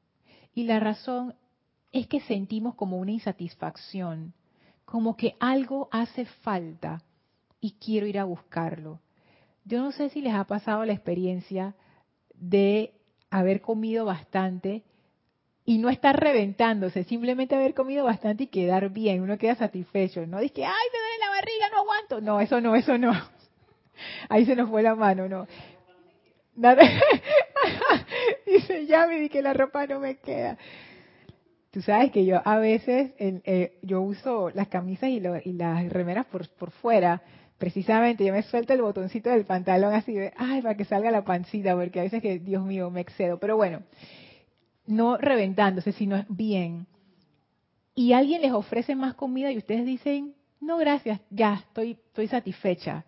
Y 0.53 0.63
la 0.63 0.79
razón 0.79 1.35
es 1.91 2.07
que 2.07 2.21
sentimos 2.21 2.75
como 2.75 2.97
una 2.97 3.11
insatisfacción, 3.11 4.33
como 4.85 5.15
que 5.15 5.35
algo 5.39 5.89
hace 5.91 6.25
falta 6.25 7.03
y 7.59 7.71
quiero 7.73 8.05
ir 8.07 8.19
a 8.19 8.25
buscarlo. 8.25 8.99
Yo 9.65 9.79
no 9.79 9.91
sé 9.91 10.09
si 10.09 10.21
les 10.21 10.33
ha 10.33 10.43
pasado 10.43 10.83
la 10.85 10.93
experiencia 10.93 11.75
de 12.35 12.93
haber 13.29 13.61
comido 13.61 14.05
bastante 14.05 14.83
y 15.65 15.77
no 15.77 15.89
estar 15.89 16.19
reventándose, 16.19 17.05
simplemente 17.05 17.55
haber 17.55 17.73
comido 17.73 18.03
bastante 18.03 18.43
y 18.43 18.47
quedar 18.47 18.89
bien, 18.89 19.21
uno 19.21 19.37
queda 19.37 19.55
satisfecho, 19.55 20.27
no 20.27 20.39
dice, 20.39 20.65
ay, 20.65 20.87
me 20.91 20.99
duele 20.99 21.19
la 21.19 21.29
barriga, 21.29 21.69
no 21.71 21.77
aguanto. 21.79 22.21
No, 22.21 22.41
eso 22.41 22.59
no, 22.59 22.75
eso 22.75 22.97
no. 22.97 23.13
Ahí 24.29 24.45
se 24.45 24.55
nos 24.55 24.69
fue 24.69 24.83
la 24.83 24.95
mano, 24.95 25.29
no. 25.29 25.47
Nada. 26.55 26.83
Dice, 28.53 28.85
ya 28.85 29.07
me 29.07 29.19
di 29.19 29.29
que 29.29 29.41
la 29.41 29.53
ropa 29.53 29.87
no 29.87 29.99
me 29.99 30.17
queda. 30.17 30.57
Tú 31.71 31.81
sabes 31.81 32.11
que 32.11 32.23
yo 32.23 32.39
a 32.45 32.57
veces 32.57 33.13
eh, 33.17 33.79
yo 33.81 34.01
uso 34.01 34.51
las 34.51 34.67
camisas 34.67 35.09
y, 35.09 35.19
las 35.19 35.89
remeras 35.89 36.27
por, 36.27 36.47
por 36.49 36.69
fuera, 36.69 37.23
precisamente 37.57 38.23
yo 38.23 38.31
me 38.31 38.43
suelto 38.43 38.73
el 38.73 38.83
botoncito 38.83 39.31
del 39.31 39.45
pantalón 39.45 39.93
así 39.93 40.13
de, 40.13 40.33
ay, 40.37 40.61
para 40.61 40.77
que 40.77 40.85
salga 40.85 41.09
la 41.09 41.23
pancita, 41.23 41.75
porque 41.75 41.99
a 41.99 42.03
veces 42.03 42.21
que, 42.21 42.37
Dios 42.37 42.63
mío, 42.63 42.91
me 42.91 43.01
excedo. 43.01 43.39
Pero 43.39 43.55
bueno, 43.55 43.81
no 44.85 45.17
reventándose, 45.17 45.93
sino 45.93 46.23
bien. 46.29 46.85
Y 47.95 48.13
alguien 48.13 48.41
les 48.41 48.51
ofrece 48.51 48.95
más 48.95 49.15
comida 49.15 49.51
y 49.51 49.57
ustedes 49.57 49.85
dicen, 49.85 50.35
no 50.59 50.77
gracias, 50.77 51.21
ya 51.29 51.55
estoy, 51.55 51.91
estoy 51.91 52.27
satisfecha. 52.27 53.05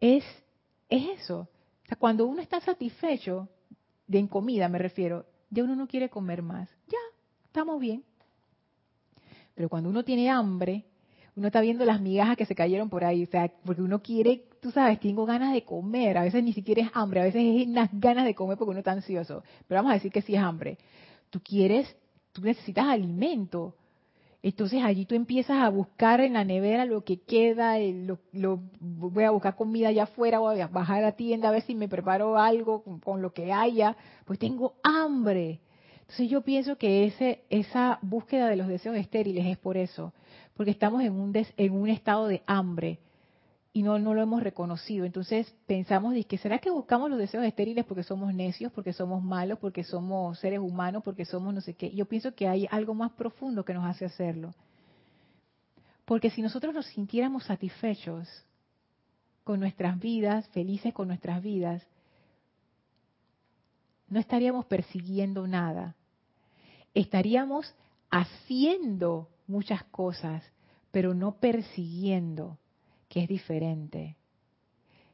Es, 0.00 0.24
es 0.88 1.20
eso. 1.20 1.48
O 1.84 1.86
sea, 1.86 1.96
cuando 1.96 2.26
uno 2.26 2.42
está 2.42 2.60
satisfecho, 2.60 3.48
de 4.10 4.18
en 4.18 4.26
comida 4.26 4.68
me 4.68 4.78
refiero, 4.78 5.24
ya 5.50 5.62
uno 5.62 5.76
no 5.76 5.86
quiere 5.86 6.10
comer 6.10 6.42
más. 6.42 6.68
Ya, 6.88 6.98
estamos 7.46 7.80
bien. 7.80 8.02
Pero 9.54 9.68
cuando 9.68 9.88
uno 9.88 10.02
tiene 10.02 10.28
hambre, 10.28 10.84
uno 11.36 11.46
está 11.46 11.60
viendo 11.60 11.84
las 11.84 12.00
migajas 12.00 12.36
que 12.36 12.44
se 12.44 12.56
cayeron 12.56 12.90
por 12.90 13.04
ahí, 13.04 13.22
o 13.22 13.26
sea, 13.26 13.52
porque 13.64 13.82
uno 13.82 14.02
quiere, 14.02 14.46
tú 14.60 14.72
sabes, 14.72 14.98
tengo 14.98 15.26
ganas 15.26 15.52
de 15.52 15.64
comer, 15.64 16.18
a 16.18 16.22
veces 16.22 16.42
ni 16.42 16.52
siquiera 16.52 16.82
es 16.82 16.90
hambre, 16.92 17.20
a 17.20 17.24
veces 17.24 17.42
es 17.44 17.68
unas 17.68 17.88
ganas 17.92 18.24
de 18.24 18.34
comer 18.34 18.58
porque 18.58 18.70
uno 18.70 18.80
está 18.80 18.90
ansioso, 18.90 19.44
pero 19.68 19.78
vamos 19.78 19.92
a 19.92 19.94
decir 19.94 20.10
que 20.10 20.22
sí 20.22 20.34
es 20.34 20.42
hambre. 20.42 20.76
Tú 21.30 21.40
quieres, 21.40 21.96
tú 22.32 22.42
necesitas 22.42 22.86
alimento, 22.86 23.76
entonces 24.42 24.82
allí 24.82 25.04
tú 25.04 25.14
empiezas 25.14 25.58
a 25.58 25.68
buscar 25.68 26.20
en 26.20 26.32
la 26.32 26.44
nevera 26.44 26.86
lo 26.86 27.04
que 27.04 27.20
queda, 27.20 27.76
lo, 27.78 28.60
voy 28.80 29.24
a 29.24 29.30
buscar 29.30 29.54
comida 29.54 29.88
allá 29.88 30.04
afuera, 30.04 30.38
voy 30.38 30.60
a 30.60 30.66
bajar 30.66 30.98
a 30.98 31.08
la 31.08 31.12
tienda 31.12 31.48
a 31.48 31.52
ver 31.52 31.62
si 31.62 31.74
me 31.74 31.88
preparo 31.88 32.38
algo 32.38 32.82
con, 33.02 33.20
lo 33.20 33.34
que 33.34 33.52
haya, 33.52 33.96
pues 34.24 34.38
tengo 34.38 34.74
hambre. 34.82 35.60
Entonces 36.00 36.30
yo 36.30 36.40
pienso 36.40 36.76
que 36.76 37.04
ese, 37.04 37.44
esa 37.50 37.98
búsqueda 38.00 38.48
de 38.48 38.56
los 38.56 38.66
deseos 38.66 38.96
estériles 38.96 39.46
es 39.46 39.58
por 39.58 39.76
eso, 39.76 40.14
porque 40.54 40.70
estamos 40.70 41.02
en 41.02 41.12
un, 41.12 41.32
en 41.56 41.72
un 41.72 41.88
estado 41.88 42.26
de 42.26 42.42
hambre 42.46 42.98
y 43.72 43.82
no, 43.82 43.98
no 43.98 44.14
lo 44.14 44.22
hemos 44.22 44.42
reconocido. 44.42 45.04
Entonces 45.04 45.52
pensamos, 45.66 46.14
que 46.26 46.38
¿será 46.38 46.58
que 46.58 46.70
buscamos 46.70 47.10
los 47.10 47.18
deseos 47.18 47.44
estériles 47.44 47.84
porque 47.84 48.02
somos 48.02 48.34
necios, 48.34 48.72
porque 48.72 48.92
somos 48.92 49.22
malos, 49.22 49.58
porque 49.58 49.84
somos 49.84 50.38
seres 50.38 50.58
humanos, 50.58 51.02
porque 51.04 51.24
somos 51.24 51.54
no 51.54 51.60
sé 51.60 51.74
qué? 51.74 51.90
Yo 51.92 52.06
pienso 52.06 52.34
que 52.34 52.48
hay 52.48 52.66
algo 52.70 52.94
más 52.94 53.12
profundo 53.12 53.64
que 53.64 53.74
nos 53.74 53.84
hace 53.84 54.04
hacerlo. 54.04 54.54
Porque 56.04 56.30
si 56.30 56.42
nosotros 56.42 56.74
nos 56.74 56.86
sintiéramos 56.86 57.44
satisfechos 57.44 58.28
con 59.44 59.60
nuestras 59.60 59.98
vidas, 60.00 60.48
felices 60.48 60.92
con 60.92 61.06
nuestras 61.06 61.40
vidas, 61.40 61.86
no 64.08 64.18
estaríamos 64.18 64.66
persiguiendo 64.66 65.46
nada. 65.46 65.94
Estaríamos 66.94 67.72
haciendo 68.10 69.28
muchas 69.46 69.84
cosas, 69.84 70.42
pero 70.90 71.14
no 71.14 71.36
persiguiendo 71.36 72.58
que 73.10 73.24
es 73.24 73.28
diferente. 73.28 74.16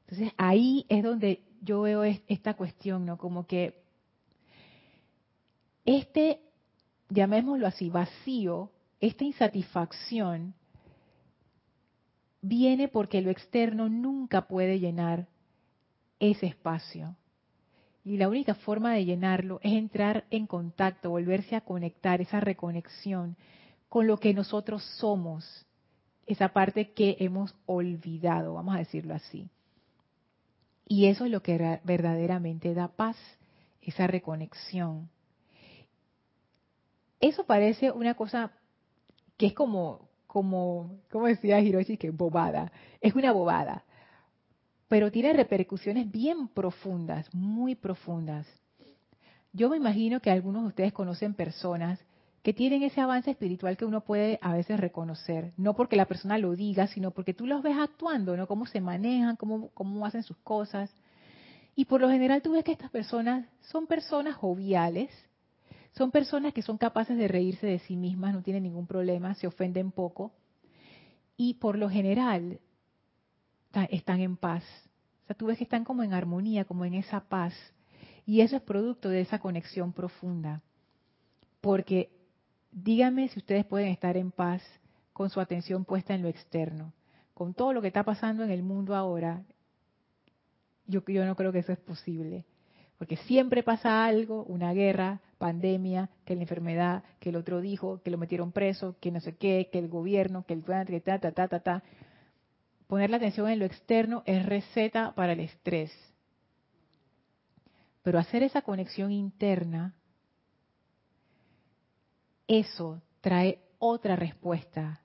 Entonces 0.03 0.33
ahí 0.37 0.87
es 0.89 1.03
donde 1.03 1.43
yo 1.63 1.81
veo 1.81 2.05
esta 2.05 2.55
cuestión, 2.55 3.05
¿no? 3.07 3.19
Como 3.19 3.47
que 3.47 3.83
este, 5.85 6.41
llamémoslo 7.09 7.67
así, 7.67 7.91
vacío, 7.91 8.71
esta 9.01 9.25
insatisfacción, 9.25 10.55
viene 12.43 12.89
porque 12.89 13.23
lo 13.23 13.31
externo 13.31 13.89
nunca 13.89 14.47
puede 14.47 14.79
llenar 14.79 15.27
ese 16.21 16.47
espacio. 16.47 17.17
Y 18.05 18.19
la 18.19 18.29
única 18.29 18.55
forma 18.55 18.93
de 18.95 19.05
llenarlo 19.05 19.59
es 19.63 19.73
entrar 19.73 20.27
en 20.31 20.47
contacto, 20.47 21.11
volverse 21.11 21.57
a 21.57 21.63
conectar, 21.63 22.21
esa 22.21 22.41
reconexión 22.41 23.37
con 23.89 24.07
lo 24.07 24.19
que 24.19 24.35
nosotros 24.35 24.85
somos, 24.99 25.66
esa 26.27 26.49
parte 26.49 26.93
que 26.93 27.17
hemos 27.21 27.55
olvidado, 27.67 28.55
vamos 28.55 28.75
a 28.75 28.79
decirlo 28.79 29.15
así. 29.15 29.49
Y 30.89 31.07
eso 31.07 31.25
es 31.25 31.31
lo 31.31 31.43
que 31.43 31.81
verdaderamente 31.85 32.75
da 32.75 32.89
paz, 32.89 33.17
esa 33.81 34.07
reconexión. 34.07 35.09
Eso 37.21 37.45
parece 37.45 37.91
una 37.91 38.15
cosa 38.15 38.53
que 39.37 39.47
es 39.47 39.53
como, 39.53 40.09
como, 40.27 41.01
como 41.11 41.27
decía 41.27 41.61
Hiroshi, 41.61 41.97
que 41.97 42.11
bobada. 42.11 42.73
Es 43.01 43.15
una 43.15 43.33
bobada. 43.33 43.85
Pero 44.89 45.11
tiene 45.11 45.33
repercusiones 45.33 46.11
bien 46.11 46.49
profundas, 46.49 47.33
muy 47.35 47.75
profundas. 47.75 48.47
Yo 49.53 49.71
me 49.71 49.77
imagino 49.77 50.21
que 50.21 50.31
algunos 50.31 50.63
de 50.63 50.69
ustedes 50.69 50.93
conocen 50.93 51.35
personas 51.35 51.99
que 52.47 52.55
tienen 52.55 52.85
ese 52.85 53.01
avance 53.01 53.33
espiritual 53.33 53.77
que 53.77 53.85
uno 53.85 54.03
puede 54.03 54.39
a 54.41 54.55
veces 54.55 54.79
reconocer, 54.79 55.53
no 55.57 55.75
porque 55.75 55.97
la 55.97 56.05
persona 56.05 56.39
lo 56.39 56.55
diga, 56.55 56.87
sino 56.87 57.11
porque 57.11 57.35
tú 57.35 57.45
los 57.45 57.61
ves 57.61 57.77
actuando, 57.77 58.37
¿no? 58.37 58.47
Cómo 58.47 58.67
se 58.67 58.81
manejan, 58.81 59.35
cómo, 59.35 59.71
cómo 59.71 60.07
hacen 60.07 60.23
sus 60.23 60.37
cosas. 60.37 60.95
Y 61.75 61.87
por 61.87 62.01
lo 62.01 62.09
general 62.09 62.43
tú 62.43 62.53
ves 62.53 62.63
que 62.63 62.71
estas 62.71 62.93
personas 62.93 63.49
son 63.63 63.89
personas 63.89 64.37
joviales, 64.37 65.11
son 65.91 66.13
personas 66.13 66.55
que 66.55 66.63
son 66.63 66.79
capaces 66.79 67.19
de 67.19 67.27
reírse 67.27 67.67
de 67.67 67.81
sí 67.81 67.97
mismas, 67.97 68.33
no 68.33 68.45
tienen 68.45 68.63
ningún 68.63 68.87
problema, 68.87 69.35
se 69.35 69.49
ofenden 69.49 69.91
poco. 69.91 70.31
Y 71.37 71.55
por 71.55 71.77
lo 71.77 71.91
general 71.91 72.61
están 73.91 74.21
en 74.21 74.37
paz. 74.37 74.63
O 75.25 75.27
sea, 75.27 75.35
tú 75.35 75.47
ves 75.47 75.59
que 75.59 75.65
están 75.65 75.83
como 75.83 76.05
en 76.05 76.15
armonía, 76.15 76.65
como 76.65 76.85
en 76.85 76.95
esa 76.95 77.25
paz. 77.25 77.55
Y 78.25 78.43
eso 78.43 78.55
es 78.55 78.63
producto 78.63 79.09
de 79.09 79.23
esa 79.23 79.41
conexión 79.41 79.93
profunda. 79.93 80.63
Porque 81.61 82.11
díganme 82.71 83.29
si 83.29 83.39
ustedes 83.39 83.65
pueden 83.65 83.89
estar 83.89 84.17
en 84.17 84.31
paz 84.31 84.63
con 85.13 85.31
su 85.31 85.41
atención 85.41 85.85
puesta 85.85 86.15
en 86.15 86.23
lo 86.23 86.29
externo. 86.29 86.93
Con 87.35 87.55
todo 87.55 87.73
lo 87.73 87.83
que 87.83 87.89
está 87.89 88.03
pasando 88.03 88.45
en 88.45 88.51
el 88.51 88.63
mundo 88.63 88.95
ahora, 88.95 89.43
yo, 90.87 91.03
no 91.07 91.37
creo 91.37 91.53
que 91.53 91.61
eso 91.61 91.73
es 91.73 91.79
posible. 91.79 92.45
Porque 92.99 93.17
siempre 93.17 93.63
pasa 93.63 94.05
algo, 94.05 94.45
una 94.45 94.73
guerra, 94.73 95.21
pandemia, 95.39 96.09
que 96.25 96.35
la 96.35 96.43
enfermedad, 96.43 97.05
que 97.19 97.29
el 97.29 97.37
otro 97.37 97.61
dijo, 97.61 98.01
que 98.03 98.11
lo 98.11 98.19
metieron 98.19 98.53
preso, 98.53 98.97
que 99.01 99.11
no 99.11 99.21
sé 99.21 99.37
qué, 99.37 99.69
que 99.71 99.79
el 99.79 99.89
gobierno, 99.89 100.45
que 100.47 100.55
el 100.55 100.65
que 100.65 101.01
ta, 101.01 101.19
ta, 101.19 101.33
ta, 101.33 101.49
ta, 101.49 101.61
ta. 101.61 101.83
Poner 102.87 103.11
la 103.11 103.19
atención 103.19 103.49
en 103.49 103.59
lo 103.59 103.65
externo 103.65 104.23
es 104.27 104.47
receta 104.47 105.15
para 105.15 105.33
el 105.33 105.41
estrés. 105.41 105.93
Pero 108.03 108.19
hacer 108.19 108.43
esa 108.43 108.63
conexión 108.63 109.13
interna 109.13 109.95
eso 112.49 113.03
trae 113.21 113.61
otra 113.79 114.17
respuesta, 114.17 115.03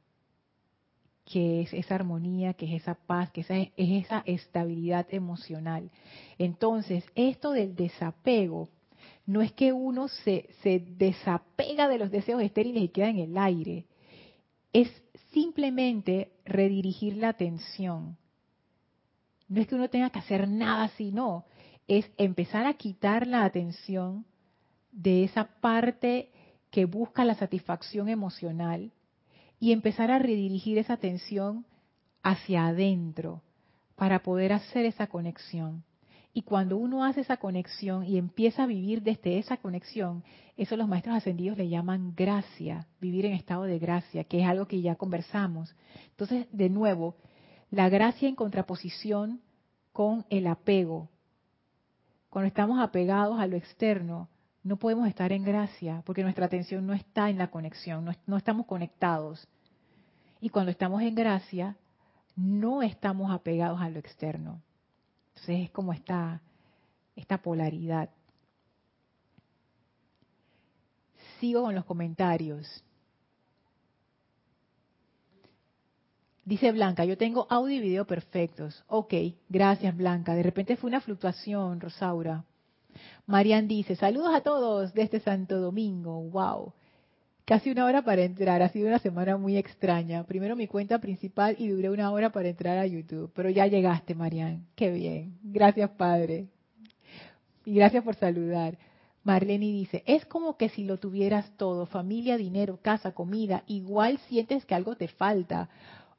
que 1.25 1.61
es 1.61 1.73
esa 1.73 1.95
armonía, 1.95 2.53
que 2.53 2.65
es 2.65 2.81
esa 2.81 2.95
paz, 2.95 3.31
que 3.31 3.41
es 3.41 3.71
esa 3.75 4.23
estabilidad 4.25 5.07
emocional. 5.11 5.89
Entonces, 6.37 7.03
esto 7.15 7.51
del 7.51 7.75
desapego, 7.75 8.69
no 9.25 9.41
es 9.41 9.51
que 9.53 9.71
uno 9.71 10.07
se, 10.07 10.49
se 10.61 10.79
desapega 10.79 11.87
de 11.87 11.99
los 11.99 12.11
deseos 12.11 12.41
estériles 12.41 12.83
y 12.83 12.89
queda 12.89 13.09
en 13.09 13.19
el 13.19 13.37
aire, 13.37 13.85
es 14.73 14.89
simplemente 15.31 16.33
redirigir 16.45 17.17
la 17.17 17.29
atención. 17.29 18.17
No 19.47 19.61
es 19.61 19.67
que 19.67 19.75
uno 19.75 19.89
tenga 19.89 20.09
que 20.09 20.19
hacer 20.19 20.47
nada, 20.47 20.89
sino 20.97 21.45
es 21.87 22.09
empezar 22.17 22.65
a 22.65 22.73
quitar 22.75 23.27
la 23.27 23.43
atención 23.43 24.25
de 24.91 25.23
esa 25.23 25.45
parte 25.61 26.31
que 26.71 26.85
busca 26.85 27.25
la 27.25 27.35
satisfacción 27.35 28.09
emocional 28.09 28.91
y 29.59 29.73
empezar 29.73 30.09
a 30.09 30.19
redirigir 30.19 30.77
esa 30.77 30.93
atención 30.93 31.65
hacia 32.23 32.67
adentro 32.67 33.41
para 33.95 34.23
poder 34.23 34.53
hacer 34.53 34.85
esa 34.85 35.07
conexión. 35.07 35.83
Y 36.33 36.43
cuando 36.43 36.77
uno 36.77 37.03
hace 37.03 37.21
esa 37.21 37.37
conexión 37.37 38.05
y 38.05 38.17
empieza 38.17 38.63
a 38.63 38.67
vivir 38.67 39.03
desde 39.03 39.37
esa 39.37 39.57
conexión, 39.57 40.23
eso 40.55 40.77
los 40.77 40.87
maestros 40.87 41.17
ascendidos 41.17 41.57
le 41.57 41.67
llaman 41.67 42.13
gracia, 42.15 42.87
vivir 43.01 43.25
en 43.25 43.33
estado 43.33 43.63
de 43.63 43.79
gracia, 43.79 44.23
que 44.23 44.41
es 44.41 44.47
algo 44.47 44.65
que 44.65 44.81
ya 44.81 44.95
conversamos. 44.95 45.75
Entonces, 46.11 46.47
de 46.51 46.69
nuevo, 46.69 47.15
la 47.69 47.89
gracia 47.89 48.29
en 48.29 48.35
contraposición 48.35 49.41
con 49.91 50.25
el 50.29 50.47
apego. 50.47 51.09
Cuando 52.29 52.47
estamos 52.47 52.79
apegados 52.79 53.37
a 53.39 53.47
lo 53.47 53.57
externo, 53.57 54.29
no 54.63 54.77
podemos 54.77 55.07
estar 55.07 55.31
en 55.31 55.43
gracia 55.43 56.03
porque 56.05 56.23
nuestra 56.23 56.45
atención 56.45 56.85
no 56.85 56.93
está 56.93 57.29
en 57.29 57.37
la 57.37 57.49
conexión, 57.49 58.05
no, 58.27 58.37
estamos 58.37 58.65
conectados. 58.65 59.47
Y 60.39 60.49
cuando 60.49 60.71
estamos 60.71 61.01
en 61.01 61.15
gracia, 61.15 61.75
no 62.35 62.81
estamos 62.81 63.31
apegados 63.31 63.81
a 63.81 63.89
lo 63.89 63.99
externo. 63.99 64.61
Entonces 65.29 65.65
es 65.65 65.71
como 65.71 65.93
esta, 65.93 66.41
esta 67.15 67.39
polaridad. 67.39 68.09
Sigo 71.39 71.63
con 71.63 71.75
los 71.75 71.85
comentarios. 71.85 72.83
Dice 76.43 76.71
Blanca, 76.71 77.05
yo 77.05 77.17
tengo 77.17 77.47
audio 77.49 77.77
y 77.77 77.81
video 77.81 78.05
perfectos. 78.05 78.83
Ok, 78.87 79.13
gracias 79.47 79.95
Blanca. 79.95 80.33
De 80.33 80.43
repente 80.43 80.75
fue 80.75 80.89
una 80.89 81.01
fluctuación, 81.01 81.79
Rosaura. 81.79 82.43
Marian 83.31 83.69
dice, 83.69 83.95
saludos 83.95 84.35
a 84.35 84.41
todos 84.41 84.93
desde 84.93 85.21
Santo 85.21 85.61
Domingo. 85.61 86.21
Wow. 86.31 86.73
Casi 87.45 87.71
una 87.71 87.85
hora 87.85 88.01
para 88.01 88.23
entrar. 88.23 88.61
Ha 88.61 88.67
sido 88.67 88.89
una 88.89 88.99
semana 88.99 89.37
muy 89.37 89.55
extraña. 89.55 90.25
Primero 90.25 90.57
mi 90.57 90.67
cuenta 90.67 90.99
principal 90.99 91.55
y 91.57 91.69
duré 91.69 91.89
una 91.89 92.11
hora 92.11 92.33
para 92.33 92.49
entrar 92.49 92.77
a 92.77 92.85
YouTube. 92.85 93.31
Pero 93.33 93.49
ya 93.49 93.67
llegaste, 93.67 94.15
Marian. 94.15 94.67
Qué 94.75 94.91
bien. 94.91 95.39
Gracias, 95.43 95.89
Padre. 95.91 96.47
Y 97.63 97.73
gracias 97.73 98.03
por 98.03 98.15
saludar. 98.15 98.77
Marlene 99.23 99.67
dice, 99.67 100.03
es 100.05 100.25
como 100.25 100.57
que 100.57 100.67
si 100.67 100.83
lo 100.83 100.97
tuvieras 100.97 101.55
todo, 101.55 101.85
familia, 101.85 102.35
dinero, 102.35 102.79
casa, 102.81 103.13
comida, 103.13 103.63
igual 103.65 104.17
sientes 104.27 104.65
que 104.65 104.75
algo 104.75 104.97
te 104.97 105.07
falta. 105.07 105.69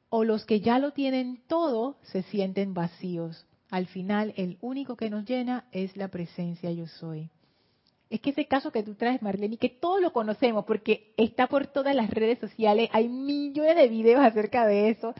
o 0.09 0.23
los 0.23 0.45
que 0.45 0.61
ya 0.61 0.79
lo 0.79 0.93
tienen 0.93 1.43
todo 1.47 1.95
se 2.01 2.23
sienten 2.23 2.73
vacíos. 2.73 3.45
Al 3.73 3.87
final, 3.87 4.35
el 4.37 4.59
único 4.61 4.95
que 4.95 5.09
nos 5.09 5.25
llena 5.25 5.65
es 5.71 5.97
la 5.97 6.09
presencia 6.09 6.71
yo 6.71 6.85
soy. 6.85 7.31
Es 8.07 8.21
que 8.21 8.29
ese 8.29 8.45
caso 8.45 8.71
que 8.71 8.83
tú 8.83 8.93
traes, 8.93 9.23
Marlene, 9.23 9.55
y 9.55 9.57
que 9.57 9.69
todos 9.69 9.99
lo 9.99 10.13
conocemos 10.13 10.63
porque 10.65 11.11
está 11.17 11.47
por 11.47 11.65
todas 11.65 11.95
las 11.95 12.11
redes 12.11 12.37
sociales, 12.37 12.87
hay 12.93 13.09
millones 13.09 13.75
de 13.75 13.87
videos 13.87 14.23
acerca 14.23 14.67
de 14.67 14.89
eso 14.89 15.15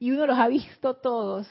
y 0.00 0.10
uno 0.10 0.26
los 0.26 0.36
ha 0.36 0.48
visto 0.48 0.96
todos, 0.96 1.46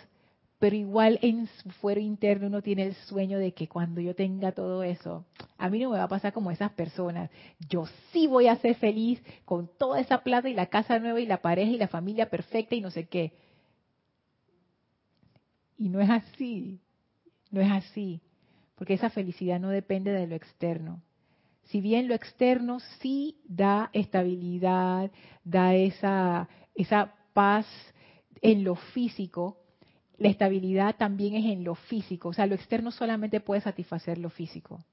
pero 0.59 0.75
igual 0.75 1.17
en 1.21 1.47
su 1.47 1.69
fuero 1.69 2.01
interno 2.01 2.47
uno 2.47 2.61
tiene 2.61 2.87
el 2.87 2.95
sueño 2.95 3.39
de 3.39 3.53
que 3.53 3.69
cuando 3.69 4.01
yo 4.01 4.13
tenga 4.13 4.51
todo 4.51 4.83
eso, 4.83 5.23
a 5.57 5.69
mí 5.69 5.79
no 5.79 5.91
me 5.91 5.97
va 5.97 6.03
a 6.03 6.09
pasar 6.09 6.33
como 6.33 6.51
esas 6.51 6.73
personas. 6.73 7.31
Yo 7.69 7.85
sí 8.11 8.27
voy 8.27 8.47
a 8.47 8.57
ser 8.57 8.75
feliz 8.75 9.23
con 9.45 9.69
toda 9.77 10.01
esa 10.01 10.17
plata 10.23 10.49
y 10.49 10.53
la 10.55 10.65
casa 10.65 10.99
nueva 10.99 11.21
y 11.21 11.25
la 11.25 11.41
pareja 11.41 11.71
y 11.71 11.77
la 11.77 11.87
familia 11.87 12.29
perfecta 12.29 12.75
y 12.75 12.81
no 12.81 12.91
sé 12.91 13.05
qué. 13.05 13.31
Y 15.78 15.89
no 15.89 15.99
es 15.99 16.09
así, 16.09 16.80
no 17.51 17.61
es 17.61 17.71
así, 17.71 18.21
porque 18.76 18.93
esa 18.93 19.09
felicidad 19.09 19.59
no 19.59 19.69
depende 19.69 20.11
de 20.11 20.28
lo 20.28 20.36
externo. 20.36 21.01
Si 21.65 21.82
bien 21.82 22.07
lo 22.07 22.15
externo 22.15 22.80
sí 22.99 23.38
da 23.45 23.89
estabilidad, 23.93 25.11
da 25.43 25.76
esa, 25.76 26.49
esa 26.76 27.13
paz 27.34 27.65
en 28.41 28.63
lo 28.63 28.76
físico, 28.76 29.57
la 30.17 30.30
estabilidad 30.30 30.95
también 30.97 31.36
es 31.36 31.45
en 31.45 31.63
lo 31.63 31.76
físico. 31.76 32.30
O 32.30 32.34
sea, 32.34 32.45
lo 32.45 32.55
externo 32.55 32.91
solamente 32.91 33.39
puede 33.39 33.61
satisfacer 33.61 34.17
lo 34.17 34.30
físico. 34.30 34.84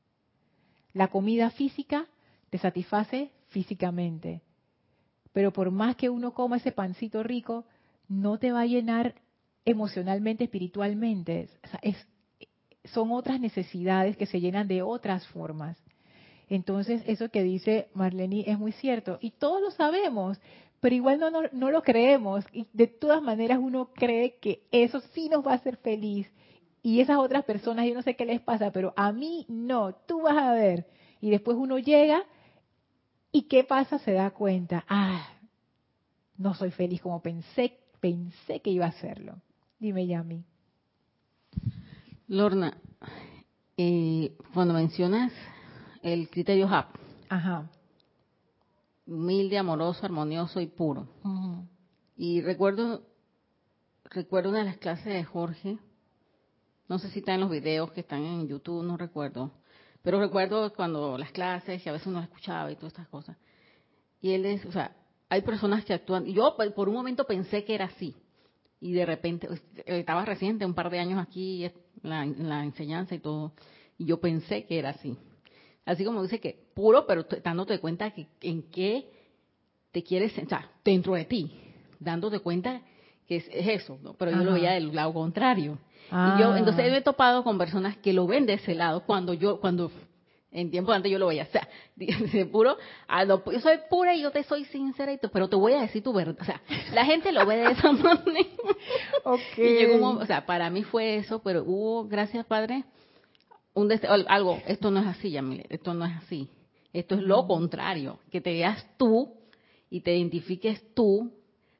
La 0.93 1.09
comida 1.09 1.51
física 1.51 2.07
te 2.51 2.59
satisface 2.59 3.31
físicamente. 3.49 4.43
Pero 5.33 5.53
por 5.53 5.70
más 5.70 5.97
que 5.97 6.09
uno 6.09 6.35
coma 6.35 6.57
ese 6.57 6.72
pancito 6.72 7.22
rico, 7.22 7.64
no 8.09 8.39
te 8.39 8.51
va 8.53 8.62
a 8.62 8.66
llenar 8.66 9.14
emocionalmente, 9.65 10.45
espiritualmente. 10.45 11.49
son 12.85 13.13
otras 13.13 13.41
necesidades 13.41 14.17
que 14.17 14.27
se 14.27 14.41
llenan 14.41 14.69
de 14.69 14.83
otras 14.83 15.27
formas. 15.29 15.77
Entonces, 16.49 17.03
eso 17.07 17.31
que 17.31 17.45
dice 17.45 17.89
Marlene 17.95 18.45
es 18.47 18.59
muy 18.59 18.73
cierto. 18.73 19.19
Y 19.21 19.31
todos 19.31 19.63
lo 19.63 19.71
sabemos, 19.71 20.39
pero 20.81 20.95
igual 20.95 21.21
no, 21.21 21.31
no, 21.31 21.71
lo 21.71 21.83
creemos. 21.83 22.45
Y 22.53 22.67
de 22.73 22.89
todas 22.89 23.23
maneras 23.23 23.59
uno 23.63 23.91
cree 23.95 24.39
que 24.41 24.65
eso 24.73 25.01
sí 25.13 25.29
nos 25.29 25.47
va 25.47 25.53
a 25.53 25.57
hacer 25.57 25.77
feliz. 25.77 26.29
Y 26.83 27.01
esas 27.01 27.19
otras 27.19 27.45
personas, 27.45 27.87
yo 27.87 27.95
no 27.95 28.03
sé 28.03 28.17
qué 28.17 28.25
les 28.25 28.41
pasa, 28.41 28.73
pero 28.73 28.93
a 28.97 29.13
mí 29.13 29.47
no, 29.49 29.95
tú 30.07 30.23
vas 30.23 30.37
a 30.37 30.53
ver. 30.53 30.87
Y 31.21 31.31
después 31.31 31.57
uno 31.57 31.79
llega 31.79 32.25
y 33.31 33.43
¿qué 33.43 33.63
pasa? 33.63 33.99
Se 34.01 34.13
da 34.13 34.31
cuenta, 34.31 34.85
ah, 34.89 35.29
no 36.37 36.55
soy 36.55 36.71
feliz 36.71 37.01
como 37.01 37.23
pensé, 37.23 37.79
pensé 38.01 38.61
que 38.61 38.71
iba 38.71 38.87
a 38.87 38.91
hacerlo. 38.91 39.37
Dime, 39.81 40.07
Yami. 40.07 40.45
Lorna, 42.28 42.76
eh, 43.78 44.37
cuando 44.53 44.74
mencionas 44.74 45.33
el 46.03 46.28
criterio 46.28 46.68
HAP, 46.68 46.95
Ajá. 47.31 47.70
humilde, 49.07 49.57
amoroso, 49.57 50.05
armonioso 50.05 50.61
y 50.61 50.66
puro. 50.66 51.09
Y 52.14 52.43
recuerdo, 52.43 53.07
recuerdo 54.05 54.51
una 54.51 54.59
de 54.59 54.66
las 54.66 54.76
clases 54.76 55.07
de 55.07 55.24
Jorge, 55.24 55.78
no 56.87 56.99
sé 56.99 57.09
si 57.09 57.20
está 57.20 57.35
en 57.35 57.41
los 57.41 57.51
videos 57.51 57.91
que 57.93 58.01
están 58.01 58.22
en 58.22 58.49
YouTube, 58.49 58.85
no 58.85 58.99
recuerdo, 58.99 59.51
pero 60.03 60.20
recuerdo 60.20 60.74
cuando 60.74 61.16
las 61.16 61.33
clases, 61.33 61.83
que 61.83 61.89
a 61.89 61.93
veces 61.93 62.07
uno 62.07 62.20
escuchaba 62.20 62.70
y 62.70 62.76
todas 62.76 62.93
estas 62.93 63.09
cosas. 63.09 63.39
Y 64.20 64.33
él 64.33 64.45
es, 64.45 64.62
o 64.66 64.72
sea, 64.72 64.95
hay 65.31 65.41
personas 65.41 65.87
que 65.87 65.95
actúan, 65.95 66.26
yo 66.26 66.55
por 66.76 66.89
un 66.91 66.95
momento 66.95 67.24
pensé 67.24 67.64
que 67.64 67.74
era 67.74 67.87
así, 67.87 68.14
y 68.81 68.93
de 68.93 69.05
repente, 69.05 69.49
estaba 69.85 70.24
reciente, 70.24 70.64
un 70.64 70.74
par 70.74 70.91
de 70.91 70.99
años 70.99 71.20
aquí 71.20 71.70
la, 72.03 72.24
enseñanza 72.64 73.14
y 73.14 73.18
todo, 73.18 73.53
y 73.99 74.07
yo 74.07 74.20
pensé 74.20 74.64
que 74.64 74.78
era 74.78 74.91
así. 74.91 75.16
Así 75.85 76.05
como 76.05 76.22
dice 76.22 76.41
que 76.41 76.66
puro, 76.74 77.07
pero 77.07 77.24
dándote 77.45 77.78
cuenta 77.78 78.11
que 78.11 78.26
en 78.41 78.62
qué 78.70 79.11
te 79.93 80.03
quieres, 80.03 80.33
o 80.39 80.49
sea, 80.49 80.70
dentro 80.85 81.14
de 81.14 81.24
ti, 81.24 81.53
dándote 81.99 82.41
cuenta 82.41 82.81
que 83.26 83.37
es, 83.37 83.49
eso, 83.51 83.99
¿no? 84.03 84.14
pero 84.14 84.31
yo 84.31 84.39
lo 84.39 84.55
veía 84.55 84.72
del 84.72 84.95
lado 84.95 85.12
contrario. 85.12 85.78
Y 86.11 86.41
yo, 86.41 86.57
entonces 86.57 86.87
ah. 86.91 86.97
he 86.97 87.03
topado 87.03 87.45
con 87.45 87.59
personas 87.59 87.97
que 87.99 88.12
lo 88.12 88.26
ven 88.26 88.47
de 88.47 88.55
ese 88.55 88.74
lado 88.74 89.05
cuando 89.05 89.33
yo, 89.33 89.61
cuando 89.61 89.93
en 90.53 90.70
tiempo 90.70 90.92
antes 90.92 91.11
yo 91.11 91.18
lo 91.18 91.28
veía, 91.28 91.44
o 91.44 91.53
sea, 91.53 91.68
de 91.96 92.46
puro, 92.46 92.76
yo 93.46 93.61
soy 93.61 93.78
pura 93.88 94.14
y 94.14 94.22
yo 94.22 94.30
te 94.30 94.42
soy 94.42 94.64
sincera, 94.66 95.12
y 95.12 95.18
pero 95.32 95.48
te 95.48 95.57
voy 95.57 95.74
a 95.74 95.82
decir 95.82 96.03
tu 96.03 96.12
verdad. 96.12 96.36
O 96.40 96.44
sea, 96.44 96.61
la 96.92 97.05
gente 97.05 97.32
lo 97.32 97.46
ve 97.46 97.57
de 97.57 97.72
esa 97.72 97.92
manera. 97.92 98.48
Okay. 99.24 99.86
o 100.01 100.26
sea, 100.26 100.44
para 100.46 100.70
mí 100.70 100.82
fue 100.82 101.16
eso, 101.16 101.40
pero 101.42 101.62
hubo, 101.64 102.09
gracias 102.09 102.46
Padre, 102.46 102.84
un 103.74 103.90
algo, 104.28 104.61
esto 104.66 104.90
no 104.90 105.01
es 105.01 105.07
así, 105.07 105.30
Yamile, 105.30 105.66
esto 105.68 105.94
no 105.94 106.05
es 106.05 106.12
así. 106.16 106.48
Esto 106.92 107.14
es 107.14 107.22
lo 107.22 107.46
contrario, 107.46 108.18
que 108.32 108.40
te 108.40 108.53
veas 108.53 108.84
tú 108.96 109.32
y 109.90 110.01
te 110.01 110.16
identifiques 110.16 110.92
tú 110.94 111.32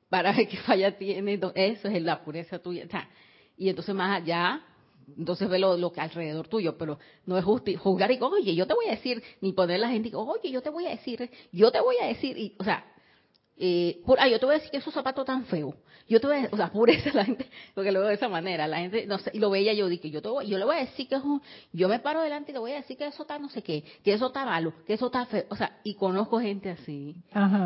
para 0.09 0.33
ver 0.33 0.49
qué 0.49 0.57
falla 0.59 0.97
tiene, 0.97 1.41
eso 1.55 1.89
es 1.89 2.03
la 2.03 2.23
pureza 2.23 2.61
tuya. 2.61 2.85
O 2.87 2.91
sea, 2.91 3.09
y 3.57 3.69
entonces 3.69 3.95
más 3.95 4.23
allá 4.23 4.63
entonces 5.19 5.49
ve 5.49 5.59
lo, 5.59 5.93
que 5.93 6.01
alrededor 6.01 6.49
tuyo, 6.49 6.77
pero 6.77 6.99
no 7.27 7.39
es 7.39 7.45
justo 7.45 7.71
juzgar 7.79 8.11
y 8.11 8.19
oye, 8.21 8.55
yo 8.55 8.67
te 8.67 8.75
voy 8.75 8.87
a 8.87 8.93
decir, 8.93 9.23
ni 9.41 9.53
poner 9.53 9.81
la 9.81 9.89
gente 9.89 10.09
y 10.09 10.15
oye, 10.15 10.51
yo 10.51 10.63
te 10.63 10.71
voy 10.71 10.87
a 10.87 10.91
decir, 10.91 11.31
yo 11.53 11.71
te 11.71 11.81
voy 11.81 11.97
a 12.03 12.07
decir, 12.07 12.37
y, 12.39 12.55
o 12.59 12.65
sea, 12.65 12.85
eh, 13.63 14.01
por, 14.07 14.19
ah, 14.19 14.27
yo 14.27 14.41
te 14.41 14.47
voy 14.47 14.55
a 14.55 14.59
decir 14.59 14.71
que 14.71 14.79
esos 14.79 14.95
zapatos 14.95 15.27
tan 15.27 15.45
feos. 15.45 15.75
Yo 16.09 16.19
te 16.19 16.27
voy 16.27 16.37
a 16.37 16.49
o 16.51 16.57
sea, 16.57 16.69
pureza 16.73 17.11
la 17.13 17.27
gente, 17.27 17.47
porque 17.75 17.93
lo 17.93 18.01
veo 18.01 18.09
de 18.09 18.15
esa 18.15 18.29
manera, 18.29 18.67
la 18.67 18.79
gente, 18.79 19.07
no 19.07 19.19
sé, 19.19 19.31
y 19.35 19.39
lo 19.39 19.51
veía 19.51 19.75
yo, 19.75 19.87
dije, 19.87 20.09
yo 20.09 20.23
te 20.23 20.31
voy, 20.31 20.49
yo 20.49 20.57
le 20.57 20.65
voy 20.65 20.77
a 20.77 20.81
decir 20.81 21.07
que 21.07 21.17
es 21.17 21.23
un, 21.23 21.43
yo 21.73 21.87
me 21.87 21.99
paro 21.99 22.23
delante 22.23 22.53
y 22.53 22.55
le 22.55 22.59
voy 22.59 22.73
a 22.73 22.77
decir 22.77 22.97
que 22.97 23.07
eso 23.07 23.23
está 23.23 23.39
no 23.39 23.51
sé 23.51 23.63
qué, 23.63 23.85
que 24.03 24.15
eso 24.15 24.29
está 24.29 24.47
malo, 24.47 24.73
que 24.87 24.95
eso 24.95 25.07
está 25.07 25.27
feo, 25.27 25.45
o 25.51 25.57
sea, 25.57 25.79
y 25.85 25.95
conozco 25.95 26.41
gente 26.41 26.71
así, 26.71 27.17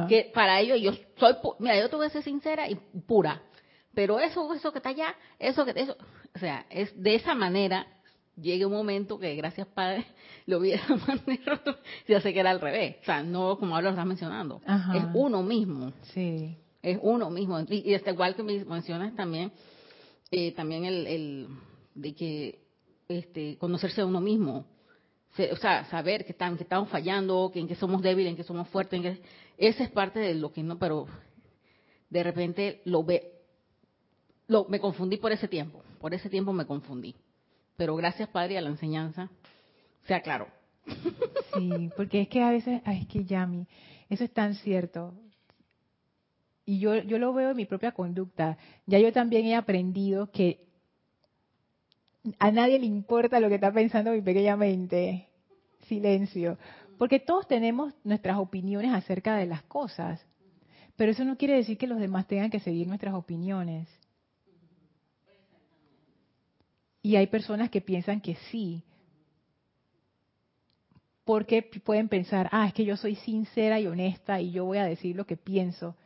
que 0.08 0.32
para 0.34 0.60
ellos 0.60 0.80
yo 0.80 0.92
soy, 1.16 1.36
mira, 1.60 1.78
yo 1.78 1.88
te 1.88 1.94
voy 1.94 2.06
a 2.06 2.10
ser 2.10 2.24
sincera 2.24 2.68
y 2.68 2.74
pura, 3.06 3.40
pero 3.94 4.18
eso, 4.18 4.52
eso 4.54 4.72
que 4.72 4.78
está 4.78 4.90
allá, 4.90 5.14
eso 5.38 5.64
que, 5.64 5.72
eso, 5.76 5.96
o 6.34 6.38
sea, 6.38 6.66
es 6.70 6.92
de 7.00 7.14
esa 7.14 7.34
manera, 7.34 7.86
llega 8.36 8.66
un 8.66 8.72
momento 8.72 9.18
que 9.18 9.34
gracias 9.36 9.66
Padre 9.68 10.04
lo 10.46 10.60
vi 10.60 10.70
de 10.70 10.76
esa 10.76 10.96
manera, 10.96 11.60
ya 12.08 12.20
sé 12.20 12.32
que 12.32 12.40
era 12.40 12.50
al 12.50 12.60
revés, 12.60 12.96
o 13.02 13.04
sea, 13.04 13.22
no 13.22 13.58
como 13.58 13.74
ahora 13.74 13.86
lo 13.86 13.90
estás 13.90 14.06
mencionando, 14.06 14.60
es 14.94 15.04
uno 15.14 15.42
mismo. 15.42 15.92
Sí. 16.12 16.56
Es 16.82 16.98
uno 17.00 17.30
mismo. 17.30 17.60
Y, 17.60 17.90
y 17.90 17.94
este, 17.94 18.10
igual 18.10 18.36
que 18.36 18.42
mencionas 18.42 19.16
también, 19.16 19.52
eh, 20.30 20.52
también 20.52 20.84
el, 20.84 21.06
el, 21.06 21.48
de 21.94 22.14
que 22.14 22.58
este, 23.08 23.56
conocerse 23.56 24.02
a 24.02 24.06
uno 24.06 24.20
mismo, 24.20 24.66
o 25.50 25.56
sea, 25.56 25.84
saber 25.86 26.24
que, 26.24 26.32
están, 26.32 26.56
que 26.56 26.62
estamos 26.62 26.88
fallando, 26.90 27.50
que 27.52 27.60
en 27.60 27.68
que 27.68 27.74
somos 27.74 28.02
débiles, 28.02 28.30
en 28.30 28.36
que 28.36 28.44
somos 28.44 28.68
fuertes, 28.68 28.98
en 28.98 29.02
que, 29.02 29.22
esa 29.56 29.84
es 29.84 29.90
parte 29.90 30.20
de 30.20 30.34
lo 30.34 30.52
que 30.52 30.62
no, 30.62 30.78
pero 30.78 31.06
de 32.10 32.22
repente 32.22 32.82
lo 32.84 33.02
ve, 33.02 33.33
lo, 34.46 34.66
me 34.68 34.80
confundí 34.80 35.16
por 35.16 35.32
ese 35.32 35.48
tiempo, 35.48 35.82
por 36.00 36.14
ese 36.14 36.28
tiempo 36.28 36.52
me 36.52 36.66
confundí. 36.66 37.14
Pero 37.76 37.96
gracias, 37.96 38.28
Padre, 38.28 38.58
a 38.58 38.60
la 38.60 38.70
enseñanza, 38.70 39.30
sea 40.06 40.20
claro. 40.20 40.48
Sí, 41.54 41.90
porque 41.96 42.22
es 42.22 42.28
que 42.28 42.42
a 42.42 42.50
veces, 42.50 42.82
es 42.86 43.06
que 43.08 43.24
Yami, 43.24 43.66
eso 44.08 44.24
es 44.24 44.32
tan 44.32 44.54
cierto. 44.54 45.14
Y 46.66 46.78
yo, 46.78 46.96
yo 46.96 47.18
lo 47.18 47.32
veo 47.32 47.50
en 47.50 47.56
mi 47.56 47.66
propia 47.66 47.92
conducta. 47.92 48.56
Ya 48.86 48.98
yo 48.98 49.12
también 49.12 49.46
he 49.46 49.54
aprendido 49.54 50.30
que 50.30 50.64
a 52.38 52.50
nadie 52.50 52.78
le 52.78 52.86
importa 52.86 53.40
lo 53.40 53.48
que 53.48 53.56
está 53.56 53.72
pensando 53.72 54.12
mi 54.12 54.22
pequeña 54.22 54.56
mente. 54.56 55.28
Silencio. 55.86 56.58
Porque 56.98 57.20
todos 57.20 57.46
tenemos 57.46 57.92
nuestras 58.04 58.38
opiniones 58.38 58.92
acerca 58.94 59.36
de 59.36 59.46
las 59.46 59.62
cosas. 59.64 60.24
Pero 60.96 61.12
eso 61.12 61.24
no 61.24 61.36
quiere 61.36 61.56
decir 61.56 61.76
que 61.76 61.86
los 61.86 61.98
demás 61.98 62.26
tengan 62.26 62.50
que 62.50 62.60
seguir 62.60 62.86
nuestras 62.86 63.14
opiniones. 63.14 63.88
Y 67.04 67.16
hay 67.16 67.26
personas 67.26 67.68
que 67.68 67.82
piensan 67.82 68.22
que 68.22 68.34
sí, 68.50 68.82
porque 71.26 71.62
pueden 71.62 72.08
pensar, 72.08 72.48
ah, 72.50 72.66
es 72.66 72.72
que 72.72 72.86
yo 72.86 72.96
soy 72.96 73.16
sincera 73.16 73.78
y 73.78 73.86
honesta 73.86 74.40
y 74.40 74.52
yo 74.52 74.64
voy 74.64 74.78
a 74.78 74.86
decir 74.86 75.14
lo 75.14 75.26
que 75.26 75.36
pienso. 75.36 75.96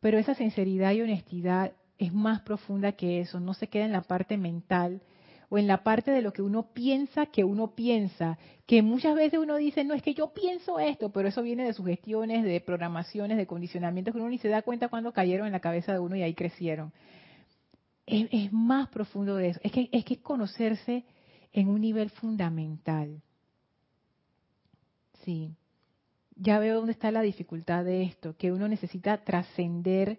Pero 0.00 0.18
esa 0.18 0.34
sinceridad 0.34 0.92
y 0.92 1.02
honestidad 1.02 1.72
es 1.98 2.14
más 2.14 2.40
profunda 2.40 2.92
que 2.92 3.20
eso, 3.20 3.40
no 3.40 3.52
se 3.52 3.66
queda 3.66 3.84
en 3.84 3.92
la 3.92 4.00
parte 4.00 4.38
mental 4.38 5.02
o 5.50 5.58
en 5.58 5.66
la 5.66 5.82
parte 5.82 6.10
de 6.10 6.22
lo 6.22 6.32
que 6.32 6.40
uno 6.40 6.72
piensa 6.72 7.26
que 7.26 7.44
uno 7.44 7.74
piensa, 7.74 8.38
que 8.64 8.80
muchas 8.80 9.14
veces 9.14 9.38
uno 9.38 9.56
dice, 9.56 9.84
no 9.84 9.92
es 9.92 10.02
que 10.02 10.14
yo 10.14 10.32
pienso 10.32 10.80
esto, 10.80 11.12
pero 11.12 11.28
eso 11.28 11.42
viene 11.42 11.66
de 11.66 11.74
sugestiones, 11.74 12.42
de 12.42 12.58
programaciones, 12.62 13.36
de 13.36 13.46
condicionamientos 13.46 14.14
que 14.14 14.18
uno 14.18 14.30
ni 14.30 14.38
se 14.38 14.48
da 14.48 14.62
cuenta 14.62 14.88
cuando 14.88 15.12
cayeron 15.12 15.46
en 15.46 15.52
la 15.52 15.60
cabeza 15.60 15.92
de 15.92 15.98
uno 15.98 16.16
y 16.16 16.22
ahí 16.22 16.32
crecieron 16.32 16.90
es, 18.06 18.52
más 18.52 18.88
profundo 18.88 19.36
de 19.36 19.50
eso. 19.50 19.60
Es 19.62 19.72
que, 19.72 19.88
es 19.92 20.04
que 20.04 20.20
conocerse 20.20 21.04
en 21.52 21.68
un 21.68 21.80
nivel 21.80 22.10
fundamental. 22.10 23.22
Sí. 25.24 25.54
Ya 26.36 26.58
veo 26.58 26.76
dónde 26.76 26.92
está 26.92 27.10
la 27.10 27.22
dificultad 27.22 27.84
de 27.84 28.02
esto, 28.02 28.36
que 28.36 28.52
uno 28.52 28.66
necesita 28.68 29.24
trascender 29.24 30.18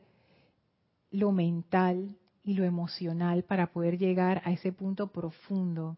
lo 1.12 1.32
mental 1.32 2.18
y 2.44 2.54
lo 2.54 2.64
emocional 2.64 3.44
para 3.44 3.72
poder 3.72 3.98
llegar 3.98 4.42
a 4.46 4.52
ese 4.52 4.72
punto 4.72 5.12
profundo. 5.12 5.98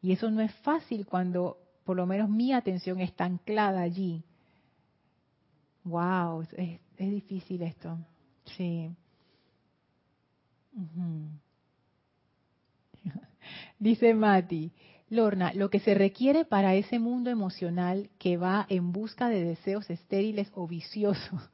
Y 0.00 0.12
eso 0.12 0.30
no 0.30 0.40
es 0.40 0.52
fácil 0.56 1.06
cuando 1.06 1.58
por 1.84 1.96
lo 1.96 2.06
menos 2.06 2.28
mi 2.28 2.52
atención 2.52 3.00
está 3.00 3.24
anclada 3.24 3.80
allí. 3.80 4.24
Wow, 5.84 6.42
es, 6.56 6.80
difícil 6.96 7.62
esto. 7.62 7.98
Sí. 8.56 8.90
Dice 13.78 14.14
Mati, 14.14 14.72
Lorna, 15.08 15.52
lo 15.54 15.70
que 15.70 15.80
se 15.80 15.94
requiere 15.94 16.44
para 16.44 16.74
ese 16.74 16.98
mundo 16.98 17.30
emocional 17.30 18.10
que 18.18 18.36
va 18.36 18.66
en 18.68 18.92
busca 18.92 19.28
de 19.28 19.44
deseos 19.44 19.88
estériles 19.90 20.50
o 20.54 20.66
viciosos. 20.66 21.50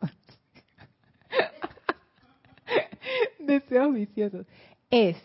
deseos 3.41 3.93
viciosos. 3.93 4.47
Es 4.91 5.17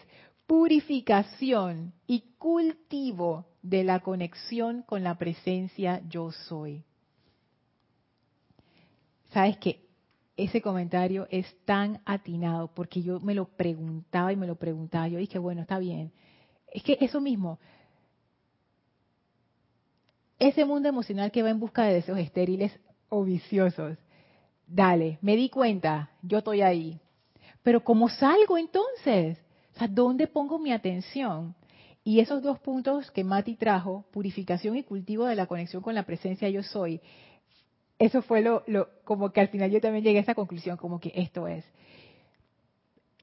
purificación 0.47 1.93
y 2.07 2.21
cultivo 2.37 3.45
de 3.61 3.83
la 3.83 3.99
conexión 3.99 4.81
con 4.83 5.03
la 5.03 5.17
presencia 5.17 6.01
yo 6.09 6.31
soy. 6.31 6.83
Sabes 9.31 9.57
que 9.57 9.83
ese 10.35 10.61
comentario 10.61 11.27
es 11.29 11.45
tan 11.65 12.01
atinado 12.05 12.73
porque 12.73 13.01
yo 13.01 13.19
me 13.19 13.35
lo 13.35 13.45
preguntaba 13.45 14.33
y 14.33 14.35
me 14.35 14.47
lo 14.47 14.55
preguntaba. 14.55 15.07
Yo 15.07 15.19
dije, 15.19 15.37
bueno, 15.37 15.61
está 15.61 15.77
bien. 15.79 16.11
Es 16.71 16.83
que 16.83 16.97
eso 17.01 17.21
mismo, 17.21 17.59
ese 20.39 20.65
mundo 20.65 20.89
emocional 20.89 21.31
que 21.31 21.43
va 21.43 21.49
en 21.49 21.59
busca 21.59 21.83
de 21.83 21.93
deseos 21.93 22.17
estériles 22.17 22.77
o 23.09 23.23
viciosos, 23.23 23.97
dale, 24.65 25.19
me 25.21 25.35
di 25.35 25.49
cuenta, 25.49 26.09
yo 26.23 26.39
estoy 26.39 26.61
ahí. 26.61 26.99
Pero 27.61 27.83
¿cómo 27.83 28.09
salgo 28.09 28.57
entonces? 28.57 29.37
O 29.75 29.79
sea, 29.79 29.87
¿dónde 29.87 30.27
pongo 30.27 30.57
mi 30.59 30.71
atención? 30.71 31.55
Y 32.03 32.19
esos 32.19 32.41
dos 32.41 32.59
puntos 32.59 33.09
que 33.11 33.23
Mati 33.23 33.55
trajo, 33.55 34.05
purificación 34.11 34.75
y 34.75 34.83
cultivo 34.83 35.25
de 35.25 35.35
la 35.35 35.45
conexión 35.45 35.81
con 35.81 35.95
la 35.95 36.03
presencia 36.03 36.49
yo 36.49 36.61
soy, 36.61 36.99
eso 38.05 38.21
fue 38.21 38.41
lo, 38.41 38.63
como 39.05 39.31
que 39.31 39.39
al 39.39 39.47
final 39.47 39.71
yo 39.71 39.79
también 39.79 40.03
llegué 40.03 40.17
a 40.19 40.23
esa 40.23 40.35
conclusión, 40.35 40.75
como 40.75 40.99
que 40.99 41.13
esto 41.15 41.47
es. 41.47 41.63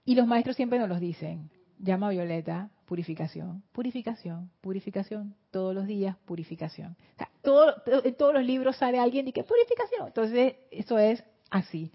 Y 0.06 0.14
los 0.14 0.26
maestros 0.26 0.56
siempre 0.56 0.78
nos 0.78 0.88
los 0.88 1.00
dicen, 1.00 1.50
llama 1.78 2.06
a 2.06 2.10
Violeta, 2.10 2.70
purificación, 2.86 3.62
purificación, 3.72 4.50
purificación, 4.62 5.34
todos 5.50 5.74
los 5.74 5.86
días, 5.86 6.16
purificación. 6.24 6.96
Todo, 7.42 7.74
en 8.04 8.14
todos 8.14 8.32
los 8.32 8.42
libros 8.42 8.74
sale 8.76 8.98
alguien 8.98 9.28
y 9.28 9.32
que 9.32 9.44
purificación. 9.44 10.06
Entonces, 10.06 10.54
eso 10.70 10.98
es 10.98 11.22
así, 11.50 11.92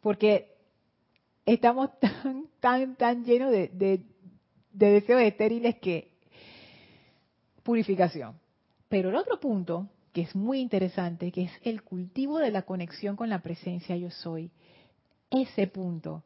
porque 0.00 0.54
estamos 1.44 1.90
tan, 2.00 2.46
tan, 2.60 2.94
tan 2.94 3.24
llenos 3.24 3.50
de, 3.50 3.68
de, 3.68 4.04
de 4.72 4.90
deseos 4.92 5.20
estériles 5.22 5.80
que 5.80 6.12
purificación. 7.64 8.38
Pero 8.88 9.08
el 9.08 9.16
otro 9.16 9.40
punto, 9.40 9.88
que 10.12 10.22
es 10.22 10.34
muy 10.34 10.60
interesante, 10.60 11.32
que 11.32 11.44
es 11.44 11.52
el 11.62 11.82
cultivo 11.82 12.38
de 12.38 12.50
la 12.50 12.62
conexión 12.62 13.16
con 13.16 13.28
la 13.28 13.40
presencia 13.40 13.96
yo 13.96 14.10
soy, 14.10 14.50
ese 15.30 15.66
punto, 15.66 16.22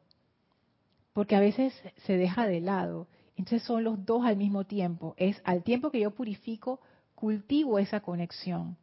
porque 1.13 1.35
a 1.35 1.39
veces 1.39 1.73
se 2.05 2.17
deja 2.17 2.47
de 2.47 2.61
lado, 2.61 3.07
entonces 3.37 3.63
son 3.63 3.83
los 3.83 4.05
dos 4.05 4.25
al 4.25 4.37
mismo 4.37 4.63
tiempo, 4.63 5.13
es 5.17 5.41
al 5.43 5.63
tiempo 5.63 5.91
que 5.91 5.99
yo 5.99 6.11
purifico, 6.11 6.79
cultivo 7.13 7.79
esa 7.79 7.99
conexión. 7.99 8.77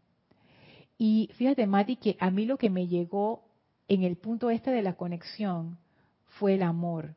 Y 0.98 1.30
fíjate, 1.34 1.66
Mati, 1.66 1.96
que 1.96 2.16
a 2.20 2.30
mí 2.30 2.46
lo 2.46 2.58
que 2.58 2.70
me 2.70 2.86
llegó 2.86 3.42
en 3.88 4.04
el 4.04 4.16
punto 4.16 4.50
este 4.50 4.70
de 4.70 4.82
la 4.82 4.94
conexión 4.94 5.78
fue 6.38 6.54
el 6.54 6.62
amor. 6.62 7.14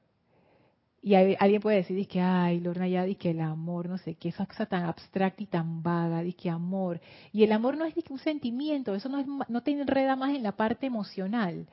Y 1.05 1.13
alguien 1.13 1.61
puede 1.61 1.77
decir, 1.77 2.07
que, 2.07 2.19
ay, 2.19 2.59
Lorna, 2.59 2.87
ya 2.87 3.05
que 3.13 3.29
el 3.29 3.39
amor, 3.39 3.87
no 3.87 3.99
sé 3.99 4.15
qué, 4.15 4.29
esa 4.29 4.47
cosa 4.47 4.65
tan 4.65 4.85
abstracta 4.85 5.43
y 5.43 5.45
tan 5.45 5.83
vaga, 5.83 6.23
que 6.35 6.49
amor. 6.49 6.99
Y 7.31 7.43
el 7.43 7.51
amor 7.51 7.77
no 7.77 7.85
es 7.85 7.93
un 8.09 8.17
sentimiento, 8.17 8.95
eso 8.95 9.07
no, 9.07 9.19
es, 9.19 9.27
no 9.47 9.61
te 9.61 9.69
enreda 9.69 10.15
más 10.15 10.35
en 10.35 10.41
la 10.41 10.53
parte 10.53 10.87
emocional. 10.87 11.67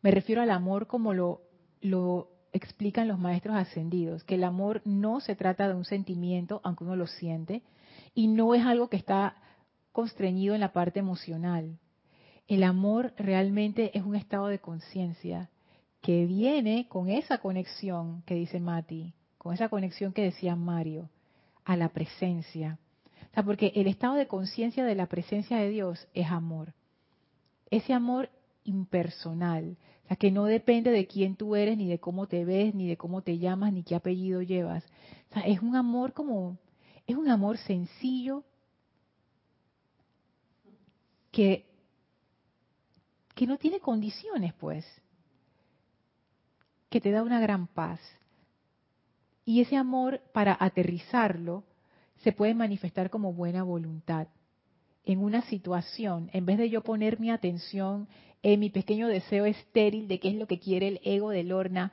Me 0.00 0.10
refiero 0.10 0.40
al 0.40 0.50
amor 0.50 0.86
como 0.86 1.12
lo, 1.12 1.42
lo 1.82 2.30
explican 2.54 3.08
los 3.08 3.18
maestros 3.18 3.54
ascendidos, 3.56 4.24
que 4.24 4.36
el 4.36 4.44
amor 4.44 4.80
no 4.86 5.20
se 5.20 5.36
trata 5.36 5.68
de 5.68 5.74
un 5.74 5.84
sentimiento, 5.84 6.62
aunque 6.64 6.84
uno 6.84 6.96
lo 6.96 7.08
siente, 7.08 7.60
y 8.14 8.28
no 8.28 8.54
es 8.54 8.64
algo 8.64 8.88
que 8.88 8.96
está 8.96 9.36
constreñido 9.92 10.54
en 10.54 10.62
la 10.62 10.72
parte 10.72 11.00
emocional. 11.00 11.78
El 12.48 12.62
amor 12.62 13.12
realmente 13.18 13.98
es 13.98 14.02
un 14.02 14.16
estado 14.16 14.46
de 14.46 14.60
conciencia 14.60 15.50
que 16.00 16.26
viene 16.26 16.88
con 16.88 17.10
esa 17.10 17.38
conexión 17.38 18.22
que 18.22 18.34
dice 18.34 18.60
Mati, 18.60 19.14
con 19.38 19.54
esa 19.54 19.68
conexión 19.68 20.12
que 20.12 20.22
decía 20.22 20.56
Mario, 20.56 21.10
a 21.64 21.76
la 21.76 21.90
presencia. 21.90 22.78
O 23.30 23.34
sea, 23.34 23.42
porque 23.42 23.72
el 23.74 23.86
estado 23.86 24.14
de 24.14 24.26
conciencia 24.26 24.84
de 24.84 24.94
la 24.94 25.06
presencia 25.06 25.58
de 25.58 25.68
Dios 25.68 26.08
es 26.14 26.26
amor. 26.26 26.74
Ese 27.70 27.92
amor 27.92 28.30
impersonal, 28.64 29.76
o 30.04 30.08
sea, 30.08 30.16
que 30.16 30.30
no 30.30 30.44
depende 30.44 30.90
de 30.90 31.06
quién 31.06 31.36
tú 31.36 31.54
eres, 31.54 31.76
ni 31.76 31.86
de 31.86 32.00
cómo 32.00 32.26
te 32.26 32.44
ves, 32.44 32.74
ni 32.74 32.88
de 32.88 32.96
cómo 32.96 33.22
te 33.22 33.38
llamas, 33.38 33.72
ni 33.72 33.82
qué 33.82 33.94
apellido 33.94 34.42
llevas. 34.42 34.84
O 35.30 35.34
sea, 35.34 35.42
es 35.42 35.60
un 35.60 35.76
amor 35.76 36.12
como, 36.12 36.58
es 37.06 37.16
un 37.16 37.28
amor 37.28 37.58
sencillo 37.58 38.44
que, 41.30 41.66
que 43.34 43.46
no 43.46 43.58
tiene 43.58 43.78
condiciones, 43.78 44.52
pues 44.54 44.84
que 46.90 47.00
te 47.00 47.12
da 47.12 47.22
una 47.22 47.40
gran 47.40 47.68
paz. 47.68 48.00
Y 49.44 49.60
ese 49.60 49.76
amor, 49.76 50.20
para 50.32 50.56
aterrizarlo, 50.60 51.64
se 52.22 52.32
puede 52.32 52.54
manifestar 52.54 53.08
como 53.08 53.32
buena 53.32 53.62
voluntad. 53.62 54.28
En 55.04 55.20
una 55.20 55.42
situación, 55.42 56.28
en 56.32 56.44
vez 56.44 56.58
de 56.58 56.68
yo 56.68 56.82
poner 56.82 57.18
mi 57.18 57.30
atención 57.30 58.08
en 58.42 58.60
mi 58.60 58.70
pequeño 58.70 59.08
deseo 59.08 59.46
estéril 59.46 60.08
de 60.08 60.18
qué 60.18 60.28
es 60.28 60.34
lo 60.34 60.46
que 60.46 60.58
quiere 60.58 60.88
el 60.88 61.00
ego 61.04 61.30
de 61.30 61.44
Lorna, 61.44 61.92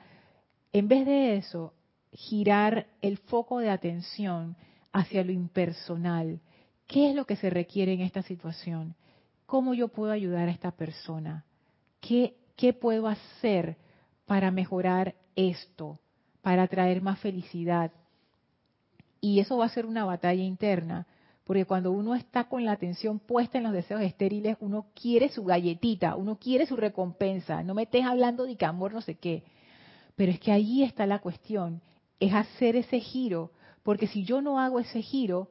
en 0.72 0.88
vez 0.88 1.06
de 1.06 1.36
eso, 1.36 1.74
girar 2.12 2.86
el 3.00 3.18
foco 3.18 3.58
de 3.58 3.70
atención 3.70 4.56
hacia 4.92 5.24
lo 5.24 5.32
impersonal. 5.32 6.40
¿Qué 6.86 7.10
es 7.10 7.16
lo 7.16 7.26
que 7.26 7.36
se 7.36 7.50
requiere 7.50 7.92
en 7.92 8.00
esta 8.00 8.22
situación? 8.22 8.94
¿Cómo 9.46 9.74
yo 9.74 9.88
puedo 9.88 10.12
ayudar 10.12 10.48
a 10.48 10.52
esta 10.52 10.70
persona? 10.70 11.44
¿Qué, 12.00 12.36
qué 12.56 12.72
puedo 12.72 13.08
hacer 13.08 13.76
para 14.28 14.50
mejorar 14.50 15.14
esto, 15.34 15.98
para 16.42 16.68
traer 16.68 17.00
más 17.00 17.18
felicidad. 17.18 17.90
Y 19.22 19.40
eso 19.40 19.56
va 19.56 19.64
a 19.64 19.70
ser 19.70 19.86
una 19.86 20.04
batalla 20.04 20.44
interna, 20.44 21.06
porque 21.44 21.64
cuando 21.64 21.90
uno 21.90 22.14
está 22.14 22.44
con 22.44 22.62
la 22.62 22.72
atención 22.72 23.20
puesta 23.20 23.56
en 23.56 23.64
los 23.64 23.72
deseos 23.72 24.02
estériles, 24.02 24.58
uno 24.60 24.86
quiere 24.94 25.30
su 25.30 25.44
galletita, 25.44 26.14
uno 26.14 26.36
quiere 26.36 26.66
su 26.66 26.76
recompensa. 26.76 27.62
No 27.62 27.72
me 27.72 27.84
estés 27.84 28.04
hablando 28.04 28.44
de 28.44 28.56
que 28.56 28.66
amor 28.66 28.92
no 28.92 29.00
sé 29.00 29.14
qué. 29.14 29.44
Pero 30.14 30.30
es 30.30 30.38
que 30.38 30.52
allí 30.52 30.82
está 30.82 31.06
la 31.06 31.20
cuestión, 31.20 31.80
es 32.20 32.34
hacer 32.34 32.76
ese 32.76 33.00
giro, 33.00 33.50
porque 33.82 34.08
si 34.08 34.24
yo 34.24 34.42
no 34.42 34.60
hago 34.60 34.78
ese 34.78 35.00
giro, 35.00 35.48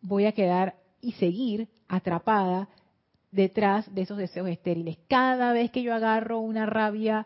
voy 0.00 0.26
a 0.26 0.32
quedar 0.32 0.74
y 1.00 1.12
seguir 1.12 1.68
atrapada 1.86 2.68
detrás 3.30 3.94
de 3.94 4.02
esos 4.02 4.18
deseos 4.18 4.48
estériles. 4.48 4.98
Cada 5.08 5.52
vez 5.52 5.70
que 5.70 5.82
yo 5.82 5.94
agarro 5.94 6.40
una 6.40 6.66
rabia 6.66 7.24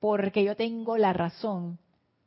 porque 0.00 0.44
yo 0.44 0.56
tengo 0.56 0.96
la 0.96 1.12
razón, 1.12 1.78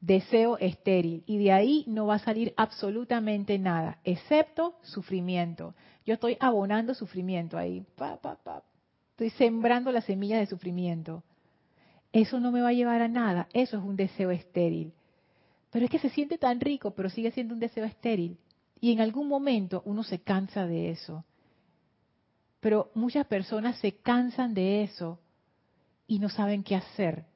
deseo 0.02 0.58
estéril. 0.58 1.24
Y 1.26 1.38
de 1.38 1.52
ahí 1.52 1.84
no 1.88 2.08
va 2.08 2.16
a 2.16 2.20
salir 2.20 2.54
absolutamente 2.58 3.58
nada, 3.60 4.00
excepto 4.04 4.76
sufrimiento. 4.82 5.76
Yo 6.06 6.14
estoy 6.16 6.38
abonando 6.40 6.94
sufrimiento 6.94 7.58
ahí. 7.58 7.86
Pa, 7.96 8.18
pa, 8.18 8.36
pa. 8.36 8.64
Estoy 9.12 9.30
sembrando 9.32 9.92
las 9.92 10.06
semillas 10.06 10.40
de 10.40 10.46
sufrimiento. 10.46 11.24
Eso 12.12 12.40
no 12.40 12.52
me 12.52 12.62
va 12.62 12.70
a 12.70 12.74
llevar 12.74 13.02
a 13.02 13.08
nada. 13.08 13.48
Eso 13.54 13.78
es 13.78 13.84
un 13.84 13.96
deseo 13.96 14.32
estéril. 14.32 14.94
Pero 15.72 15.86
es 15.86 15.92
que 15.92 16.00
se 16.00 16.10
siente 16.10 16.38
tan 16.38 16.60
rico, 16.60 16.92
pero 16.92 17.10
sigue 17.10 17.32
siendo 17.32 17.54
un 17.54 17.60
deseo 17.60 17.86
estéril. 17.86 18.38
Y 18.82 18.92
en 18.92 19.02
algún 19.02 19.28
momento 19.28 19.84
uno 19.86 20.04
se 20.04 20.20
cansa 20.20 20.66
de 20.66 20.90
eso. 20.90 21.26
Pero 22.60 22.90
muchas 22.96 23.28
personas 23.28 23.78
se 23.78 23.98
cansan 23.98 24.54
de 24.54 24.84
eso 24.84 25.20
y 26.08 26.20
no 26.20 26.30
saben 26.30 26.64
qué 26.64 26.76
hacer 26.76 27.29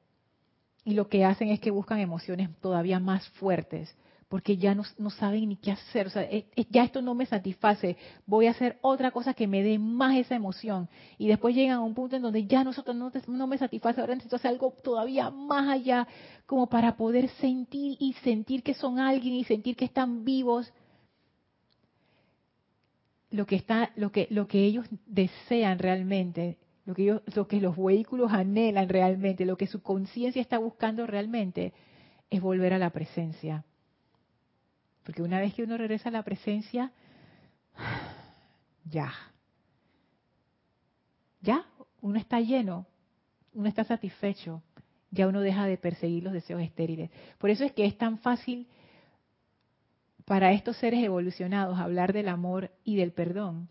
y 0.84 0.94
lo 0.94 1.08
que 1.08 1.24
hacen 1.24 1.48
es 1.48 1.60
que 1.60 1.70
buscan 1.70 1.98
emociones 1.98 2.50
todavía 2.60 2.98
más 2.98 3.26
fuertes, 3.30 3.96
porque 4.28 4.56
ya 4.56 4.74
no, 4.74 4.84
saben 5.10 5.48
ni 5.48 5.56
qué 5.56 5.72
hacer. 5.72 6.08
O 6.08 6.10
sea, 6.10 6.28
ya 6.70 6.84
esto 6.84 7.00
no 7.00 7.14
me 7.14 7.24
satisface, 7.24 7.96
voy 8.26 8.46
a 8.46 8.50
hacer 8.50 8.78
otra 8.82 9.10
cosa 9.10 9.32
que 9.32 9.46
me 9.46 9.62
dé 9.62 9.78
más 9.78 10.16
esa 10.16 10.34
emoción. 10.34 10.88
Y 11.16 11.28
después 11.28 11.54
llegan 11.54 11.76
a 11.76 11.80
un 11.80 11.94
punto 11.94 12.16
en 12.16 12.22
donde 12.22 12.46
ya 12.46 12.64
nosotros 12.64 12.94
no, 12.96 13.10
no 13.28 13.46
me 13.46 13.56
satisface, 13.56 14.00
ahora 14.00 14.14
necesito 14.14 14.36
hacer 14.36 14.50
algo 14.50 14.74
todavía 14.82 15.30
más 15.30 15.68
allá, 15.68 16.06
como 16.46 16.66
para 16.66 16.96
poder 16.96 17.28
sentir 17.40 17.96
y 17.98 18.12
sentir 18.24 18.62
que 18.62 18.74
son 18.74 18.98
alguien 18.98 19.34
y 19.34 19.44
sentir 19.44 19.76
que 19.76 19.86
están 19.86 20.24
vivos. 20.24 20.70
Lo 23.30 23.46
que, 23.46 23.56
está, 23.56 23.90
lo 23.96 24.12
que, 24.12 24.28
lo 24.30 24.46
que 24.46 24.64
ellos 24.64 24.86
desean 25.06 25.78
realmente 25.78 26.58
lo 26.84 26.94
que, 26.94 27.60
los 27.60 27.76
vehículos 27.76 28.32
anhelan 28.32 28.88
realmente, 28.88 29.46
lo 29.46 29.56
que 29.56 29.66
su 29.66 29.82
conciencia 29.82 30.42
está 30.42 30.58
buscando 30.58 31.06
realmente, 31.06 31.72
es 32.30 32.40
volver 32.40 32.74
a 32.74 32.78
la 32.78 32.90
presencia. 32.90 33.64
Porque 35.02 35.22
una 35.22 35.40
vez 35.40 35.54
que 35.54 35.62
uno 35.62 35.78
regresa 35.78 36.10
a 36.10 36.12
la 36.12 36.22
presencia, 36.22 36.92
ya. 38.84 39.12
Ya, 41.40 41.66
uno 42.00 42.18
está 42.18 42.40
lleno, 42.40 42.86
uno 43.54 43.68
está 43.68 43.84
satisfecho, 43.84 44.62
ya 45.10 45.26
uno 45.26 45.40
deja 45.40 45.66
de 45.66 45.78
perseguir 45.78 46.22
los 46.22 46.32
deseos 46.32 46.60
estériles. 46.60 47.10
Por 47.38 47.50
eso 47.50 47.64
es 47.64 47.72
que 47.72 47.86
es 47.86 47.96
tan 47.96 48.18
fácil 48.18 48.66
para 50.24 50.52
estos 50.52 50.76
seres 50.76 51.02
evolucionados 51.02 51.78
hablar 51.78 52.12
del 52.12 52.28
amor 52.28 52.70
y 52.82 52.96
del 52.96 53.12
perdón. 53.12 53.68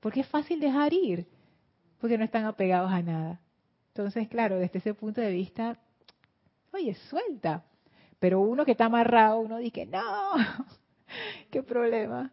Porque 0.00 0.20
es 0.20 0.26
fácil 0.28 0.60
dejar 0.60 0.92
ir, 0.92 1.26
porque 2.00 2.18
no 2.18 2.24
están 2.24 2.44
apegados 2.44 2.90
a 2.90 3.02
nada. 3.02 3.40
Entonces, 3.88 4.28
claro, 4.28 4.58
desde 4.58 4.78
ese 4.78 4.94
punto 4.94 5.20
de 5.20 5.32
vista, 5.32 5.76
oye, 6.72 6.94
suelta. 7.08 7.64
Pero 8.18 8.40
uno 8.40 8.64
que 8.64 8.72
está 8.72 8.86
amarrado, 8.86 9.40
uno 9.40 9.58
dice, 9.58 9.86
no, 9.86 10.32
qué 11.50 11.62
problema. 11.62 12.32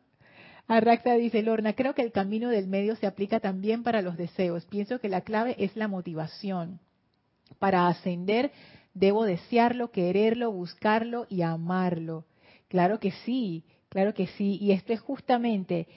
Arraxa 0.67 1.13
dice, 1.13 1.43
Lorna, 1.43 1.73
creo 1.73 1.93
que 1.93 2.01
el 2.01 2.11
camino 2.11 2.49
del 2.49 2.67
medio 2.67 2.95
se 2.95 3.05
aplica 3.05 3.39
también 3.39 3.83
para 3.83 4.01
los 4.01 4.17
deseos. 4.17 4.65
Pienso 4.65 4.99
que 4.99 5.09
la 5.09 5.21
clave 5.21 5.55
es 5.59 5.75
la 5.75 5.87
motivación. 5.87 6.79
Para 7.59 7.87
ascender 7.87 8.51
debo 8.95 9.25
desearlo, 9.25 9.91
quererlo, 9.91 10.51
buscarlo 10.51 11.27
y 11.29 11.43
amarlo. 11.43 12.25
Claro 12.67 12.99
que 12.99 13.11
sí, 13.11 13.63
claro 13.89 14.15
que 14.15 14.25
sí. 14.27 14.57
Y 14.59 14.71
esto 14.71 14.93
es 14.93 15.01
justamente, 15.01 15.87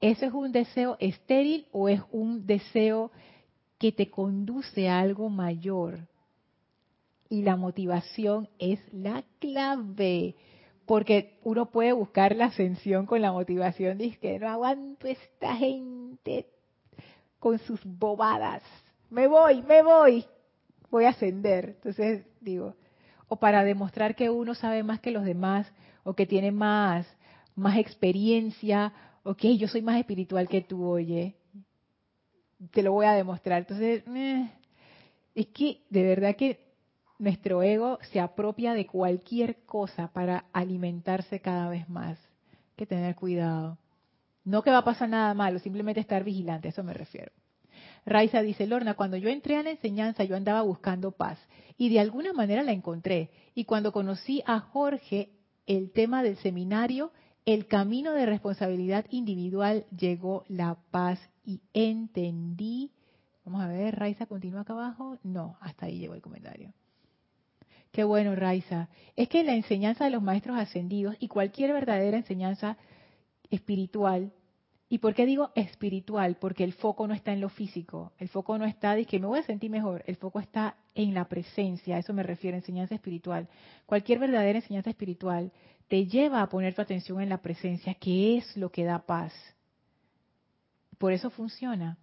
¿eso 0.00 0.26
es 0.26 0.32
un 0.32 0.52
deseo 0.52 0.96
estéril 1.00 1.66
o 1.72 1.88
es 1.88 2.00
un 2.10 2.46
deseo 2.46 3.10
que 3.78 3.92
te 3.92 4.10
conduce 4.10 4.88
a 4.88 5.00
algo 5.00 5.28
mayor? 5.28 6.00
Y 7.28 7.42
la 7.42 7.56
motivación 7.56 8.48
es 8.58 8.80
la 8.92 9.24
clave. 9.38 10.34
Porque 10.86 11.38
uno 11.44 11.66
puede 11.66 11.92
buscar 11.92 12.34
la 12.34 12.46
ascensión 12.46 13.04
con 13.04 13.20
la 13.20 13.32
motivación. 13.32 13.98
Dice 13.98 14.18
que 14.18 14.38
no 14.38 14.48
aguanto 14.48 15.06
esta 15.06 15.54
gente 15.56 16.46
con 17.38 17.58
sus 17.58 17.84
bobadas. 17.84 18.62
Me 19.10 19.26
voy, 19.26 19.62
me 19.62 19.82
voy. 19.82 20.24
Voy 20.90 21.04
a 21.04 21.10
ascender. 21.10 21.74
Entonces 21.76 22.24
digo, 22.40 22.74
o 23.28 23.36
para 23.36 23.64
demostrar 23.64 24.14
que 24.14 24.30
uno 24.30 24.54
sabe 24.54 24.82
más 24.82 25.00
que 25.00 25.10
los 25.10 25.24
demás, 25.24 25.70
o 26.04 26.14
que 26.14 26.24
tiene 26.24 26.50
más, 26.50 27.06
más 27.54 27.76
experiencia, 27.76 28.94
o 29.28 29.34
que 29.34 29.58
yo 29.58 29.68
soy 29.68 29.82
más 29.82 29.98
espiritual 29.98 30.48
que 30.48 30.62
tú, 30.62 30.88
oye, 30.88 31.34
te 32.70 32.82
lo 32.82 32.92
voy 32.92 33.04
a 33.04 33.12
demostrar. 33.12 33.58
Entonces, 33.58 34.02
eh, 34.06 34.50
es 35.34 35.48
que 35.48 35.82
de 35.90 36.02
verdad 36.02 36.34
que 36.34 36.58
nuestro 37.18 37.62
ego 37.62 37.98
se 38.10 38.20
apropia 38.20 38.72
de 38.72 38.86
cualquier 38.86 39.66
cosa 39.66 40.08
para 40.14 40.46
alimentarse 40.54 41.40
cada 41.40 41.68
vez 41.68 41.86
más. 41.90 42.18
Hay 42.52 42.76
que 42.76 42.86
tener 42.86 43.16
cuidado. 43.16 43.76
No 44.44 44.62
que 44.62 44.70
va 44.70 44.78
a 44.78 44.84
pasar 44.84 45.10
nada 45.10 45.34
malo, 45.34 45.58
simplemente 45.58 46.00
estar 46.00 46.24
vigilante, 46.24 46.68
a 46.68 46.70
eso 46.70 46.82
me 46.82 46.94
refiero. 46.94 47.30
Raiza 48.06 48.40
dice, 48.40 48.66
Lorna, 48.66 48.94
cuando 48.94 49.18
yo 49.18 49.28
entré 49.28 49.58
a 49.58 49.62
la 49.62 49.72
enseñanza 49.72 50.24
yo 50.24 50.36
andaba 50.36 50.62
buscando 50.62 51.12
paz 51.12 51.38
y 51.76 51.90
de 51.90 52.00
alguna 52.00 52.32
manera 52.32 52.62
la 52.62 52.72
encontré. 52.72 53.28
Y 53.54 53.66
cuando 53.66 53.92
conocí 53.92 54.42
a 54.46 54.58
Jorge 54.58 55.32
el 55.66 55.92
tema 55.92 56.22
del 56.22 56.38
seminario, 56.38 57.12
el 57.48 57.66
camino 57.66 58.12
de 58.12 58.26
responsabilidad 58.26 59.06
individual 59.08 59.86
llegó 59.96 60.44
la 60.48 60.76
paz 60.90 61.18
y 61.46 61.62
entendí. 61.72 62.90
Vamos 63.42 63.62
a 63.62 63.68
ver, 63.68 63.98
Raiza 63.98 64.26
continúa 64.26 64.60
acá 64.60 64.74
abajo. 64.74 65.16
No, 65.22 65.56
hasta 65.62 65.86
ahí 65.86 65.98
llegó 65.98 66.12
el 66.12 66.20
comentario. 66.20 66.74
Qué 67.90 68.04
bueno, 68.04 68.34
Raiza. 68.34 68.90
Es 69.16 69.30
que 69.30 69.44
la 69.44 69.54
enseñanza 69.54 70.04
de 70.04 70.10
los 70.10 70.22
maestros 70.22 70.58
ascendidos 70.58 71.16
y 71.20 71.28
cualquier 71.28 71.72
verdadera 71.72 72.18
enseñanza 72.18 72.76
espiritual, 73.48 74.30
¿y 74.90 74.98
por 74.98 75.14
qué 75.14 75.24
digo 75.24 75.50
espiritual? 75.54 76.36
Porque 76.38 76.64
el 76.64 76.74
foco 76.74 77.08
no 77.08 77.14
está 77.14 77.32
en 77.32 77.40
lo 77.40 77.48
físico, 77.48 78.12
el 78.18 78.28
foco 78.28 78.58
no 78.58 78.66
está 78.66 78.94
de 78.94 79.06
que 79.06 79.18
me 79.18 79.26
voy 79.26 79.38
a 79.38 79.44
sentir 79.44 79.70
mejor, 79.70 80.04
el 80.06 80.16
foco 80.16 80.38
está 80.38 80.76
en 80.94 81.14
la 81.14 81.24
presencia, 81.30 81.96
a 81.96 82.00
eso 82.00 82.12
me 82.12 82.24
refiero, 82.24 82.58
enseñanza 82.58 82.94
espiritual. 82.94 83.48
Cualquier 83.86 84.18
verdadera 84.18 84.58
enseñanza 84.58 84.90
espiritual 84.90 85.50
te 85.88 86.06
lleva 86.06 86.42
a 86.42 86.48
poner 86.48 86.74
tu 86.74 86.82
atención 86.82 87.20
en 87.20 87.30
la 87.30 87.42
presencia, 87.42 87.94
que 87.94 88.36
es 88.36 88.56
lo 88.56 88.70
que 88.70 88.84
da 88.84 89.06
paz. 89.06 89.32
Por 90.98 91.12
eso 91.12 91.30
funciona. 91.30 91.96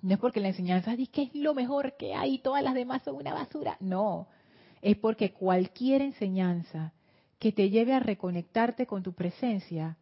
No 0.00 0.14
es 0.14 0.18
porque 0.18 0.40
la 0.40 0.48
enseñanza 0.48 0.96
dice 0.96 1.12
que 1.12 1.22
es 1.22 1.34
lo 1.34 1.54
mejor 1.54 1.96
que 1.96 2.14
hay 2.14 2.34
y 2.34 2.38
todas 2.38 2.62
las 2.62 2.74
demás 2.74 3.02
son 3.02 3.16
una 3.16 3.34
basura. 3.34 3.76
No, 3.78 4.26
es 4.80 4.96
porque 4.96 5.32
cualquier 5.32 6.02
enseñanza 6.02 6.92
que 7.38 7.52
te 7.52 7.70
lleve 7.70 7.92
a 7.92 8.00
reconectarte 8.00 8.86
con 8.86 9.02
tu 9.02 9.12
presencia 9.12 9.96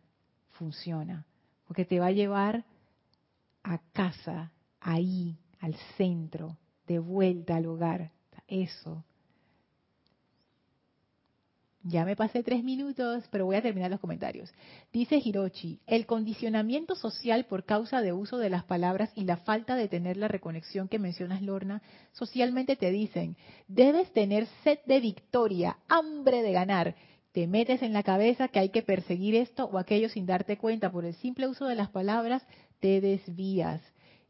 funciona, 0.51 1.27
porque 1.66 1.85
te 1.85 1.99
va 1.99 2.07
a 2.07 2.12
llevar 2.12 2.64
a 3.62 3.79
casa, 3.93 4.53
ahí, 4.81 5.37
al 5.61 5.75
centro, 5.97 6.57
de 6.87 6.99
vuelta 6.99 7.57
al 7.57 7.66
hogar. 7.66 8.11
Eso. 8.47 9.05
Ya 11.83 12.05
me 12.05 12.14
pasé 12.14 12.43
tres 12.43 12.62
minutos, 12.62 13.24
pero 13.31 13.47
voy 13.47 13.57
a 13.57 13.62
terminar 13.62 13.91
los 13.91 14.01
comentarios. 14.01 14.53
Dice 14.93 15.20
Hirochi, 15.24 15.81
el 15.87 16.05
condicionamiento 16.05 16.95
social 16.95 17.47
por 17.47 17.64
causa 17.64 18.03
de 18.03 18.12
uso 18.12 18.37
de 18.37 18.51
las 18.51 18.64
palabras 18.64 19.11
y 19.14 19.24
la 19.24 19.39
falta 19.39 19.76
de 19.76 19.89
tener 19.89 20.18
la 20.18 20.28
reconexión 20.28 20.89
que 20.89 20.99
mencionas, 20.99 21.41
Lorna, 21.41 21.81
socialmente 22.12 22.76
te 22.76 22.91
dicen, 22.91 23.37
debes 23.66 24.12
tener 24.12 24.47
sed 24.62 24.78
de 24.85 25.01
victoria, 25.01 25.78
hambre 25.89 26.43
de 26.43 26.53
ganar. 26.53 26.97
Te 27.33 27.47
metes 27.47 27.81
en 27.81 27.95
la 27.95 28.03
cabeza 28.03 28.49
que 28.49 28.59
hay 28.59 28.68
que 28.68 28.83
perseguir 28.83 29.35
esto 29.35 29.64
o 29.64 29.78
aquello 29.78 30.11
sin 30.11 30.26
darte 30.26 30.59
cuenta. 30.59 30.93
Por 30.93 31.07
el 31.07 31.14
simple 31.14 31.49
uso 31.49 31.64
de 31.64 31.76
las 31.76 31.89
palabras, 31.89 32.47
te 32.81 33.01
desvías. 33.01 33.81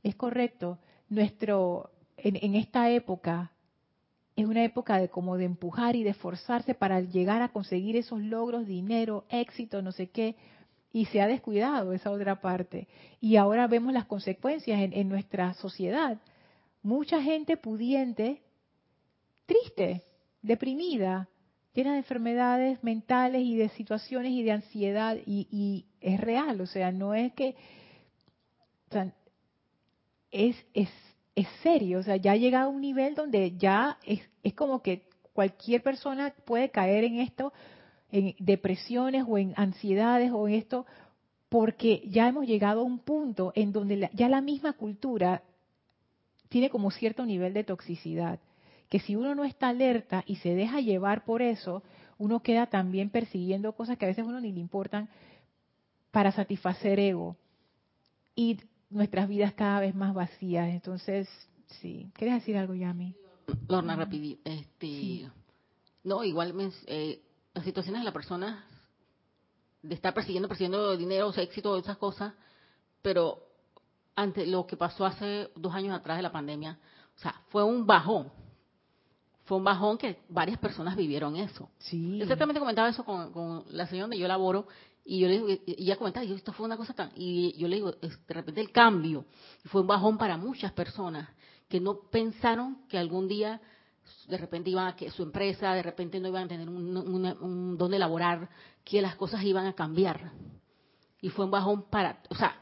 Es 0.05 0.15
correcto. 0.15 0.79
Nuestro 1.09 1.91
en, 2.23 2.55
esta 2.55 2.91
época 2.91 3.53
es 4.41 4.47
una 4.47 4.65
época 4.65 4.99
de 4.99 5.09
como 5.09 5.37
de 5.37 5.45
empujar 5.45 5.97
y 5.97 6.03
de 6.03 6.11
esforzarse 6.11 6.75
para 6.75 7.01
llegar 7.01 7.43
a 7.43 7.49
conseguir 7.49 7.97
esos 7.97 8.21
logros, 8.21 8.67
dinero, 8.67 9.25
éxito, 9.29 9.83
no 9.83 9.93
sé 9.93 10.09
qué, 10.09 10.37
y 10.93 11.07
se 11.07 11.21
ha 11.21 11.27
descuidado 11.27 11.93
esa 11.93 12.11
otra 12.11 12.41
parte. 12.41 12.89
Y 13.21 13.37
ahora 13.37 13.67
vemos 13.67 13.93
las 13.93 14.07
consecuencias 14.07 14.81
en, 14.81 14.93
en 14.93 15.09
nuestra 15.09 15.55
sociedad. 15.55 16.19
Mucha 16.83 17.23
gente 17.23 17.57
pudiente, 17.57 18.43
triste, 19.47 20.03
deprimida, 20.43 21.29
llena 21.75 21.93
de 21.93 21.99
enfermedades 21.99 22.83
mentales 22.83 23.43
y 23.43 23.57
de 23.57 23.69
situaciones 23.71 24.33
y 24.33 24.43
de 24.43 24.53
ansiedad, 24.53 25.17
y, 25.27 25.87
es 26.01 26.21
real, 26.21 26.61
o 26.61 26.67
sea, 26.67 26.93
no 26.93 27.15
es 27.15 27.33
que... 27.35 27.55
O 28.89 28.93
sea, 28.93 29.13
es, 30.31 30.57
es 30.75 30.89
es 31.35 31.47
serio, 31.63 32.01
o 32.01 32.03
sea, 32.03 32.17
ya 32.17 32.33
ha 32.33 32.37
llegado 32.37 32.67
a 32.67 32.73
un 32.73 32.81
nivel 32.81 33.15
donde 33.15 33.57
ya 33.57 33.99
es, 34.05 34.21
como 34.55 34.83
que 34.83 35.05
cualquier 35.33 35.83
persona 35.83 36.35
puede 36.45 36.71
caer 36.71 37.05
en 37.05 37.21
esto, 37.21 37.53
en 38.11 38.35
depresiones 38.39 39.25
o 39.29 39.39
en 39.39 39.55
ansiedades 39.57 40.33
o 40.33 40.49
en 40.49 40.55
esto, 40.55 40.87
porque 41.49 42.03
ya 42.07 42.29
hemos 42.29 42.47
llegado 42.47 42.81
a 42.81 42.85
un 42.85 42.99
punto 42.99 43.53
en 43.55 43.73
donde 43.73 44.11
ya 44.13 44.29
la 44.29 44.41
misma 44.41 44.73
cultura 44.73 45.43
tiene 46.49 46.69
como 46.69 46.91
cierto 46.91 47.25
nivel 47.25 47.55
de 47.55 47.65
toxicidad, 47.65 48.41
que 48.89 48.99
si 48.99 49.15
uno 49.15 49.35
no 49.35 49.45
está 49.45 49.69
alerta 49.69 50.25
y 50.27 50.37
se 50.37 50.55
deja 50.55 50.81
llevar 50.81 51.25
por 51.25 51.43
eso, 51.43 51.83
uno 52.19 52.41
queda 52.43 52.67
también 52.67 53.09
persiguiendo 53.09 53.73
cosas 53.73 53.97
que 53.97 54.05
a 54.05 54.09
veces 54.09 54.25
a 54.25 54.29
uno 54.29 54.41
ni 54.41 54.53
le 54.53 54.61
importan 54.61 55.09
para 56.11 56.33
satisfacer 56.33 56.99
ego. 56.99 57.37
Y 58.35 58.59
nuestras 58.91 59.29
vidas 59.29 59.55
cada 59.55 59.81
vez 59.81 59.95
más 59.95 60.15
vacías. 60.15 60.69
Entonces, 60.69 61.29
sí. 61.81 62.11
¿Quieres 62.15 62.41
decir 62.41 62.57
algo, 62.57 62.75
Yami? 62.75 63.15
Lorna, 63.69 63.97
rapidito. 63.97 64.41
Este, 64.45 65.29
No, 66.05 66.25
igual 66.25 66.55
eh, 66.87 67.23
las 67.55 67.65
situaciones 67.65 68.03
de 68.03 68.05
la 68.05 68.13
persona 68.13 68.65
de 69.83 69.95
estar 69.95 70.13
persiguiendo, 70.13 70.49
persiguiendo 70.49 70.97
dinero, 70.97 71.33
éxito, 71.35 71.77
esas 71.79 71.97
cosas, 71.97 72.35
pero 73.03 73.43
ante 74.15 74.47
lo 74.47 74.67
que 74.67 74.77
pasó 74.77 75.07
hace 75.07 75.51
dos 75.57 75.75
años 75.75 75.97
atrás 75.97 76.19
de 76.19 76.23
la 76.23 76.33
pandemia, 76.33 76.79
o 77.17 77.19
sea, 77.19 77.41
fue 77.49 77.65
un 77.65 77.87
bajón. 77.87 78.31
Fue 79.45 79.57
un 79.57 79.65
bajón 79.65 79.99
que 79.99 80.21
varias 80.29 80.59
personas 80.59 80.97
vivieron 80.97 81.37
eso. 81.37 81.71
Sí. 81.79 82.21
Exactamente 82.21 82.61
comentaba 82.61 82.89
eso 82.89 83.05
con, 83.05 83.33
con 83.33 83.65
la 83.71 83.87
señora 83.87 84.05
donde 84.05 84.19
yo 84.19 84.29
laboro 84.29 84.69
y 85.05 85.21
yo 85.21 85.29
le 85.29 85.35
digo, 85.35 85.49
y 85.49 85.83
ella 85.85 85.97
comentaba, 85.97 86.25
y 86.25 86.33
esto 86.33 86.53
fue 86.53 86.67
una 86.67 86.77
cosa 86.77 86.95
tan, 86.95 87.11
y 87.15 87.57
yo 87.57 87.69
le 87.69 87.77
digo, 87.77 87.93
de 87.93 88.35
repente 88.35 88.61
el 88.61 88.71
cambio, 88.71 89.25
fue 89.67 89.81
un 89.81 89.87
bajón 89.87 90.19
para 90.19 90.37
muchas 90.37 90.73
personas 90.73 91.29
que 91.69 91.81
no 91.81 92.01
pensaron 92.11 92.87
que 92.89 92.99
algún 92.99 93.29
día 93.29 93.61
de 94.29 94.37
repente 94.37 94.71
iban 94.71 94.89
a 94.89 94.97
que 94.97 95.11
su 95.11 95.23
empresa, 95.23 95.73
de 95.75 95.83
repente 95.83 96.21
no 96.21 96.29
iban 96.29 96.45
a 96.45 96.49
tener 96.49 96.69
un, 96.69 96.97
un, 96.97 97.79
don 97.79 97.91
de 97.91 97.99
laborar, 97.99 98.49
que 98.85 99.01
las 99.01 99.17
cosas 99.17 99.43
iban 99.45 99.67
a 99.67 99.75
cambiar. 99.75 100.33
Y 101.21 101.29
fue 101.29 101.45
un 101.45 101.51
bajón 101.51 101.83
para, 101.83 102.21
o 102.29 102.35
sea, 102.35 102.57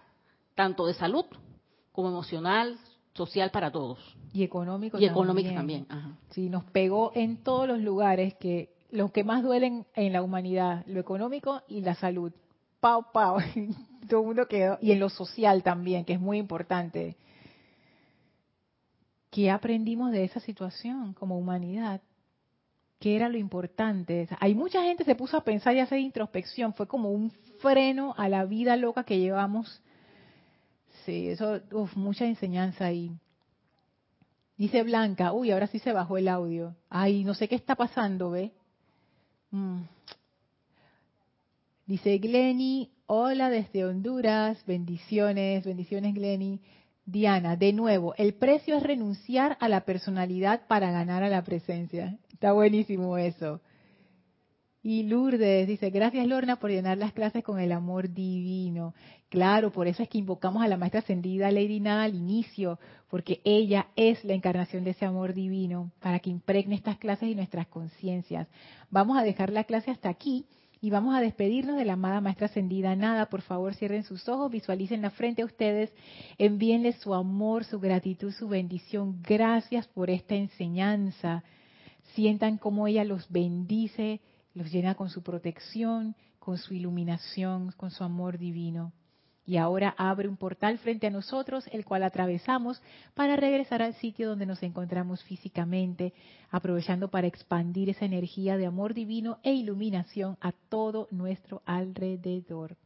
tanto 0.55 0.87
de 0.87 0.95
salud 0.95 1.25
como 1.93 2.09
emocional, 2.09 2.79
social 3.15 3.51
para 3.51 3.71
todos. 3.71 3.99
Y 4.33 4.43
económico 4.43 4.99
y 4.99 5.07
económico 5.07 5.53
también. 5.53 5.87
Sí, 6.31 6.49
nos 6.49 6.65
pegó 6.65 7.13
en 7.15 7.43
todos 7.43 7.67
los 7.67 7.81
lugares 7.81 8.35
que 8.35 8.78
lo 8.91 9.13
que 9.13 9.25
más 9.25 9.43
duelen 9.43 9.87
en 9.95 10.13
la 10.13 10.23
humanidad, 10.23 10.85
lo 10.87 11.01
económico 11.01 11.63
y 11.69 11.83
la 11.83 11.95
salud. 11.95 12.33
Pau, 12.81 13.13
pau. 13.13 13.39
Todo 14.09 14.21
el 14.21 14.27
mundo 14.27 14.49
quedó. 14.49 14.79
Y 14.81 14.93
en 14.93 15.01
lo 15.01 15.09
social 15.09 15.63
también, 15.63 16.05
que 16.05 16.15
es 16.15 16.21
muy 16.21 16.39
importante. 16.39 17.17
¿Qué 19.31 19.51
aprendimos 19.51 20.11
de 20.11 20.25
esa 20.25 20.41
situación 20.41 21.13
como 21.13 21.39
humanidad? 21.39 22.01
¿Qué 22.99 23.15
era 23.15 23.29
lo 23.29 23.37
importante? 23.37 24.29
Hay 24.41 24.55
mucha 24.55 24.83
gente 24.83 25.05
se 25.05 25.15
puso 25.15 25.37
a 25.37 25.45
pensar 25.45 25.77
y 25.77 25.81
hacer 25.81 25.99
introspección. 25.99 26.75
Fue 26.75 26.89
como 26.89 27.11
un 27.11 27.31
freno 27.61 28.15
a 28.17 28.29
la 28.29 28.45
vida 28.45 28.77
loca 28.77 29.05
que 29.05 29.19
llevamos. 29.19 29.83
Sí, 31.05 31.29
eso, 31.29 31.61
uf, 31.73 31.95
mucha 31.97 32.25
enseñanza 32.25 32.87
ahí. 32.87 33.13
Dice 34.57 34.83
Blanca, 34.83 35.33
uy, 35.33 35.53
ahora 35.53 35.69
sí 35.69 35.79
se 35.79 35.93
bajó 35.93 36.19
el 36.19 36.27
audio. 36.27 36.75
Ay, 36.91 37.23
no 37.23 37.35
sé 37.35 37.49
qué 37.49 37.55
está 37.55 37.77
pasando, 37.77 38.31
¿ve? 38.31 38.53
Mm. 39.51 39.83
Dice 41.87 42.19
Glenny, 42.19 42.91
hola 43.07 43.49
desde 43.49 43.87
Honduras, 43.87 44.63
bendiciones, 44.67 45.65
bendiciones 45.65 46.15
Glenny. 46.15 46.61
Diana, 47.07 47.57
de 47.57 47.73
nuevo, 47.73 48.15
el 48.19 48.35
precio 48.35 48.77
es 48.77 48.83
renunciar 48.83 49.57
a 49.61 49.69
la 49.71 49.87
personalidad 49.87 50.67
para 50.67 50.91
ganar 50.91 51.23
a 51.23 51.31
la 51.31 51.43
presencia. 51.43 52.19
Está 52.31 52.53
buenísimo 52.53 53.17
eso. 53.17 53.63
Y 54.91 55.03
Lourdes 55.03 55.69
dice, 55.69 55.91
gracias 55.91 56.27
Lorna 56.27 56.57
por 56.57 56.71
llenar 56.71 56.97
las 56.97 57.13
clases 57.13 57.45
con 57.45 57.61
el 57.61 57.73
amor 57.73 58.09
divino. 58.09 58.95
Claro, 59.29 59.71
por 59.71 59.87
eso 59.87 60.03
es 60.03 60.09
que 60.09 60.17
invocamos 60.17 60.63
a 60.63 60.67
la 60.67 60.79
maestra 60.79 61.01
ascendida 61.01 61.53
Lady 61.53 61.79
Nada 61.79 62.05
al 62.05 62.15
inicio, 62.15 62.79
porque 63.11 63.43
ella 63.45 63.89
es 63.97 64.25
la 64.25 64.33
encarnación 64.33 64.85
de 64.85 64.93
ese 64.93 65.05
amor 65.05 65.35
divino, 65.35 65.93
para 66.01 66.21
que 66.21 66.31
impregne 66.31 66.75
estas 66.75 66.97
clases 66.97 67.29
y 67.29 67.35
nuestras 67.35 67.67
conciencias. 67.67 68.49
Vamos 68.89 69.19
a 69.19 69.25
dejar 69.25 69.53
la 69.53 69.65
clase 69.65 69.91
hasta 69.91 70.09
aquí 70.09 70.47
y 70.81 70.89
vamos 70.89 71.15
a 71.15 71.21
despedirnos 71.21 71.77
de 71.77 71.85
la 71.85 71.93
amada 71.93 72.23
maestra 72.23 72.47
ascendida 72.47 72.97
Nada. 72.97 73.27
Por 73.27 73.43
favor, 73.43 73.75
cierren 73.75 74.05
sus 74.05 74.27
ojos, 74.27 74.51
visualicen 74.51 75.03
la 75.03 75.11
frente 75.11 75.43
a 75.43 75.45
ustedes, 75.45 75.93
envíenle 76.39 76.95
su 76.95 77.13
amor, 77.13 77.65
su 77.65 77.79
gratitud, 77.79 78.33
su 78.33 78.49
bendición. 78.49 79.21
Gracias 79.21 79.87
por 79.87 80.09
esta 80.09 80.35
enseñanza. 80.35 81.45
Sientan 82.15 82.57
cómo 82.57 82.87
ella 82.87 83.05
los 83.05 83.31
bendice 83.31 84.23
los 84.59 84.73
llena 84.73 84.97
con 84.97 85.09
su 85.09 85.23
protección, 85.23 86.17
con 86.41 86.59
su 86.59 86.75
iluminación, 86.75 87.73
con 87.77 87.91
su 87.91 88.03
amor 88.03 88.39
divino. 88.39 88.93
Y 89.47 89.57
ahora 89.57 89.95
abre 89.97 90.29
un 90.29 90.37
portal 90.37 90.77
frente 90.79 91.07
a 91.07 91.11
nosotros, 91.11 91.67
el 91.73 91.87
cual 91.87 92.03
atravesamos 92.03 92.83
para 93.15 93.37
regresar 93.37 93.81
al 93.81 93.95
sitio 93.95 94.29
donde 94.29 94.45
nos 94.45 94.63
encontramos 94.63 95.23
físicamente, 95.23 96.13
aprovechando 96.51 97.09
para 97.09 97.29
expandir 97.29 97.89
esa 97.89 98.05
energía 98.05 98.59
de 98.59 98.67
amor 98.67 98.93
divino 98.93 99.39
e 99.43 99.55
iluminación 99.55 100.37
a 100.41 100.53
todo 100.53 101.09
nuestro 101.11 101.63
alrededor. 101.65 102.77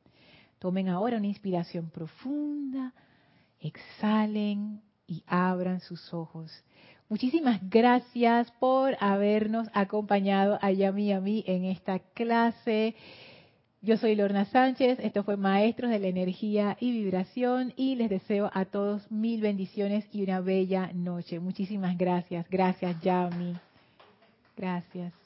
Tomen 0.60 0.88
ahora 0.88 1.16
una 1.16 1.26
inspiración 1.26 1.90
profunda, 1.90 2.92
exhalen 3.58 4.82
y 5.06 5.24
abran 5.26 5.80
sus 5.80 6.14
ojos. 6.14 6.52
Muchísimas 7.12 7.60
gracias 7.68 8.50
por 8.52 8.96
habernos 8.98 9.68
acompañado 9.74 10.58
a 10.62 10.72
Yami 10.72 11.08
y 11.08 11.12
a 11.12 11.20
mí 11.20 11.44
en 11.46 11.66
esta 11.66 11.98
clase. 11.98 12.94
Yo 13.82 13.98
soy 13.98 14.16
Lorna 14.16 14.46
Sánchez, 14.46 14.98
esto 14.98 15.22
fue 15.22 15.36
Maestros 15.36 15.90
de 15.90 15.98
la 15.98 16.06
Energía 16.06 16.78
y 16.80 16.90
Vibración 16.90 17.74
y 17.76 17.96
les 17.96 18.08
deseo 18.08 18.50
a 18.54 18.64
todos 18.64 19.12
mil 19.12 19.42
bendiciones 19.42 20.06
y 20.10 20.22
una 20.22 20.40
bella 20.40 20.90
noche. 20.94 21.38
Muchísimas 21.38 21.98
gracias. 21.98 22.48
Gracias 22.48 22.98
Yami. 23.02 23.56
Gracias. 24.56 25.12